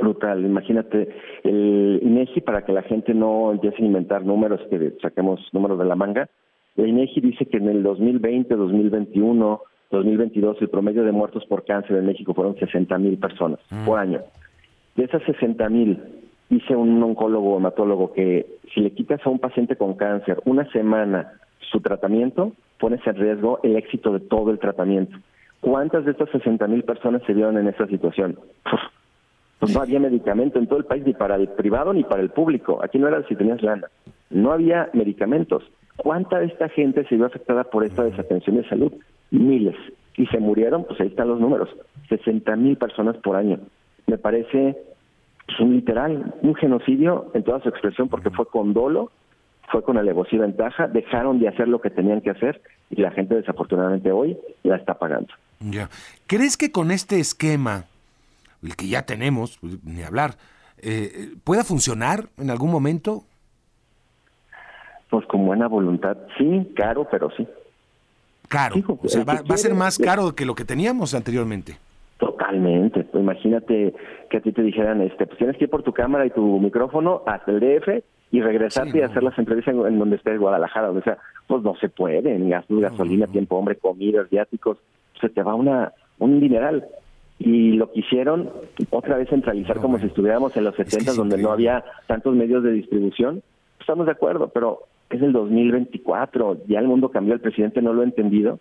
brutal. 0.00 0.44
Imagínate 0.44 1.08
el 1.44 2.00
INEGI 2.02 2.40
para 2.40 2.64
que 2.64 2.72
la 2.72 2.82
gente 2.82 3.14
no 3.14 3.52
empiece 3.52 3.82
a 3.82 3.86
inventar 3.86 4.24
números, 4.24 4.60
que 4.68 4.94
saquemos 5.00 5.40
números 5.52 5.78
de 5.78 5.84
la 5.84 5.94
manga. 5.94 6.28
El 6.76 6.88
INEGI 6.88 7.20
dice 7.20 7.46
que 7.46 7.58
en 7.58 7.68
el 7.68 7.82
2020, 7.82 8.54
2021, 8.54 9.60
2022 9.90 10.58
el 10.60 10.68
promedio 10.68 11.04
de 11.04 11.12
muertos 11.12 11.44
por 11.46 11.64
cáncer 11.64 11.96
en 11.96 12.06
México 12.06 12.34
fueron 12.34 12.56
60 12.56 12.96
mil 12.98 13.18
personas 13.18 13.58
mm. 13.70 13.84
por 13.84 13.98
año. 13.98 14.20
De 14.96 15.04
esas 15.04 15.22
60 15.24 15.68
mil, 15.68 15.98
dice 16.48 16.76
un 16.76 17.02
oncólogo 17.02 17.56
hematólogo 17.56 18.12
que 18.12 18.46
si 18.74 18.80
le 18.80 18.92
quitas 18.92 19.20
a 19.24 19.30
un 19.30 19.38
paciente 19.38 19.76
con 19.76 19.94
cáncer 19.94 20.40
una 20.44 20.70
semana 20.72 21.32
su 21.70 21.80
tratamiento, 21.80 22.52
pones 22.78 23.04
en 23.06 23.16
riesgo 23.16 23.60
el 23.62 23.76
éxito 23.76 24.12
de 24.12 24.20
todo 24.20 24.50
el 24.50 24.58
tratamiento. 24.58 25.16
¿Cuántas 25.60 26.04
de 26.04 26.12
estas 26.12 26.30
60 26.30 26.66
mil 26.68 26.82
personas 26.84 27.22
se 27.26 27.34
vieron 27.34 27.58
en 27.58 27.68
esa 27.68 27.86
situación? 27.86 28.38
Pues 29.58 29.74
no 29.74 29.82
había 29.82 30.00
medicamento 30.00 30.58
en 30.58 30.66
todo 30.66 30.78
el 30.78 30.86
país, 30.86 31.04
ni 31.04 31.12
para 31.12 31.36
el 31.36 31.48
privado 31.48 31.92
ni 31.92 32.02
para 32.02 32.22
el 32.22 32.30
público. 32.30 32.80
Aquí 32.82 32.98
no 32.98 33.08
era 33.08 33.22
si 33.28 33.36
tenías 33.36 33.62
lana. 33.62 33.88
No 34.30 34.52
había 34.52 34.88
medicamentos. 34.94 35.62
¿Cuánta 35.96 36.38
de 36.38 36.46
esta 36.46 36.70
gente 36.70 37.04
se 37.04 37.16
vio 37.16 37.26
afectada 37.26 37.64
por 37.64 37.84
esta 37.84 38.04
desatención 38.04 38.56
de 38.56 38.68
salud? 38.70 38.92
Miles. 39.30 39.76
Y 40.16 40.26
se 40.26 40.38
murieron, 40.38 40.84
pues 40.84 41.00
ahí 41.00 41.08
están 41.08 41.28
los 41.28 41.40
números. 41.40 41.68
60 42.08 42.54
mil 42.56 42.76
personas 42.76 43.16
por 43.18 43.36
año. 43.36 43.58
Me 44.06 44.18
parece 44.18 44.76
pues, 45.46 45.60
un 45.60 45.74
literal, 45.74 46.34
un 46.42 46.54
genocidio 46.54 47.30
en 47.34 47.44
toda 47.44 47.60
su 47.60 47.68
expresión, 47.68 48.08
porque 48.08 48.30
fue 48.30 48.46
con 48.46 48.72
dolo, 48.72 49.10
fue 49.70 49.82
con 49.82 49.96
alevosía 49.96 50.38
y 50.38 50.42
ventaja, 50.42 50.88
dejaron 50.88 51.38
de 51.38 51.48
hacer 51.48 51.68
lo 51.68 51.80
que 51.80 51.90
tenían 51.90 52.20
que 52.20 52.30
hacer 52.30 52.60
y 52.90 53.00
la 53.00 53.12
gente 53.12 53.36
desafortunadamente 53.36 54.10
hoy 54.10 54.36
la 54.64 54.76
está 54.76 54.94
pagando. 54.94 55.32
Ya. 55.60 55.88
¿Crees 56.26 56.56
que 56.56 56.72
con 56.72 56.90
este 56.90 57.20
esquema 57.20 57.84
el 58.62 58.76
que 58.76 58.88
ya 58.88 59.06
tenemos, 59.06 59.58
pues, 59.58 59.82
ni 59.84 60.02
hablar, 60.02 60.36
eh, 60.82 61.34
¿pueda 61.44 61.64
funcionar 61.64 62.28
en 62.38 62.50
algún 62.50 62.70
momento? 62.70 63.24
Pues 65.08 65.26
con 65.26 65.46
buena 65.46 65.66
voluntad, 65.66 66.16
sí, 66.38 66.72
caro, 66.76 67.06
pero 67.10 67.30
sí. 67.36 67.46
Caro, 68.50 68.74
o 69.00 69.08
sea, 69.08 69.22
va, 69.22 69.34
a 69.48 69.56
ser 69.56 69.74
más 69.74 69.96
caro 69.96 70.34
que 70.34 70.44
lo 70.44 70.56
que 70.56 70.64
teníamos 70.64 71.14
anteriormente. 71.14 71.78
Totalmente. 72.18 73.04
Pues 73.04 73.22
imagínate 73.22 73.94
que 74.28 74.38
a 74.38 74.40
ti 74.40 74.50
te 74.50 74.62
dijeran, 74.62 75.00
este, 75.02 75.24
pues 75.24 75.38
tienes 75.38 75.56
que 75.56 75.64
ir 75.64 75.70
por 75.70 75.84
tu 75.84 75.92
cámara 75.92 76.26
y 76.26 76.30
tu 76.30 76.58
micrófono 76.58 77.22
hasta 77.26 77.52
el 77.52 77.60
DF 77.60 78.02
y 78.32 78.40
regresarte 78.40 78.98
y 78.98 79.02
hacer 79.02 79.22
las 79.22 79.38
entrevistas 79.38 79.72
en, 79.72 80.00
donde 80.00 80.16
estés, 80.16 80.40
Guadalajara. 80.40 80.90
O 80.90 81.00
sea, 81.00 81.18
pues 81.46 81.62
no 81.62 81.76
se 81.76 81.88
puede, 81.90 82.36
ni 82.40 82.50
gastos, 82.50 82.80
gasolina, 82.80 83.28
tiempo, 83.28 83.56
hombre, 83.56 83.76
comidas, 83.76 84.28
viáticos. 84.28 84.78
Se 85.20 85.28
te 85.28 85.44
va 85.44 85.54
una 85.54 85.92
un 86.18 86.40
dineral 86.40 86.88
y 87.38 87.74
lo 87.74 87.92
quisieron 87.92 88.50
otra 88.90 89.16
vez 89.16 89.28
centralizar 89.30 89.78
como 89.78 90.00
si 90.00 90.06
estuviéramos 90.06 90.56
en 90.56 90.64
los 90.64 90.74
70 90.74 91.14
donde 91.14 91.38
no 91.38 91.52
había 91.52 91.84
tantos 92.08 92.34
medios 92.34 92.64
de 92.64 92.72
distribución. 92.72 93.44
Estamos 93.78 94.06
de 94.06 94.12
acuerdo, 94.12 94.48
pero 94.48 94.80
es 95.10 95.22
el 95.22 95.32
2024, 95.32 96.66
ya 96.66 96.78
el 96.78 96.88
mundo 96.88 97.10
cambió, 97.10 97.34
el 97.34 97.40
presidente 97.40 97.82
no 97.82 97.92
lo 97.92 98.02
ha 98.02 98.04
entendido 98.04 98.60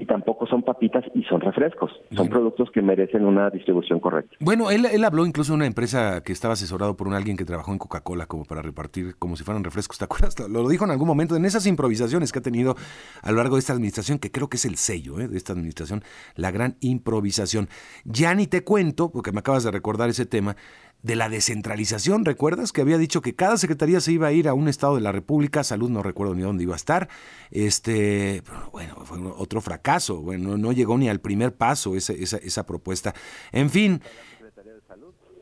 y 0.00 0.06
tampoco 0.06 0.46
son 0.46 0.62
papitas 0.62 1.04
y 1.14 1.24
son 1.24 1.40
refrescos. 1.40 1.90
Son 2.14 2.28
productos 2.28 2.70
que 2.70 2.82
merecen 2.82 3.24
una 3.24 3.50
distribución 3.50 3.98
correcta. 3.98 4.36
Bueno, 4.38 4.70
él, 4.70 4.86
él 4.86 5.04
habló 5.04 5.26
incluso 5.26 5.52
de 5.52 5.56
una 5.56 5.66
empresa 5.66 6.22
que 6.22 6.32
estaba 6.32 6.54
asesorado 6.54 6.96
por 6.96 7.08
un 7.08 7.14
alguien 7.14 7.36
que 7.36 7.44
trabajó 7.44 7.72
en 7.72 7.78
Coca-Cola 7.78 8.26
como 8.26 8.44
para 8.44 8.62
repartir 8.62 9.16
como 9.18 9.36
si 9.36 9.42
fueran 9.42 9.64
refrescos. 9.64 9.98
¿Te 9.98 10.04
acuerdas? 10.04 10.38
Lo, 10.48 10.68
dijo 10.68 10.84
en 10.84 10.92
algún 10.92 11.08
momento 11.08 11.34
en 11.34 11.44
esas 11.44 11.66
improvisaciones 11.66 12.30
que 12.32 12.38
ha 12.38 12.42
tenido 12.42 12.76
a 13.22 13.30
lo 13.32 13.38
largo 13.38 13.56
de 13.56 13.60
esta 13.60 13.72
administración, 13.72 14.18
que 14.18 14.30
creo 14.30 14.48
que 14.48 14.56
es 14.56 14.64
el 14.64 14.76
sello 14.76 15.18
¿eh? 15.18 15.26
de 15.26 15.36
esta 15.36 15.52
administración, 15.52 16.02
la 16.36 16.50
gran 16.50 16.76
improvisación. 16.80 17.68
Ya 18.04 18.34
ni 18.34 18.46
te 18.46 18.62
cuento, 18.62 19.10
porque 19.10 19.32
me 19.32 19.40
acabas 19.40 19.64
de 19.64 19.72
recordar 19.72 20.08
ese 20.08 20.26
tema, 20.26 20.54
de 21.02 21.16
la 21.16 21.28
descentralización, 21.28 22.24
¿recuerdas? 22.24 22.72
Que 22.72 22.80
había 22.80 22.98
dicho 22.98 23.20
que 23.20 23.34
cada 23.34 23.56
secretaría 23.56 24.00
se 24.00 24.12
iba 24.12 24.26
a 24.26 24.32
ir 24.32 24.48
a 24.48 24.54
un 24.54 24.68
estado 24.68 24.96
de 24.96 25.00
la 25.00 25.12
República, 25.12 25.62
salud 25.62 25.90
no 25.90 26.02
recuerdo 26.02 26.34
ni 26.34 26.42
dónde 26.42 26.64
iba 26.64 26.74
a 26.74 26.76
estar, 26.76 27.08
este, 27.50 28.42
bueno, 28.72 28.96
fue 29.04 29.18
otro 29.36 29.60
fracaso, 29.60 30.20
bueno, 30.20 30.58
no 30.58 30.72
llegó 30.72 30.98
ni 30.98 31.08
al 31.08 31.20
primer 31.20 31.54
paso 31.54 31.94
esa, 31.94 32.12
esa, 32.12 32.38
esa 32.38 32.66
propuesta. 32.66 33.14
En 33.52 33.70
fin, 33.70 34.02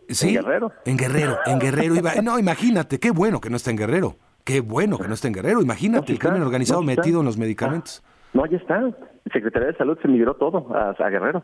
Sí, 0.08 0.36
en 0.36 0.42
Guerrero. 0.44 0.72
En 0.84 0.96
Guerrero, 0.96 1.38
en 1.46 1.58
Guerrero. 1.58 1.96
Iba, 1.96 2.14
no, 2.22 2.38
imagínate, 2.38 3.00
qué 3.00 3.10
bueno 3.10 3.40
que 3.40 3.50
no 3.50 3.56
está 3.56 3.70
en 3.70 3.76
Guerrero. 3.76 4.16
Qué 4.44 4.60
bueno 4.60 4.98
que 4.98 5.08
no 5.08 5.14
está 5.14 5.26
en 5.26 5.34
Guerrero. 5.34 5.60
Imagínate 5.60 6.12
el 6.12 6.20
crimen 6.20 6.42
organizado 6.42 6.80
metido 6.82 7.18
en 7.18 7.26
los 7.26 7.36
medicamentos. 7.36 8.04
No, 8.32 8.44
ahí 8.44 8.54
está. 8.54 8.80
Secretaría 9.32 9.68
de 9.68 9.76
Salud 9.76 9.98
se 10.00 10.06
migró 10.06 10.34
todo 10.34 10.68
a, 10.72 10.92
Guerrero. 11.08 11.42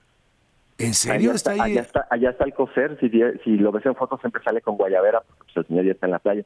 ¿En 0.79 0.95
serio 0.95 1.33
está, 1.33 1.53
ahí? 1.53 1.61
Allá 1.61 1.81
está, 1.83 2.07
allá 2.11 2.31
está 2.31 2.45
el 2.45 2.55
COSER. 2.55 2.99
Si, 2.99 3.11
si 3.45 3.57
lo 3.57 3.73
ves 3.73 3.87
en 3.87 3.95
fotos, 3.95 4.21
siempre 4.21 4.43
sale 4.43 4.61
con 4.61 4.77
Guayabera, 4.77 5.21
porque 5.21 5.45
pues, 5.45 5.57
el 5.57 5.67
señor 5.67 5.85
ya 5.85 5.93
está 5.93 6.07
en 6.07 6.13
la 6.13 6.19
playa. 6.19 6.45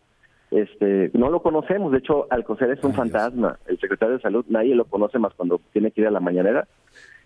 Este, 0.50 1.10
no 1.14 1.30
lo 1.30 1.42
conocemos, 1.42 1.90
de 1.92 1.98
hecho, 1.98 2.26
Alcocer 2.30 2.70
es 2.70 2.84
un 2.84 2.94
fantasma. 2.94 3.58
El 3.66 3.78
secretario 3.78 4.16
de 4.16 4.22
Salud, 4.22 4.44
nadie 4.48 4.74
lo 4.74 4.84
conoce 4.84 5.18
más 5.18 5.34
cuando 5.34 5.60
tiene 5.72 5.90
que 5.90 6.02
ir 6.02 6.06
a 6.06 6.12
la 6.12 6.20
mañanera. 6.20 6.68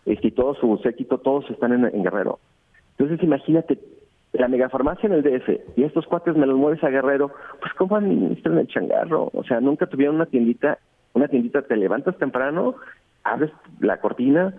Este, 0.06 0.28
y 0.28 0.30
todo 0.30 0.54
su 0.54 0.78
séquito, 0.78 1.18
todos 1.18 1.48
están 1.50 1.72
en, 1.72 2.02
Guerrero. 2.02 2.38
Entonces, 2.96 3.22
imagínate, 3.22 3.78
la 4.32 4.48
megafarmacia 4.48 5.06
en 5.06 5.12
el 5.14 5.22
DF 5.22 5.76
y 5.76 5.84
estos 5.84 6.06
cuates 6.06 6.36
me 6.36 6.46
los 6.46 6.56
mueves 6.56 6.82
a 6.84 6.88
Guerrero, 6.88 7.32
pues 7.60 7.72
¿cómo 7.74 7.96
administran 7.96 8.58
el 8.58 8.68
changarro? 8.68 9.30
O 9.34 9.44
sea, 9.44 9.60
nunca 9.60 9.86
tuvieron 9.86 10.16
una 10.16 10.26
tiendita, 10.26 10.78
una 11.12 11.28
tiendita, 11.28 11.62
te 11.62 11.76
levantas 11.76 12.16
temprano, 12.16 12.76
abres 13.24 13.50
la 13.80 13.98
cortina, 13.98 14.54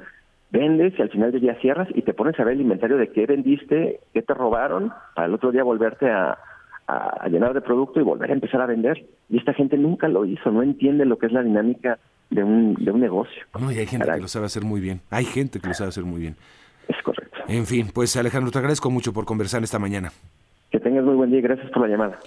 vendes 0.51 0.93
y 0.97 1.01
al 1.01 1.09
final 1.09 1.31
del 1.31 1.41
día 1.41 1.57
cierras 1.61 1.87
y 1.93 2.01
te 2.01 2.13
pones 2.13 2.39
a 2.39 2.43
ver 2.43 2.53
el 2.53 2.61
inventario 2.61 2.97
de 2.97 3.09
qué 3.09 3.25
vendiste, 3.25 4.01
qué 4.13 4.21
te 4.21 4.33
robaron, 4.33 4.91
para 5.15 5.27
el 5.27 5.33
otro 5.33 5.51
día 5.51 5.63
volverte 5.63 6.09
a, 6.09 6.37
a, 6.87 7.27
llenar 7.29 7.53
de 7.53 7.61
producto 7.61 7.99
y 7.99 8.03
volver 8.03 8.29
a 8.29 8.33
empezar 8.33 8.61
a 8.61 8.65
vender. 8.65 9.05
Y 9.29 9.37
esta 9.37 9.53
gente 9.53 9.77
nunca 9.77 10.07
lo 10.07 10.25
hizo, 10.25 10.51
no 10.51 10.61
entiende 10.61 11.05
lo 11.05 11.17
que 11.17 11.27
es 11.27 11.31
la 11.31 11.43
dinámica 11.43 11.99
de 12.29 12.43
un, 12.43 12.75
de 12.75 12.91
un 12.91 12.99
negocio. 12.99 13.43
No, 13.59 13.71
y 13.71 13.77
hay 13.77 13.87
gente 13.87 14.09
que 14.11 14.19
lo 14.19 14.27
sabe 14.27 14.45
hacer 14.45 14.63
muy 14.63 14.81
bien. 14.81 15.01
Hay 15.09 15.25
gente 15.25 15.59
que 15.59 15.67
lo 15.67 15.73
sabe 15.73 15.89
hacer 15.89 16.03
muy 16.03 16.21
bien. 16.21 16.35
Es 16.87 17.01
correcto. 17.03 17.37
En 17.47 17.65
fin, 17.65 17.87
pues 17.93 18.15
Alejandro, 18.17 18.51
te 18.51 18.57
agradezco 18.57 18.89
mucho 18.89 19.13
por 19.13 19.25
conversar 19.25 19.63
esta 19.63 19.79
mañana. 19.79 20.11
Que 20.71 20.79
tengas 20.79 21.03
muy 21.03 21.15
buen 21.15 21.29
día 21.29 21.39
y 21.39 21.43
gracias 21.43 21.69
por 21.71 21.81
la 21.81 21.87
llamada. 21.87 22.19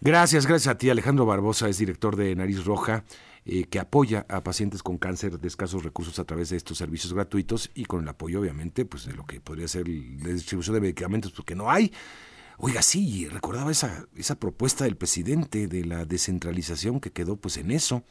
Gracias, 0.00 0.46
gracias 0.46 0.74
a 0.74 0.78
ti. 0.78 0.88
Alejandro 0.88 1.26
Barbosa 1.26 1.68
es 1.68 1.78
director 1.78 2.16
de 2.16 2.34
Nariz 2.34 2.64
Roja, 2.64 3.02
eh, 3.46 3.64
que 3.64 3.78
apoya 3.78 4.26
a 4.28 4.42
pacientes 4.42 4.82
con 4.82 4.98
cáncer 4.98 5.38
de 5.38 5.48
escasos 5.48 5.82
recursos 5.82 6.18
a 6.18 6.24
través 6.24 6.50
de 6.50 6.56
estos 6.56 6.78
servicios 6.78 7.12
gratuitos 7.14 7.70
y 7.74 7.86
con 7.86 8.02
el 8.02 8.08
apoyo, 8.08 8.40
obviamente, 8.40 8.84
pues 8.84 9.06
de 9.06 9.14
lo 9.14 9.24
que 9.24 9.40
podría 9.40 9.66
ser 9.66 9.88
la 9.88 10.28
distribución 10.28 10.74
de 10.74 10.80
medicamentos, 10.80 11.32
porque 11.32 11.54
no 11.54 11.70
hay. 11.70 11.92
Oiga, 12.58 12.82
sí, 12.82 13.26
recordaba 13.28 13.70
esa, 13.70 14.04
esa 14.14 14.34
propuesta 14.34 14.84
del 14.84 14.96
presidente 14.96 15.66
de 15.66 15.86
la 15.86 16.04
descentralización 16.04 17.00
que 17.00 17.10
quedó 17.10 17.36
pues 17.36 17.56
en 17.56 17.70
eso, 17.70 18.04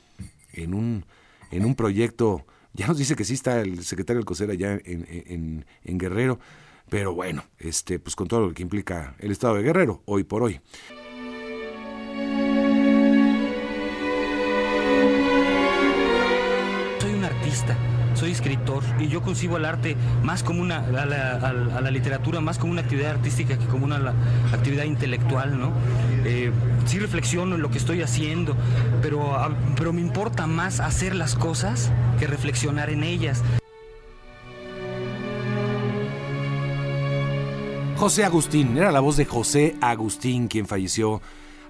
en 0.54 0.74
un, 0.74 1.06
en 1.52 1.66
un 1.66 1.76
proyecto, 1.76 2.48
ya 2.74 2.88
nos 2.88 2.98
dice 2.98 3.16
que 3.16 3.26
sí 3.26 3.36
está 3.36 3.62
el 3.62 3.84
secretario 3.84 4.18
del 4.20 4.26
COSER 4.26 4.50
allá 4.50 4.74
en, 4.84 5.06
en, 5.08 5.66
en 5.84 5.98
Guerrero, 6.00 6.40
pero 6.90 7.14
bueno, 7.14 7.44
este, 7.60 8.00
pues 8.00 8.16
con 8.16 8.28
todo 8.28 8.40
lo 8.48 8.54
que 8.54 8.64
implica 8.64 9.16
el 9.20 9.30
estado 9.32 9.56
de 9.56 9.62
Guerrero, 9.62 10.02
hoy 10.06 10.24
por 10.24 10.42
hoy. 10.42 10.60
Escritor 18.40 18.84
y 19.00 19.08
yo 19.10 19.22
concibo 19.22 19.58
al 19.58 19.66
arte 19.66 19.98
más 20.24 20.44
como 20.44 20.62
una, 20.62 20.78
a 20.78 21.82
la, 21.82 21.92
literatura 21.92 22.40
más 22.40 22.58
como 22.58 22.72
una 22.72 22.82
actividad 22.82 23.12
artística 23.12 23.58
que 23.58 23.66
como 23.66 23.86
una 23.86 24.14
actividad 24.54 24.86
intelectual, 24.86 25.60
¿no? 25.60 25.72
Eh, 26.24 26.52
sí 26.86 27.00
reflexiono 27.00 27.56
en 27.56 27.62
lo 27.62 27.70
que 27.70 27.78
estoy 27.78 28.02
haciendo, 28.02 28.56
pero, 29.02 29.36
pero 29.76 29.92
me 29.92 30.02
importa 30.02 30.48
más 30.48 30.80
hacer 30.80 31.16
las 31.16 31.36
cosas 31.36 31.92
que 32.18 32.28
reflexionar 32.28 32.90
en 32.90 33.04
ellas. 33.04 33.44
José 37.98 38.24
Agustín, 38.24 38.78
era 38.78 38.94
la 38.94 39.02
voz 39.02 39.18
de 39.18 39.26
José 39.26 39.76
Agustín 39.82 40.48
quien 40.48 40.68
falleció 40.68 41.22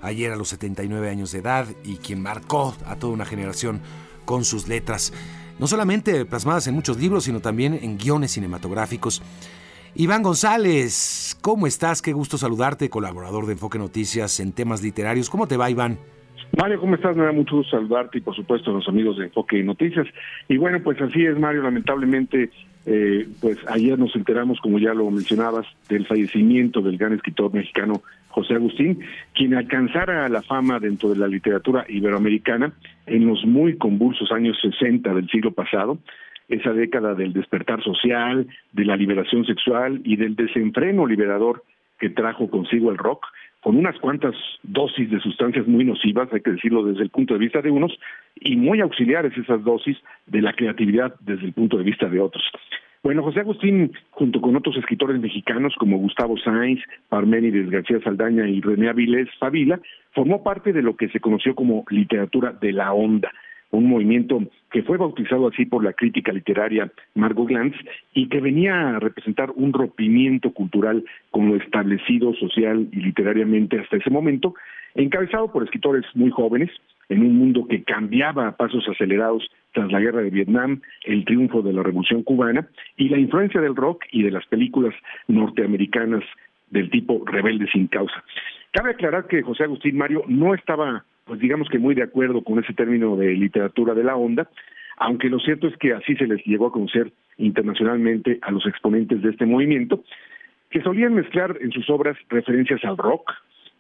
ayer 0.02 0.32
a 0.32 0.36
los 0.36 0.50
79 0.50 1.10
años 1.10 1.32
de 1.32 1.40
edad 1.40 1.66
y 1.84 1.98
quien 1.98 2.22
marcó 2.22 2.76
a 2.86 2.96
toda 2.98 3.14
una 3.14 3.26
generación 3.26 3.82
con 4.26 4.46
sus 4.46 4.68
letras 4.68 5.12
no 5.60 5.68
solamente 5.68 6.26
plasmadas 6.26 6.68
en 6.68 6.76
muchos 6.76 6.98
libros, 6.98 7.26
sino 7.26 7.40
también 7.40 7.78
en 7.82 7.98
guiones 7.98 8.32
cinematográficos. 8.32 9.22
Iván 9.96 10.24
González, 10.24 11.38
¿cómo 11.42 11.68
estás? 11.68 12.02
Qué 12.02 12.14
gusto 12.14 12.38
saludarte, 12.38 12.90
colaborador 12.90 13.46
de 13.46 13.54
Enfoque 13.54 13.78
Noticias 13.80 14.40
en 14.40 14.54
temas 14.54 14.82
literarios. 14.82 15.30
¿Cómo 15.30 15.48
te 15.48 15.58
va, 15.58 15.70
Iván? 15.70 15.98
Mario, 16.58 16.80
¿cómo 16.80 16.96
estás? 16.96 17.16
Me 17.16 17.26
da 17.26 17.32
mucho 17.32 17.58
gusto 17.58 17.78
saludarte 17.78 18.18
y 18.18 18.22
por 18.22 18.36
supuesto 18.36 18.72
a 18.72 18.74
los 18.74 18.88
amigos 18.88 19.18
de 19.18 19.26
Enfoque 19.26 19.62
Noticias. 19.64 20.08
Y 20.48 20.58
bueno, 20.58 20.80
pues 20.84 21.00
así 21.02 21.26
es, 21.26 21.38
Mario, 21.38 21.64
lamentablemente, 21.64 22.50
eh, 22.92 23.28
pues 23.40 23.60
ayer 23.68 24.00
nos 24.00 24.16
enteramos, 24.16 24.60
como 24.62 24.80
ya 24.80 24.96
lo 24.96 25.12
mencionabas, 25.12 25.68
del 25.90 26.08
fallecimiento 26.08 26.82
del 26.82 26.98
gran 26.98 27.14
escritor 27.14 27.54
mexicano 27.54 28.02
José 28.30 28.56
Agustín, 28.56 29.02
quien 29.36 29.54
alcanzara 29.54 30.28
la 30.28 30.42
fama 30.42 30.80
dentro 30.80 31.10
de 31.10 31.18
la 31.18 31.28
literatura 31.28 31.86
iberoamericana 31.88 32.74
en 33.06 33.28
los 33.28 33.46
muy 33.46 33.78
convulsos 33.78 34.32
años 34.32 34.58
60 34.60 35.14
del 35.14 35.30
siglo 35.30 35.52
pasado, 35.52 36.00
esa 36.48 36.74
década 36.74 37.14
del 37.14 37.32
despertar 37.32 37.84
social, 37.84 38.48
de 38.72 38.86
la 38.86 38.98
liberación 38.98 39.46
sexual 39.46 40.02
y 40.04 40.16
del 40.16 40.36
desenfreno 40.36 41.06
liberador 41.06 41.64
que 42.00 42.10
trajo 42.10 42.50
consigo 42.50 42.90
el 42.90 42.98
rock, 42.98 43.24
con 43.62 43.76
unas 43.78 43.98
cuantas 44.00 44.36
dosis 44.64 45.10
de 45.10 45.20
sustancias 45.20 45.68
muy 45.68 45.84
nocivas, 45.84 46.32
hay 46.32 46.42
que 46.42 46.52
decirlo 46.52 46.84
desde 46.84 47.04
el 47.04 47.10
punto 47.10 47.34
de 47.34 47.40
vista 47.40 47.62
de 47.62 47.72
unos, 47.72 47.98
y 48.36 48.56
muy 48.56 48.80
auxiliares 48.82 49.38
esas 49.38 49.64
dosis 49.64 49.98
de 50.28 50.42
la 50.42 50.54
creatividad 50.54 51.16
desde 51.20 51.46
el 51.46 51.54
punto 51.54 51.78
de 51.78 51.84
vista 51.84 52.08
de 52.08 52.20
otros. 52.20 52.44
Bueno, 53.02 53.24
José 53.24 53.40
Agustín, 53.40 53.94
junto 54.12 54.42
con 54.42 54.58
otros 54.58 54.76
escritores 54.76 55.22
mexicanos 55.22 55.74
como 55.80 55.98
Gustavo 55.98 56.38
Sainz, 56.38 56.82
Parménides 57.08 57.70
García 57.70 58.02
Saldaña 58.04 58.48
y 58.48 58.60
René 58.60 58.90
Avilés 58.90 59.30
Favila, 59.40 59.80
formó 60.12 60.44
parte 60.44 60.74
de 60.74 60.82
lo 60.82 60.98
que 60.98 61.08
se 61.08 61.22
conoció 61.22 61.56
como 61.56 61.86
literatura 61.90 62.52
de 62.52 62.74
la 62.74 62.92
onda, 62.92 63.32
un 63.72 63.90
movimiento 63.90 64.42
que 64.72 64.84
fue 64.84 64.98
bautizado 64.98 65.48
así 65.48 65.66
por 65.66 65.84
la 65.84 65.94
crítica 65.94 66.32
literaria 66.32 66.92
Margot 67.16 67.48
Glantz 67.48 67.76
y 68.14 68.28
que 68.30 68.42
venía 68.42 68.96
a 68.96 69.00
representar 69.00 69.52
un 69.56 69.74
rompimiento 69.74 70.52
cultural 70.52 71.04
con 71.32 71.50
lo 71.50 71.56
establecido 71.56 72.34
social 72.36 72.88
y 72.92 72.98
literariamente 72.98 73.80
hasta 73.80 73.98
ese 73.98 74.10
momento, 74.10 74.54
encabezado 74.96 75.52
por 75.52 75.64
escritores 75.64 76.06
muy 76.16 76.32
jóvenes, 76.32 76.70
en 77.10 77.22
un 77.22 77.38
mundo 77.38 77.66
que 77.68 77.84
cambiaba 77.84 78.48
a 78.48 78.56
pasos 78.56 78.88
acelerados 78.88 79.50
tras 79.74 79.92
la 79.92 80.00
guerra 80.00 80.22
de 80.22 80.30
Vietnam, 80.30 80.82
el 81.06 81.26
triunfo 81.26 81.62
de 81.62 81.74
la 81.74 81.84
Revolución 81.84 82.24
cubana 82.24 82.68
y 82.98 83.10
la 83.10 83.18
influencia 83.18 83.60
del 83.60 83.76
rock 83.76 84.06
y 84.12 84.24
de 84.24 84.32
las 84.32 84.46
películas 84.46 84.94
norteamericanas 85.28 86.24
del 86.70 86.90
tipo 86.90 87.24
rebelde 87.26 87.68
sin 87.72 87.88
causa. 87.88 88.24
Cabe 88.72 88.92
aclarar 88.92 89.26
que 89.28 89.42
José 89.42 89.64
Agustín 89.64 89.98
Mario 89.98 90.24
no 90.28 90.54
estaba, 90.54 91.04
pues 91.30 91.40
digamos 91.40 91.70
que 91.70 91.78
muy 91.78 91.94
de 91.94 92.02
acuerdo 92.02 92.44
con 92.44 92.58
ese 92.58 92.74
término 92.74 93.16
de 93.16 93.34
literatura 93.34 93.94
de 93.94 94.04
la 94.04 94.16
onda, 94.16 94.50
aunque 94.98 95.30
lo 95.30 95.38
cierto 95.38 95.68
es 95.68 95.78
que 95.78 95.94
así 95.94 96.16
se 96.16 96.26
les 96.26 96.44
llegó 96.44 96.66
a 96.66 96.72
conocer 96.72 97.12
internacionalmente 97.38 98.40
a 98.42 98.50
los 98.50 98.66
exponentes 98.66 99.22
de 99.22 99.30
este 99.30 99.46
movimiento, 99.46 100.04
que 100.72 100.82
solían 100.82 101.14
mezclar 101.14 101.56
en 101.62 101.72
sus 101.72 101.88
obras 101.92 102.18
referencias 102.30 102.84
al 102.84 102.98
rock, 102.98 103.32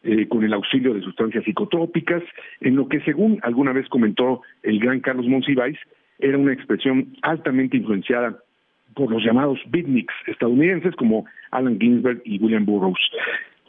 eh, 0.04 0.28
con 0.28 0.44
el 0.44 0.54
auxilio 0.54 0.94
de 0.94 1.02
sustancias 1.02 1.44
psicotrópicas, 1.44 2.22
en 2.62 2.76
lo 2.76 2.88
que 2.88 3.02
según 3.02 3.40
alguna 3.42 3.74
vez 3.74 3.90
comentó 3.90 4.44
el 4.62 4.80
gran 4.80 5.00
Carlos 5.00 5.26
Monsiváis, 5.26 5.80
era 6.20 6.38
una 6.38 6.54
expresión 6.54 7.16
altamente 7.24 7.78
influenciada 7.78 8.38
por 8.94 9.10
los 9.10 9.24
llamados 9.24 9.60
beatniks 9.70 10.14
estadounidenses 10.28 10.96
como 10.96 11.26
Alan 11.50 11.80
Ginsberg 11.80 12.22
y 12.26 12.38
William 12.38 12.66
Burroughs. 12.66 13.02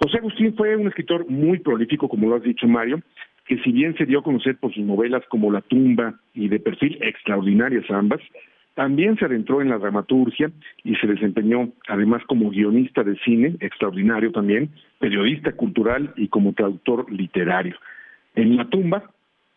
José 0.02 0.18
Agustín 0.18 0.54
fue 0.54 0.76
un 0.76 0.88
escritor 0.88 1.28
muy 1.30 1.58
prolífico, 1.58 2.08
como 2.08 2.28
lo 2.28 2.36
has 2.36 2.42
dicho 2.42 2.66
Mario, 2.66 3.02
que 3.50 3.58
si 3.64 3.72
bien 3.72 3.96
se 3.96 4.06
dio 4.06 4.20
a 4.20 4.22
conocer 4.22 4.58
por 4.58 4.72
sus 4.72 4.84
novelas 4.84 5.24
como 5.28 5.50
La 5.50 5.60
tumba 5.60 6.14
y 6.34 6.46
de 6.46 6.60
perfil 6.60 6.98
extraordinarias 7.00 7.84
ambas, 7.90 8.20
también 8.74 9.16
se 9.18 9.24
adentró 9.24 9.60
en 9.60 9.70
la 9.70 9.78
dramaturgia 9.78 10.52
y 10.84 10.94
se 10.94 11.08
desempeñó 11.08 11.70
además 11.88 12.22
como 12.28 12.50
guionista 12.50 13.02
de 13.02 13.16
cine, 13.24 13.56
extraordinario 13.58 14.30
también, 14.30 14.70
periodista 15.00 15.50
cultural 15.50 16.12
y 16.16 16.28
como 16.28 16.52
traductor 16.52 17.10
literario. 17.10 17.74
En 18.36 18.56
La 18.56 18.68
tumba 18.68 19.10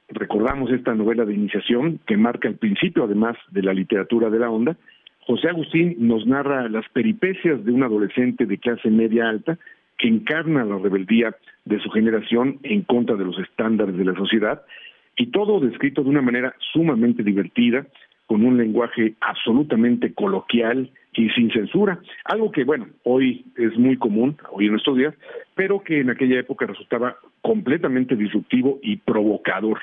recordamos 0.09 0.71
esta 0.71 0.95
novela 0.95 1.23
de 1.23 1.35
iniciación 1.35 1.99
que 2.07 2.17
marca 2.17 2.47
el 2.47 2.55
principio 2.55 3.03
además 3.03 3.37
de 3.51 3.61
la 3.61 3.75
literatura 3.75 4.31
de 4.31 4.39
la 4.39 4.49
onda. 4.49 4.75
José 5.19 5.49
Agustín 5.49 5.97
nos 5.99 6.25
narra 6.25 6.67
las 6.67 6.89
peripecias 6.89 7.63
de 7.63 7.71
un 7.71 7.83
adolescente 7.83 8.47
de 8.47 8.57
clase 8.57 8.89
media 8.89 9.29
alta 9.29 9.59
encarna 10.08 10.66
la 10.66 10.78
rebeldía 10.78 11.36
de 11.66 11.80
su 11.80 11.89
generación 11.89 12.60
en 12.64 12.82
contra 12.84 13.16
de 13.16 13.26
los 13.26 13.38
estándares 13.39 13.97
de 13.97 14.06
la 14.06 14.16
sociedad 14.16 14.62
y 15.16 15.28
todo 15.28 15.60
descrito 15.60 16.04
de 16.04 16.10
una 16.10 16.22
manera 16.22 16.56
sumamente 16.72 17.24
divertida, 17.24 17.86
con 18.26 18.45
un 18.45 18.58
lenguaje 18.58 19.14
absolutamente 19.22 20.14
coloquial 20.14 20.89
y 21.14 21.30
sin 21.32 21.51
censura, 21.51 21.99
algo 22.26 22.51
que, 22.51 22.64
bueno, 22.64 22.88
hoy 23.04 23.45
es 23.58 23.78
muy 23.78 23.97
común, 23.97 24.38
hoy 24.51 24.68
en 24.68 24.76
estos 24.76 24.97
días, 24.97 25.14
pero 25.56 25.84
que 25.84 25.99
en 25.99 26.10
aquella 26.10 26.39
época 26.39 26.66
resultaba 26.66 27.18
completamente 27.41 28.16
disruptivo 28.16 28.80
y 28.82 28.95
provocador. 28.97 29.80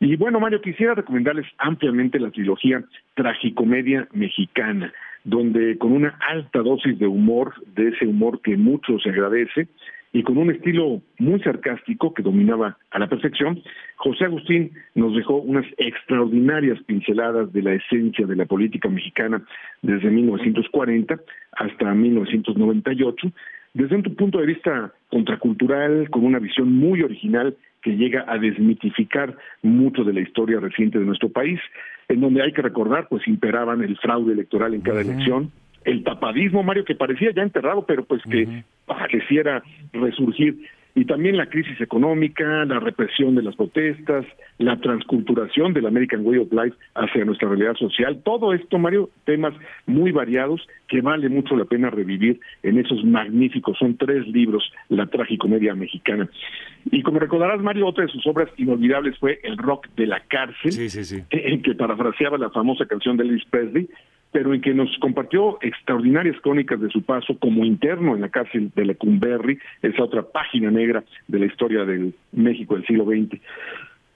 Y 0.00 0.16
bueno, 0.16 0.40
Mario, 0.40 0.60
quisiera 0.60 0.94
recomendarles 0.94 1.46
ampliamente 1.58 2.18
la 2.18 2.30
trilogía 2.30 2.84
Tragicomedia 3.14 4.08
Mexicana, 4.12 4.92
donde 5.24 5.78
con 5.78 5.92
una 5.92 6.18
alta 6.28 6.60
dosis 6.60 6.98
de 6.98 7.06
humor, 7.06 7.54
de 7.74 7.88
ese 7.88 8.06
humor 8.06 8.40
que 8.42 8.56
mucho 8.56 8.98
se 8.98 9.10
agradece, 9.10 9.68
y 10.12 10.22
con 10.24 10.38
un 10.38 10.50
estilo 10.50 11.02
muy 11.18 11.40
sarcástico 11.40 12.12
que 12.14 12.22
dominaba 12.22 12.76
a 12.90 12.98
la 12.98 13.08
perfección, 13.08 13.62
José 13.96 14.24
Agustín 14.24 14.72
nos 14.94 15.14
dejó 15.14 15.36
unas 15.36 15.64
extraordinarias 15.78 16.82
pinceladas 16.84 17.52
de 17.52 17.62
la 17.62 17.74
esencia 17.74 18.26
de 18.26 18.34
la 18.34 18.46
política 18.46 18.88
mexicana 18.88 19.42
desde 19.82 20.10
1940 20.10 21.20
hasta 21.52 21.94
1998, 21.94 23.32
desde 23.74 23.96
un 23.96 24.02
punto 24.02 24.38
de 24.38 24.46
vista 24.46 24.92
contracultural, 25.10 26.10
con 26.10 26.24
una 26.24 26.40
visión 26.40 26.74
muy 26.74 27.02
original 27.02 27.56
que 27.82 27.96
llega 27.96 28.24
a 28.26 28.36
desmitificar 28.38 29.36
mucho 29.62 30.02
de 30.02 30.12
la 30.12 30.20
historia 30.20 30.58
reciente 30.58 30.98
de 30.98 31.04
nuestro 31.04 31.30
país, 31.30 31.60
en 32.10 32.20
donde 32.20 32.42
hay 32.42 32.52
que 32.52 32.62
recordar, 32.62 33.06
pues 33.08 33.26
imperaban 33.28 33.82
el 33.82 33.96
fraude 33.96 34.32
electoral 34.32 34.74
en 34.74 34.80
cada 34.80 35.00
elección, 35.00 35.52
el 35.84 36.02
tapadismo, 36.02 36.62
Mario, 36.62 36.84
que 36.84 36.96
parecía 36.96 37.30
ya 37.30 37.42
enterrado, 37.42 37.84
pero 37.86 38.04
pues 38.04 38.20
que 38.24 38.64
pareciera 38.84 39.62
resurgir 39.92 40.58
y 40.94 41.04
también 41.04 41.36
la 41.36 41.46
crisis 41.46 41.80
económica, 41.80 42.64
la 42.64 42.80
represión 42.80 43.34
de 43.34 43.42
las 43.42 43.54
protestas, 43.56 44.26
la 44.58 44.78
transculturación 44.80 45.72
del 45.72 45.86
American 45.86 46.24
Way 46.24 46.38
of 46.38 46.52
Life 46.52 46.76
hacia 46.94 47.24
nuestra 47.24 47.48
realidad 47.48 47.74
social. 47.74 48.20
Todo 48.24 48.52
esto, 48.52 48.78
Mario, 48.78 49.10
temas 49.24 49.54
muy 49.86 50.12
variados 50.12 50.66
que 50.88 51.00
vale 51.00 51.28
mucho 51.28 51.56
la 51.56 51.64
pena 51.64 51.90
revivir 51.90 52.40
en 52.62 52.78
esos 52.78 53.04
magníficos, 53.04 53.78
son 53.78 53.96
tres 53.96 54.26
libros, 54.26 54.72
la 54.88 55.06
tragicomedia 55.06 55.74
mexicana. 55.74 56.28
Y 56.90 57.02
como 57.02 57.20
recordarás, 57.20 57.60
Mario, 57.60 57.86
otra 57.86 58.04
de 58.04 58.12
sus 58.12 58.26
obras 58.26 58.48
inolvidables 58.56 59.16
fue 59.18 59.38
El 59.44 59.56
rock 59.56 59.86
de 59.96 60.06
la 60.06 60.20
cárcel, 60.20 61.24
en 61.30 61.62
que 61.62 61.74
parafraseaba 61.74 62.38
la 62.38 62.50
famosa 62.50 62.86
canción 62.86 63.16
de 63.16 63.24
Elvis 63.24 63.44
Presley, 63.44 63.88
pero 64.32 64.54
en 64.54 64.60
que 64.60 64.74
nos 64.74 64.96
compartió 64.98 65.58
extraordinarias 65.60 66.40
crónicas 66.40 66.80
de 66.80 66.90
su 66.90 67.02
paso 67.02 67.36
como 67.38 67.64
interno 67.64 68.14
en 68.14 68.20
la 68.20 68.28
cárcel 68.28 68.70
de 68.74 68.84
Lecumberri, 68.84 69.58
esa 69.82 70.04
otra 70.04 70.22
página 70.22 70.70
negra 70.70 71.04
de 71.28 71.38
la 71.38 71.46
historia 71.46 71.84
del 71.84 72.14
México 72.32 72.74
del 72.74 72.86
siglo 72.86 73.04
XX. 73.04 73.40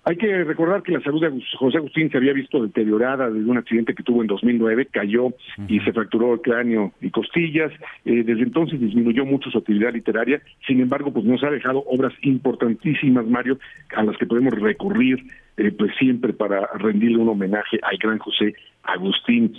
Hay 0.06 0.16
que 0.16 0.44
recordar 0.44 0.82
que 0.82 0.92
la 0.92 1.00
salud 1.00 1.22
de 1.22 1.42
José 1.58 1.78
Agustín 1.78 2.10
se 2.10 2.18
había 2.18 2.34
visto 2.34 2.62
deteriorada 2.62 3.30
desde 3.30 3.48
un 3.48 3.56
accidente 3.56 3.94
que 3.94 4.02
tuvo 4.02 4.20
en 4.20 4.26
2009, 4.26 4.88
cayó 4.92 5.28
y 5.66 5.80
se 5.80 5.94
fracturó 5.94 6.34
el 6.34 6.42
cráneo 6.42 6.92
y 7.00 7.10
costillas. 7.10 7.72
Eh, 8.04 8.22
desde 8.22 8.42
entonces 8.42 8.78
disminuyó 8.78 9.24
mucho 9.24 9.50
su 9.50 9.56
actividad 9.56 9.94
literaria. 9.94 10.42
Sin 10.66 10.80
embargo, 10.80 11.10
pues 11.10 11.24
nos 11.24 11.42
ha 11.42 11.48
dejado 11.48 11.82
obras 11.86 12.12
importantísimas, 12.20 13.26
Mario, 13.26 13.58
a 13.96 14.04
las 14.04 14.18
que 14.18 14.26
podemos 14.26 14.52
recurrir 14.52 15.24
eh, 15.56 15.72
pues 15.72 15.92
siempre 15.98 16.34
para 16.34 16.66
rendirle 16.74 17.16
un 17.16 17.30
homenaje 17.30 17.78
al 17.82 17.96
gran 17.96 18.18
José 18.18 18.54
Agustín. 18.82 19.54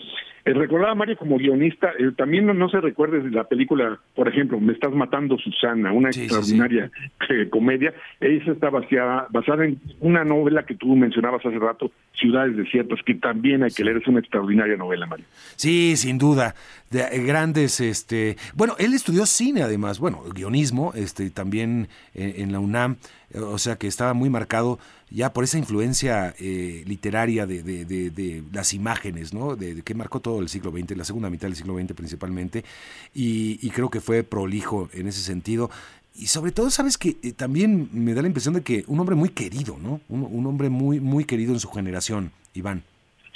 Eh, 0.45 0.53
recordaba 0.53 0.91
a 0.91 0.95
Mario 0.95 1.17
como 1.17 1.39
guionista, 1.39 1.89
eh, 1.97 2.11
también 2.15 2.45
no, 2.45 2.69
se 2.69 2.79
recuerde 2.79 3.19
de 3.19 3.31
la 3.31 3.45
película, 3.45 3.99
por 4.13 4.27
ejemplo, 4.27 4.59
Me 4.59 4.73
estás 4.73 4.93
matando 4.93 5.39
Susana, 5.39 5.91
una 5.91 6.09
extraordinaria 6.09 6.91
eh, 7.29 7.49
comedia. 7.49 7.95
Esa 8.19 8.51
está 8.51 8.69
basada, 8.69 9.25
basada 9.31 9.65
en 9.65 9.79
una 10.01 10.23
novela 10.23 10.63
que 10.63 10.75
tú 10.75 10.95
mencionabas 10.95 11.43
hace 11.43 11.57
rato, 11.57 11.91
Ciudades 12.13 12.55
Desiertas, 12.55 12.99
que 13.03 13.15
también 13.15 13.63
hay 13.63 13.71
que 13.71 13.83
leer, 13.83 13.97
es 13.97 14.07
una 14.07 14.19
extraordinaria 14.19 14.77
novela, 14.77 15.07
Mario. 15.07 15.25
Sí, 15.55 15.97
sin 15.97 16.19
duda. 16.19 16.53
De, 16.91 17.23
grandes, 17.25 17.79
este, 17.79 18.37
bueno, 18.53 18.75
él 18.77 18.93
estudió 18.93 19.25
cine 19.25 19.63
además, 19.63 19.97
bueno, 19.97 20.21
guionismo, 20.31 20.93
este, 20.93 21.31
también 21.31 21.87
en 22.13 22.51
la 22.51 22.59
UNAM, 22.59 22.97
o 23.33 23.57
sea 23.57 23.77
que 23.77 23.87
estaba 23.87 24.13
muy 24.13 24.29
marcado 24.29 24.77
ya 25.15 25.31
por 25.31 25.45
esa 25.45 25.57
influencia 25.57 26.33
eh, 26.37 26.83
literaria 26.85 27.45
de, 27.45 27.63
de, 27.63 28.43
las 28.51 28.73
imágenes, 28.73 29.33
¿no? 29.33 29.55
De, 29.55 29.81
que 29.81 29.95
marcó 29.95 30.19
todo 30.19 30.41
el 30.41 30.49
siglo 30.49 30.71
XX, 30.71 30.97
la 30.97 31.05
segunda 31.05 31.29
mitad 31.29 31.47
del 31.47 31.55
siglo 31.55 31.79
XX 31.79 31.93
principalmente, 31.93 32.65
y, 33.13 33.69
creo 33.69 33.89
que 33.89 34.01
fue 34.01 34.23
prolijo 34.23 34.89
en 34.93 35.07
ese 35.07 35.21
sentido. 35.21 35.69
Y 36.15 36.27
sobre 36.27 36.51
todo, 36.51 36.69
sabes 36.69 36.97
que 36.97 37.15
eh, 37.23 37.31
también 37.35 37.87
me 37.93 38.13
da 38.13 38.21
la 38.21 38.27
impresión 38.27 38.55
de 38.55 38.63
que 38.63 38.83
un 38.87 38.99
hombre 38.99 39.15
muy 39.15 39.29
querido, 39.29 39.77
¿no? 39.81 40.01
Un, 40.09 40.45
hombre 40.45 40.69
muy, 40.69 40.99
muy 40.99 41.23
querido 41.23 41.53
en 41.53 41.59
su 41.59 41.69
generación, 41.69 42.31
Iván. 42.53 42.83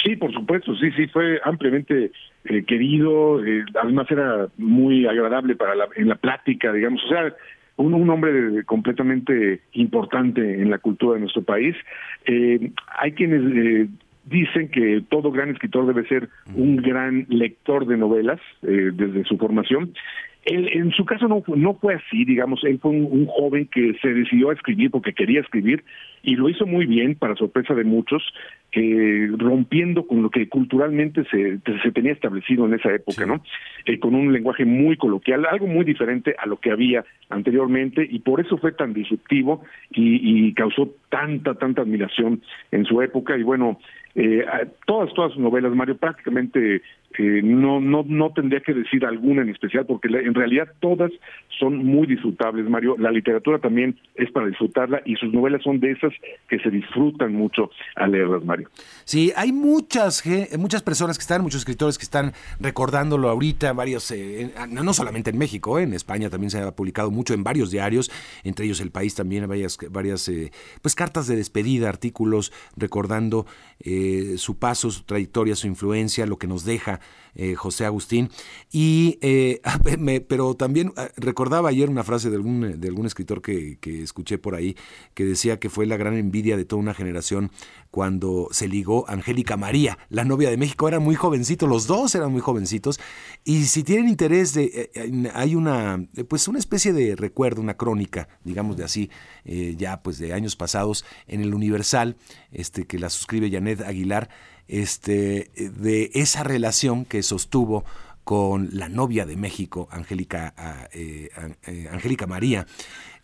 Sí, 0.03 0.17
por 0.17 0.33
supuesto, 0.33 0.75
sí, 0.75 0.91
sí, 0.91 1.07
fue 1.07 1.39
ampliamente 1.43 2.11
eh, 2.45 2.63
querido, 2.65 3.41
además 3.81 4.07
era 4.11 4.47
muy 4.57 5.05
agradable 5.05 5.55
para 5.55 5.75
la, 5.75 5.87
en 5.95 6.09
la 6.09 6.15
plática, 6.15 6.71
digamos, 6.73 7.01
o 7.05 7.09
sea, 7.09 7.33
un, 7.83 8.09
hombre 8.09 8.63
completamente 8.65 9.61
importante 9.73 10.61
en 10.61 10.69
la 10.69 10.79
cultura 10.79 11.13
de 11.15 11.21
nuestro 11.21 11.43
país. 11.43 11.75
Eh, 12.25 12.71
hay 12.99 13.11
quienes 13.13 13.41
eh, 13.55 13.87
dicen 14.25 14.69
que 14.69 15.03
todo 15.09 15.31
gran 15.31 15.49
escritor 15.49 15.87
debe 15.87 16.07
ser 16.07 16.29
un 16.55 16.77
gran 16.77 17.25
lector 17.29 17.85
de 17.85 17.97
novelas 17.97 18.39
eh, 18.63 18.91
desde 18.93 19.23
su 19.23 19.37
formación. 19.37 19.93
Él, 20.45 20.69
en 20.71 20.91
su 20.91 21.05
caso 21.05 21.27
no, 21.27 21.43
no 21.55 21.73
fue 21.75 21.95
así, 21.95 22.23
digamos, 22.23 22.63
él 22.63 22.79
fue 22.81 22.91
un, 22.91 23.25
joven 23.27 23.67
que 23.67 23.93
se 24.01 24.13
decidió 24.13 24.49
a 24.49 24.53
escribir 24.53 24.89
porque 24.89 25.13
quería 25.13 25.41
escribir 25.41 25.83
y 26.23 26.35
lo 26.35 26.49
hizo 26.49 26.65
muy 26.65 26.85
bien, 26.85 27.15
para 27.15 27.35
sorpresa 27.35 27.73
de 27.73 27.83
muchos, 27.83 28.23
eh, 28.71 29.29
rompiendo 29.37 30.07
con 30.07 30.21
lo 30.23 30.29
que 30.29 30.47
culturalmente 30.47 31.23
se, 31.25 31.59
se 31.81 31.91
tenía 31.91 32.13
establecido 32.13 32.65
en 32.65 32.73
esa 32.73 32.93
época, 32.93 33.25
¿no? 33.25 33.43
Eh, 33.85 33.99
con 33.99 34.15
un 34.15 34.31
lenguaje 34.31 34.65
muy 34.65 34.97
coloquial, 34.97 35.45
algo 35.45 35.67
muy 35.67 35.85
diferente 35.85 36.35
a 36.37 36.45
lo 36.45 36.57
que 36.57 36.71
había 36.71 37.03
anteriormente 37.29 38.07
y 38.09 38.19
por 38.19 38.39
eso 38.39 38.57
fue 38.57 38.71
tan 38.71 38.93
disruptivo 38.93 39.63
y, 39.91 40.47
y 40.47 40.53
causó 40.53 40.93
tanta, 41.09 41.55
tanta 41.55 41.81
admiración 41.81 42.41
en 42.71 42.85
su 42.85 43.01
época 43.01 43.37
y 43.37 43.43
bueno, 43.43 43.79
eh, 44.15 44.45
todas, 44.85 45.13
todas 45.13 45.31
sus 45.33 45.41
novelas, 45.41 45.73
Mario, 45.73 45.97
prácticamente 45.97 46.81
eh, 47.17 47.41
no, 47.43 47.81
no, 47.81 48.03
no 48.07 48.31
tendría 48.33 48.61
que 48.61 48.73
decir 48.73 49.03
alguna 49.03 49.41
en 49.41 49.49
especial, 49.49 49.85
porque 49.85 50.07
en 50.07 50.33
realidad 50.33 50.67
todas 50.79 51.11
son 51.59 51.77
muy 51.77 52.05
disfrutables, 52.05 52.69
Mario. 52.69 52.95
La 52.99 53.11
literatura 53.11 53.57
también 53.57 53.99
es 54.15 54.31
para 54.31 54.47
disfrutarla 54.47 55.01
y 55.05 55.15
sus 55.15 55.33
novelas 55.33 55.63
son 55.63 55.79
de 55.79 55.91
esas 55.91 56.13
que 56.47 56.59
se 56.59 56.69
disfrutan 56.69 57.33
mucho 57.33 57.71
al 57.95 58.11
leerlas, 58.11 58.45
Mario. 58.45 58.69
Sí, 59.05 59.33
hay 59.35 59.51
muchas, 59.51 60.23
muchas 60.57 60.83
personas 60.83 61.17
que 61.17 61.23
están, 61.23 61.41
muchos 61.41 61.61
escritores 61.61 61.97
que 61.97 62.03
están 62.03 62.33
recordándolo 62.59 63.29
ahorita, 63.29 63.73
varios, 63.73 64.11
eh, 64.11 64.51
no 64.69 64.93
solamente 64.93 65.31
en 65.31 65.37
México, 65.37 65.79
en 65.79 65.93
España 65.93 66.29
también 66.29 66.51
se 66.51 66.59
ha 66.59 66.71
publicado 66.75 67.09
mucho 67.09 67.33
en 67.33 67.43
varios 67.43 67.71
diarios, 67.71 68.11
entre 68.43 68.65
ellos 68.65 68.81
El 68.81 68.91
País 68.91 69.15
también, 69.15 69.47
varias, 69.47 69.77
varias 69.89 70.31
pues 70.81 70.95
cartas 70.95 71.27
de 71.27 71.35
despedida, 71.35 71.89
artículos 71.89 72.53
recordando 72.77 73.45
su 74.37 74.59
paso, 74.59 74.91
su 74.91 75.03
trayectoria, 75.03 75.55
su 75.55 75.67
influencia, 75.67 76.25
lo 76.25 76.37
que 76.37 76.47
nos 76.47 76.65
deja 76.65 76.98
eh, 77.35 77.55
José 77.55 77.85
Agustín. 77.85 78.29
Y, 78.71 79.17
eh, 79.21 79.61
pero 80.27 80.55
también 80.55 80.91
ah, 80.97 81.09
recordaba 81.15 81.69
ayer 81.69 81.89
una 81.89 82.03
frase 82.03 82.29
de 82.29 82.35
algún, 82.35 82.81
de 82.81 82.87
algún 82.87 83.05
escritor 83.05 83.41
que, 83.41 83.77
que, 83.79 84.01
escuché 84.01 84.37
por 84.37 84.55
ahí, 84.55 84.75
que 85.13 85.25
decía 85.25 85.59
que 85.59 85.69
fue 85.69 85.85
la 85.85 85.95
gran 85.95 86.15
envidia 86.15 86.57
de 86.57 86.65
toda 86.65 86.81
una 86.81 86.93
generación 86.93 87.51
cuando 87.91 88.49
se 88.51 88.67
ligó 88.67 89.07
Angélica 89.09 89.57
María, 89.57 89.97
la 90.09 90.25
novia 90.25 90.49
de 90.49 90.57
México. 90.57 90.87
Eran 90.87 91.03
muy 91.03 91.15
jovencitos, 91.15 91.69
los 91.69 91.87
dos 91.87 92.13
eran 92.15 92.31
muy 92.31 92.41
jovencitos. 92.41 92.99
Y 93.43 93.65
si 93.65 93.83
tienen 93.83 94.09
interés, 94.09 94.53
de, 94.53 94.91
eh, 94.93 95.31
hay 95.33 95.55
una, 95.55 96.05
pues 96.27 96.47
una 96.47 96.59
especie 96.59 96.93
de 96.93 97.15
recuerdo, 97.15 97.61
una 97.61 97.77
crónica, 97.77 98.27
digamos 98.43 98.75
de 98.75 98.83
así, 98.83 99.09
ya 99.77 100.01
pues 100.03 100.19
de 100.19 100.33
años 100.33 100.55
pasados, 100.55 101.05
en 101.27 101.41
el 101.41 101.53
Universal, 101.53 102.17
este, 102.51 102.85
que 102.85 102.99
la 102.99 103.09
suscribe 103.09 103.49
Janet 103.49 103.81
Aguilar 103.81 104.29
este, 104.69 105.51
de 105.55 106.11
esa 106.13 106.43
relación 106.43 107.03
que 107.03 107.23
sostuvo 107.23 107.83
con 108.23 108.69
la 108.73 108.89
novia 108.89 109.25
de 109.25 109.35
México, 109.35 109.87
Angélica, 109.91 110.53
ah, 110.55 110.87
eh, 110.93 111.29
eh, 111.65 112.27
María. 112.27 112.67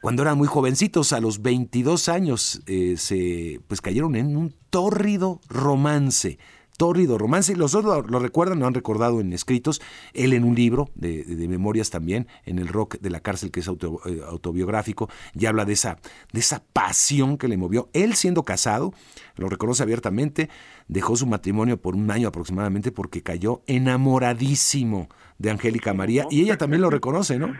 Cuando 0.01 0.23
eran 0.23 0.37
muy 0.37 0.47
jovencitos, 0.47 1.13
a 1.13 1.19
los 1.19 1.43
22 1.43 2.09
años, 2.09 2.61
eh, 2.65 2.95
se 2.97 3.61
pues 3.67 3.81
cayeron 3.81 4.15
en 4.15 4.35
un 4.35 4.55
tórrido 4.71 5.41
romance 5.47 6.39
tórrido 6.77 7.17
romance, 7.17 7.53
y 7.53 7.55
los 7.55 7.71
dos 7.71 7.83
lo, 7.83 8.19
recuerdan, 8.19 8.59
lo 8.59 8.67
han 8.67 8.73
recordado 8.73 9.21
en 9.21 9.33
escritos, 9.33 9.81
él 10.13 10.33
en 10.33 10.43
un 10.43 10.55
libro 10.55 10.89
de, 10.95 11.23
memorias 11.47 11.89
también, 11.89 12.27
en 12.45 12.59
el 12.59 12.67
rock 12.67 12.99
de 12.99 13.09
la 13.09 13.19
cárcel 13.19 13.51
que 13.51 13.61
es 13.61 13.67
autobiográfico, 13.67 15.09
y 15.33 15.45
habla 15.45 15.65
de 15.65 15.73
esa, 15.73 15.97
de 16.31 16.39
esa 16.39 16.63
pasión 16.73 17.37
que 17.37 17.47
le 17.47 17.57
movió. 17.57 17.89
Él 17.93 18.13
siendo 18.15 18.43
casado, 18.43 18.93
lo 19.37 19.49
reconoce 19.49 19.83
abiertamente, 19.83 20.49
dejó 20.87 21.15
su 21.15 21.27
matrimonio 21.27 21.77
por 21.77 21.95
un 21.95 22.09
año 22.11 22.27
aproximadamente 22.27 22.91
porque 22.91 23.21
cayó 23.21 23.61
enamoradísimo 23.67 25.09
de 25.37 25.51
Angélica 25.51 25.93
María 25.93 26.25
y 26.29 26.41
ella 26.41 26.57
también 26.57 26.81
lo 26.81 26.89
reconoce, 26.89 27.37
¿no? 27.39 27.53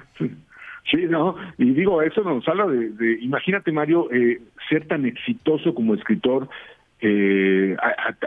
Sí, 0.91 0.97
no, 1.09 1.35
y 1.57 1.71
digo, 1.71 2.03
eso 2.03 2.21
nos 2.21 2.47
habla 2.47 2.67
de, 2.67 3.17
imagínate 3.19 3.71
Mario, 3.71 4.07
eh, 4.11 4.39
ser 4.69 4.87
tan 4.87 5.05
exitoso 5.05 5.73
como 5.73 5.95
escritor 5.95 6.47
eh, 7.07 7.75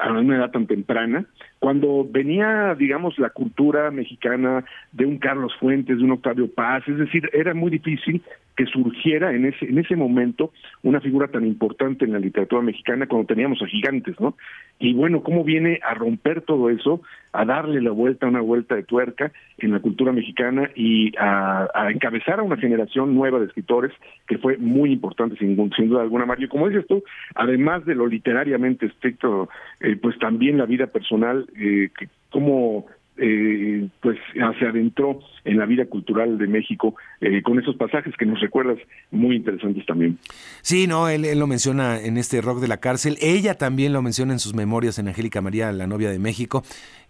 a, 0.00 0.12
una 0.12 0.36
edad 0.36 0.50
tan 0.50 0.66
temprana, 0.66 1.24
cuando 1.58 2.06
venía, 2.08 2.74
digamos, 2.78 3.18
la 3.18 3.30
cultura 3.30 3.90
mexicana 3.90 4.64
de 4.92 5.06
un 5.06 5.18
Carlos 5.18 5.54
Fuentes, 5.58 5.98
de 5.98 6.04
un 6.04 6.12
Octavio 6.12 6.52
Paz, 6.52 6.86
es 6.86 6.98
decir, 6.98 7.28
era 7.32 7.54
muy 7.54 7.70
difícil 7.70 8.22
que 8.58 8.66
surgiera 8.66 9.32
en 9.32 9.44
ese, 9.44 9.66
en 9.66 9.78
ese 9.78 9.94
momento 9.94 10.52
una 10.82 11.00
figura 11.00 11.28
tan 11.28 11.46
importante 11.46 12.04
en 12.04 12.12
la 12.12 12.18
literatura 12.18 12.60
mexicana 12.60 13.06
cuando 13.06 13.28
teníamos 13.28 13.62
a 13.62 13.66
gigantes, 13.66 14.18
¿no? 14.18 14.34
Y 14.80 14.94
bueno, 14.94 15.22
cómo 15.22 15.44
viene 15.44 15.78
a 15.84 15.94
romper 15.94 16.40
todo 16.40 16.68
eso, 16.68 17.00
a 17.32 17.44
darle 17.44 17.80
la 17.80 17.92
vuelta, 17.92 18.26
una 18.26 18.40
vuelta 18.40 18.74
de 18.74 18.82
tuerca 18.82 19.30
en 19.58 19.70
la 19.70 19.78
cultura 19.78 20.12
mexicana 20.12 20.70
y 20.74 21.12
a, 21.18 21.68
encabezar 21.92 22.40
a 22.40 22.42
una 22.42 22.56
generación 22.56 23.14
nueva 23.14 23.38
de 23.38 23.46
escritores 23.46 23.92
que 24.26 24.38
fue 24.38 24.56
muy 24.56 24.92
importante 24.92 25.36
sin, 25.36 25.56
sin 25.76 25.88
duda 25.88 26.02
alguna, 26.02 26.26
Mario. 26.26 26.48
Como 26.48 26.68
dices 26.68 26.86
tú, 26.88 27.04
además 27.36 27.84
de 27.86 27.94
lo 27.94 28.08
literariamente 28.08 28.86
estricto, 28.86 29.48
eh, 29.78 29.96
pues 30.02 30.18
también 30.18 30.58
la 30.58 30.66
vida 30.66 30.88
personal, 30.88 31.47
eh, 31.56 31.90
cómo 32.30 32.86
eh, 33.20 33.88
pues 34.00 34.16
se 34.32 34.64
adentró 34.64 35.18
en 35.44 35.58
la 35.58 35.66
vida 35.66 35.86
cultural 35.86 36.38
de 36.38 36.46
México 36.46 36.94
eh, 37.20 37.42
con 37.42 37.58
esos 37.58 37.74
pasajes 37.74 38.14
que 38.16 38.24
nos 38.24 38.40
recuerdas 38.40 38.78
muy 39.10 39.36
interesantes 39.36 39.84
también. 39.86 40.18
Sí, 40.62 40.86
no, 40.86 41.08
él, 41.08 41.26
lo 41.36 41.46
menciona 41.48 42.00
en 42.00 42.16
este 42.16 42.40
rock 42.40 42.60
de 42.60 42.68
la 42.68 42.76
cárcel. 42.76 43.16
Ella 43.20 43.54
también 43.54 43.92
lo 43.92 44.02
menciona 44.02 44.32
en 44.32 44.38
sus 44.38 44.54
memorias 44.54 45.00
en 45.00 45.08
Angélica 45.08 45.40
María, 45.40 45.72
la 45.72 45.88
novia 45.88 46.10
de 46.10 46.20
México, 46.20 46.62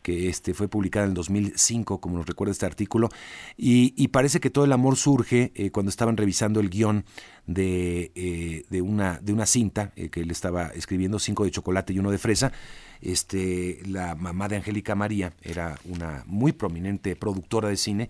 que 0.02 0.28
este 0.28 0.54
fue 0.54 0.68
publicada 0.68 1.04
en 1.04 1.10
el 1.10 1.14
2005, 1.14 2.00
como 2.00 2.16
nos 2.16 2.26
recuerda 2.26 2.52
este 2.52 2.64
artículo. 2.64 3.10
Y, 3.56 4.08
parece 4.08 4.40
que 4.40 4.48
todo 4.48 4.64
el 4.64 4.72
amor 4.72 4.96
surge 4.96 5.52
eh, 5.54 5.70
cuando 5.70 5.90
estaban 5.90 6.16
revisando 6.16 6.60
el 6.60 6.70
guion 6.70 7.04
de, 7.48 8.12
eh, 8.14 8.64
de, 8.70 8.82
una, 8.82 9.18
de 9.20 9.32
una 9.32 9.46
cinta 9.46 9.90
que 9.90 10.20
él 10.20 10.30
estaba 10.30 10.68
escribiendo, 10.68 11.18
cinco 11.18 11.44
de 11.44 11.50
chocolate 11.50 11.92
y 11.92 11.98
uno 11.98 12.12
de 12.12 12.18
fresa 12.18 12.52
este, 13.00 13.80
la 13.86 14.14
mamá 14.14 14.48
de 14.48 14.56
Angélica 14.56 14.94
María 14.94 15.32
era 15.42 15.78
una 15.84 16.24
muy 16.26 16.52
prominente 16.52 17.16
productora 17.16 17.68
de 17.68 17.76
cine 17.76 18.08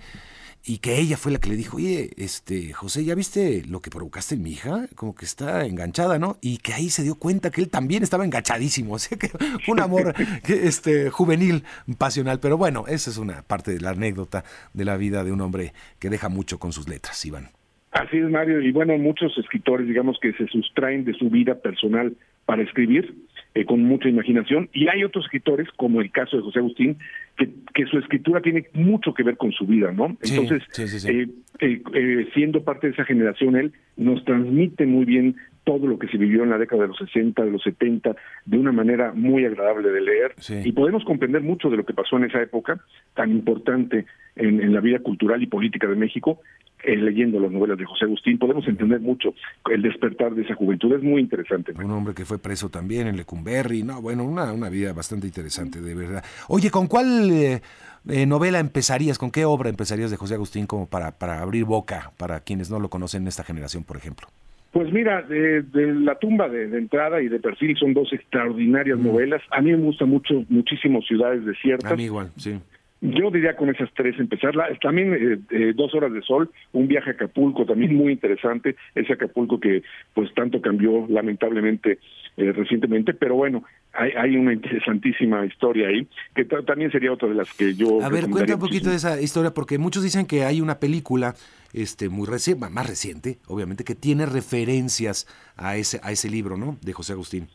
y 0.64 0.78
que 0.78 0.98
ella 0.98 1.16
fue 1.16 1.32
la 1.32 1.38
que 1.38 1.48
le 1.48 1.56
dijo, 1.56 1.76
oye, 1.76 2.10
este, 2.16 2.72
José, 2.72 3.04
¿ya 3.04 3.14
viste 3.14 3.64
lo 3.66 3.80
que 3.80 3.90
provocaste 3.90 4.34
en 4.34 4.42
mi 4.42 4.50
hija? 4.50 4.86
Como 4.96 5.14
que 5.14 5.24
está 5.24 5.64
enganchada, 5.64 6.18
¿no? 6.18 6.36
Y 6.40 6.58
que 6.58 6.74
ahí 6.74 6.90
se 6.90 7.02
dio 7.02 7.14
cuenta 7.14 7.50
que 7.50 7.62
él 7.62 7.70
también 7.70 8.02
estaba 8.02 8.24
enganchadísimo, 8.24 8.94
o 8.94 8.98
sea 8.98 9.16
que 9.16 9.30
un 9.68 9.80
amor 9.80 10.14
este, 10.46 11.10
juvenil, 11.10 11.64
pasional, 11.96 12.40
pero 12.40 12.58
bueno, 12.58 12.84
esa 12.86 13.10
es 13.10 13.16
una 13.16 13.42
parte 13.42 13.72
de 13.72 13.80
la 13.80 13.90
anécdota 13.90 14.44
de 14.74 14.84
la 14.84 14.96
vida 14.96 15.24
de 15.24 15.32
un 15.32 15.40
hombre 15.40 15.72
que 15.98 16.10
deja 16.10 16.28
mucho 16.28 16.58
con 16.58 16.72
sus 16.72 16.88
letras, 16.88 17.24
Iván. 17.24 17.57
Así 17.90 18.18
es, 18.18 18.30
Mario, 18.30 18.60
y 18.60 18.70
bueno, 18.70 18.96
muchos 18.98 19.36
escritores, 19.38 19.86
digamos, 19.86 20.18
que 20.20 20.32
se 20.34 20.46
sustraen 20.48 21.04
de 21.04 21.14
su 21.14 21.30
vida 21.30 21.54
personal 21.54 22.14
para 22.44 22.62
escribir, 22.62 23.14
eh, 23.54 23.64
con 23.64 23.82
mucha 23.82 24.08
imaginación, 24.08 24.68
y 24.72 24.88
hay 24.88 25.04
otros 25.04 25.24
escritores, 25.24 25.68
como 25.76 26.00
el 26.00 26.10
caso 26.10 26.36
de 26.36 26.42
José 26.42 26.58
Agustín, 26.58 26.98
que, 27.36 27.48
que 27.74 27.86
su 27.86 27.98
escritura 27.98 28.42
tiene 28.42 28.66
mucho 28.74 29.14
que 29.14 29.22
ver 29.22 29.36
con 29.36 29.52
su 29.52 29.66
vida, 29.66 29.90
¿no? 29.92 30.16
Entonces, 30.22 30.62
eh, 31.06 31.28
eh, 31.60 32.28
siendo 32.34 32.62
parte 32.62 32.88
de 32.88 32.92
esa 32.92 33.04
generación, 33.04 33.56
él 33.56 33.72
nos 33.96 34.22
transmite 34.24 34.86
muy 34.86 35.06
bien 35.06 35.36
todo 35.64 35.86
lo 35.86 35.98
que 35.98 36.08
se 36.08 36.18
vivió 36.18 36.42
en 36.44 36.50
la 36.50 36.58
década 36.58 36.82
de 36.82 36.88
los 36.88 36.98
60, 36.98 37.44
de 37.44 37.50
los 37.50 37.62
70, 37.62 38.16
de 38.46 38.58
una 38.58 38.72
manera 38.72 39.12
muy 39.12 39.44
agradable 39.44 39.90
de 39.90 40.00
leer, 40.00 40.34
y 40.64 40.72
podemos 40.72 41.04
comprender 41.04 41.42
mucho 41.42 41.68
de 41.68 41.78
lo 41.78 41.84
que 41.84 41.94
pasó 41.94 42.16
en 42.16 42.24
esa 42.24 42.40
época 42.40 42.80
tan 43.14 43.30
importante 43.30 44.06
en, 44.36 44.62
en 44.62 44.72
la 44.72 44.80
vida 44.80 44.98
cultural 45.00 45.42
y 45.42 45.46
política 45.46 45.86
de 45.86 45.96
México, 45.96 46.40
eh, 46.84 46.96
leyendo 46.96 47.40
las 47.40 47.50
novelas 47.50 47.78
de 47.78 47.84
José 47.84 48.04
Agustín, 48.04 48.38
podemos 48.38 48.66
entender 48.68 49.00
mucho 49.00 49.34
el 49.70 49.82
despertar 49.82 50.34
de 50.34 50.42
esa 50.42 50.54
juventud. 50.54 50.94
Es 50.94 51.02
muy 51.02 51.20
interesante. 51.20 51.72
Un 51.72 51.90
hombre 51.90 52.14
que 52.14 52.24
fue 52.24 52.38
preso 52.38 52.68
también 52.68 53.06
en 53.06 53.16
Lecumberri, 53.16 53.82
no, 53.82 54.00
bueno, 54.00 54.24
una, 54.24 54.52
una 54.52 54.68
vida 54.68 54.92
bastante 54.92 55.26
interesante, 55.26 55.80
de 55.80 55.94
verdad. 55.94 56.24
Oye, 56.48 56.70
¿con 56.70 56.86
cuál 56.86 57.30
eh, 57.30 57.60
eh, 58.08 58.26
novela 58.26 58.58
empezarías, 58.58 59.18
con 59.18 59.30
qué 59.30 59.44
obra 59.44 59.68
empezarías 59.68 60.10
de 60.10 60.16
José 60.16 60.34
Agustín 60.34 60.66
como 60.66 60.86
para, 60.86 61.12
para 61.12 61.40
abrir 61.40 61.64
boca 61.64 62.12
para 62.16 62.40
quienes 62.40 62.70
no 62.70 62.78
lo 62.78 62.88
conocen 62.88 63.22
en 63.22 63.28
esta 63.28 63.44
generación, 63.44 63.84
por 63.84 63.96
ejemplo? 63.96 64.28
Pues 64.72 64.92
mira, 64.92 65.22
de, 65.22 65.64
La 65.74 66.18
tumba 66.18 66.48
de, 66.48 66.64
entrada 66.76 67.22
y 67.22 67.28
de 67.28 67.40
perfil 67.40 67.76
son 67.76 67.94
dos 67.94 68.12
extraordinarias 68.12 68.98
novelas. 68.98 69.42
A 69.50 69.60
mí 69.62 69.70
me 69.72 69.78
gusta 69.78 70.04
mucho, 70.04 70.44
muchísimo 70.48 71.00
Ciudades 71.02 71.44
Desiertas. 71.44 71.90
A 71.90 71.96
mí 71.96 72.04
igual, 72.04 72.30
sí. 72.36 72.60
Yo 73.00 73.30
diría 73.30 73.54
con 73.56 73.68
esas 73.68 73.88
tres 73.94 74.18
empezarla. 74.18 74.68
También 74.80 75.14
eh, 75.14 75.38
eh, 75.50 75.72
Dos 75.74 75.94
Horas 75.94 76.12
de 76.12 76.20
Sol, 76.22 76.50
un 76.72 76.88
viaje 76.88 77.10
a 77.10 77.12
Acapulco 77.12 77.64
también 77.64 77.94
muy 77.94 78.12
interesante. 78.12 78.74
Ese 78.94 79.12
Acapulco 79.12 79.60
que 79.60 79.82
pues 80.14 80.34
tanto 80.34 80.60
cambió 80.60 81.06
lamentablemente 81.08 81.98
eh, 82.36 82.52
recientemente, 82.52 83.14
pero 83.14 83.36
bueno, 83.36 83.64
hay, 83.92 84.12
hay, 84.16 84.36
una 84.36 84.52
interesantísima 84.52 85.44
historia 85.46 85.88
ahí, 85.88 86.06
que 86.34 86.44
también 86.44 86.90
sería 86.90 87.12
otra 87.12 87.28
de 87.28 87.34
las 87.34 87.52
que 87.52 87.74
yo... 87.74 88.02
A 88.02 88.08
ver, 88.08 88.28
cuenta 88.28 88.54
un 88.54 88.60
poquito 88.60 88.90
de 88.90 88.96
esa 88.96 89.20
historia, 89.20 89.52
porque 89.52 89.78
muchos 89.78 90.02
dicen 90.02 90.26
que 90.26 90.44
hay 90.44 90.60
una 90.60 90.78
película 90.78 91.34
este 91.72 92.08
muy 92.08 92.26
reciente, 92.26 92.68
más 92.68 92.86
reciente, 92.86 93.38
obviamente, 93.46 93.84
que 93.84 93.94
tiene 93.94 94.26
referencias 94.26 95.26
a 95.56 95.76
ese, 95.76 96.00
a 96.02 96.12
ese 96.12 96.30
libro, 96.30 96.56
¿no? 96.56 96.78
De 96.80 96.92
José 96.92 97.12
Agustín. 97.12 97.48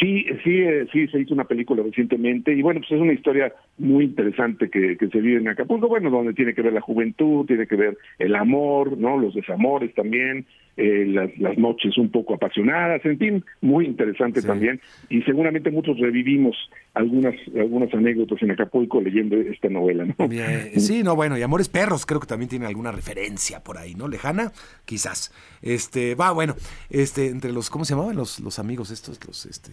Sí, 0.00 0.26
sí, 0.42 0.58
eh, 0.58 0.86
sí, 0.92 1.06
se 1.06 1.20
hizo 1.20 1.34
una 1.34 1.44
película 1.44 1.82
recientemente 1.82 2.52
y 2.52 2.62
bueno, 2.62 2.80
pues 2.80 2.90
es 2.90 3.00
una 3.00 3.12
historia 3.12 3.52
muy 3.78 4.04
interesante 4.06 4.68
que, 4.68 4.96
que 4.96 5.08
se 5.08 5.20
vive 5.20 5.40
en 5.40 5.48
Acapulco, 5.48 5.86
bueno, 5.86 6.10
donde 6.10 6.34
tiene 6.34 6.52
que 6.52 6.62
ver 6.62 6.72
la 6.72 6.80
juventud, 6.80 7.46
tiene 7.46 7.68
que 7.68 7.76
ver 7.76 7.96
el 8.18 8.34
amor, 8.34 8.98
¿no? 8.98 9.16
Los 9.18 9.34
desamores 9.34 9.94
también, 9.94 10.46
eh, 10.76 11.04
las, 11.06 11.36
las 11.38 11.56
noches 11.58 11.96
un 11.96 12.10
poco 12.10 12.34
apasionadas, 12.34 13.04
en 13.04 13.18
fin, 13.18 13.44
muy 13.60 13.86
interesante 13.86 14.42
también 14.42 14.80
y 15.08 15.22
seguramente 15.22 15.70
muchos 15.70 15.96
revivimos 16.00 16.56
algunas 16.94 17.34
algunas 17.58 17.92
anécdotas 17.92 18.40
en 18.42 18.52
Acapulco 18.52 19.00
leyendo 19.00 19.36
esta 19.36 19.68
novela, 19.68 20.04
¿no? 20.04 20.14
sí, 20.76 21.02
no, 21.02 21.16
bueno, 21.16 21.36
y 21.36 21.42
Amores 21.42 21.68
Perros 21.68 22.06
creo 22.06 22.20
que 22.20 22.26
también 22.26 22.48
tiene 22.48 22.66
alguna 22.66 22.92
referencia 22.92 23.62
por 23.62 23.78
ahí, 23.78 23.94
¿no? 23.94 24.08
Lejana, 24.08 24.52
quizás. 24.84 25.32
Este, 25.60 26.14
va, 26.14 26.30
bueno, 26.32 26.54
este, 26.90 27.28
entre 27.28 27.52
los, 27.52 27.70
¿cómo 27.70 27.84
se 27.84 27.94
llamaban 27.94 28.16
los, 28.16 28.40
los 28.40 28.58
amigos 28.58 28.90
estos? 28.90 29.18
Los, 29.26 29.46
este, 29.46 29.72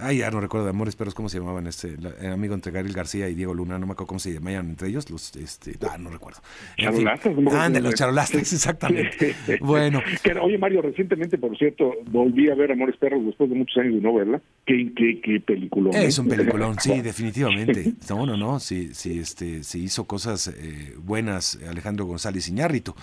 Ay, 0.00 0.18
ya 0.18 0.30
no 0.30 0.40
recuerdo 0.40 0.66
de 0.66 0.70
Amores 0.70 0.96
Perros 0.96 1.14
cómo 1.14 1.28
se 1.28 1.38
llamaban 1.38 1.66
este 1.66 1.94
el 2.20 2.32
amigo 2.32 2.54
entre 2.54 2.72
Gabriel 2.72 2.94
García 2.96 3.28
y 3.28 3.34
Diego 3.34 3.54
Luna, 3.54 3.78
no 3.78 3.86
me 3.86 3.92
acuerdo 3.92 4.08
cómo 4.08 4.18
se 4.18 4.32
llamaban 4.32 4.70
entre 4.70 4.88
ellos, 4.88 5.10
los 5.10 5.36
este, 5.36 5.74
ah, 5.88 5.98
no 5.98 6.10
recuerdo. 6.10 6.40
Charolastas, 6.76 7.72
de 7.72 7.80
los 7.80 7.94
charolastas, 7.94 8.40
exactamente. 8.52 9.34
bueno. 9.60 10.02
oye, 10.40 10.58
Mario, 10.58 10.82
recientemente, 10.82 11.38
por 11.38 11.56
cierto, 11.56 11.94
volví 12.06 12.48
a 12.48 12.54
ver 12.54 12.72
Amores 12.72 12.96
Perros 12.96 13.24
después 13.24 13.50
de 13.50 13.56
muchos 13.56 13.76
años 13.76 13.94
de 13.94 14.00
no 14.00 14.14
verla. 14.14 14.40
Qué, 14.66 14.92
qué, 14.96 15.20
qué 15.20 15.40
peliculón. 15.40 15.94
Es 15.94 16.18
un 16.18 16.28
peliculón, 16.42 16.78
sí, 16.78 17.00
definitivamente. 17.02 17.94
No, 18.08 18.26
no, 18.26 18.36
no, 18.36 18.60
sí, 18.60 18.90
sí, 18.94 19.18
este, 19.18 19.64
sí 19.64 19.84
hizo 19.84 20.04
cosas 20.04 20.48
eh, 20.48 20.94
buenas 20.98 21.58
Alejandro 21.68 22.06
González 22.06 22.48
Iñárritu. 22.48 22.94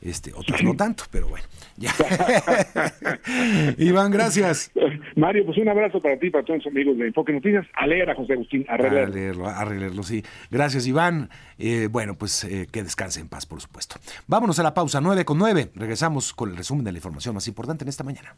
Este, 0.00 0.32
otras 0.34 0.62
no 0.62 0.76
tanto, 0.76 1.04
pero 1.10 1.28
bueno. 1.28 1.46
Ya. 1.76 1.90
Iván, 3.78 4.10
gracias. 4.10 4.70
Mario, 5.16 5.46
pues 5.46 5.58
un 5.58 5.68
abrazo 5.68 6.00
para 6.00 6.18
ti, 6.18 6.30
para 6.30 6.44
todos 6.44 6.64
los 6.64 6.72
amigos 6.72 6.98
de 6.98 7.06
Enfoque 7.06 7.32
Noticias. 7.32 7.66
A 7.74 7.86
leer 7.86 8.10
a 8.10 8.14
José 8.14 8.34
Agustín, 8.34 8.64
a 8.68 8.76
releerlo. 8.76 9.48
A 9.48 9.64
releerlo, 9.64 10.02
sí. 10.02 10.22
Gracias, 10.50 10.86
Iván. 10.86 11.30
Eh, 11.58 11.88
bueno, 11.90 12.14
pues 12.14 12.44
eh, 12.44 12.66
que 12.70 12.82
descanse 12.82 13.20
en 13.20 13.28
paz, 13.28 13.46
por 13.46 13.60
supuesto. 13.60 13.96
Vámonos 14.26 14.58
a 14.58 14.62
la 14.62 14.74
pausa, 14.74 15.00
9 15.00 15.24
con 15.24 15.38
9. 15.38 15.70
Regresamos 15.74 16.32
con 16.34 16.50
el 16.50 16.56
resumen 16.56 16.84
de 16.84 16.92
la 16.92 16.98
información 16.98 17.34
más 17.34 17.48
importante 17.48 17.84
en 17.84 17.88
esta 17.88 18.04
mañana. 18.04 18.36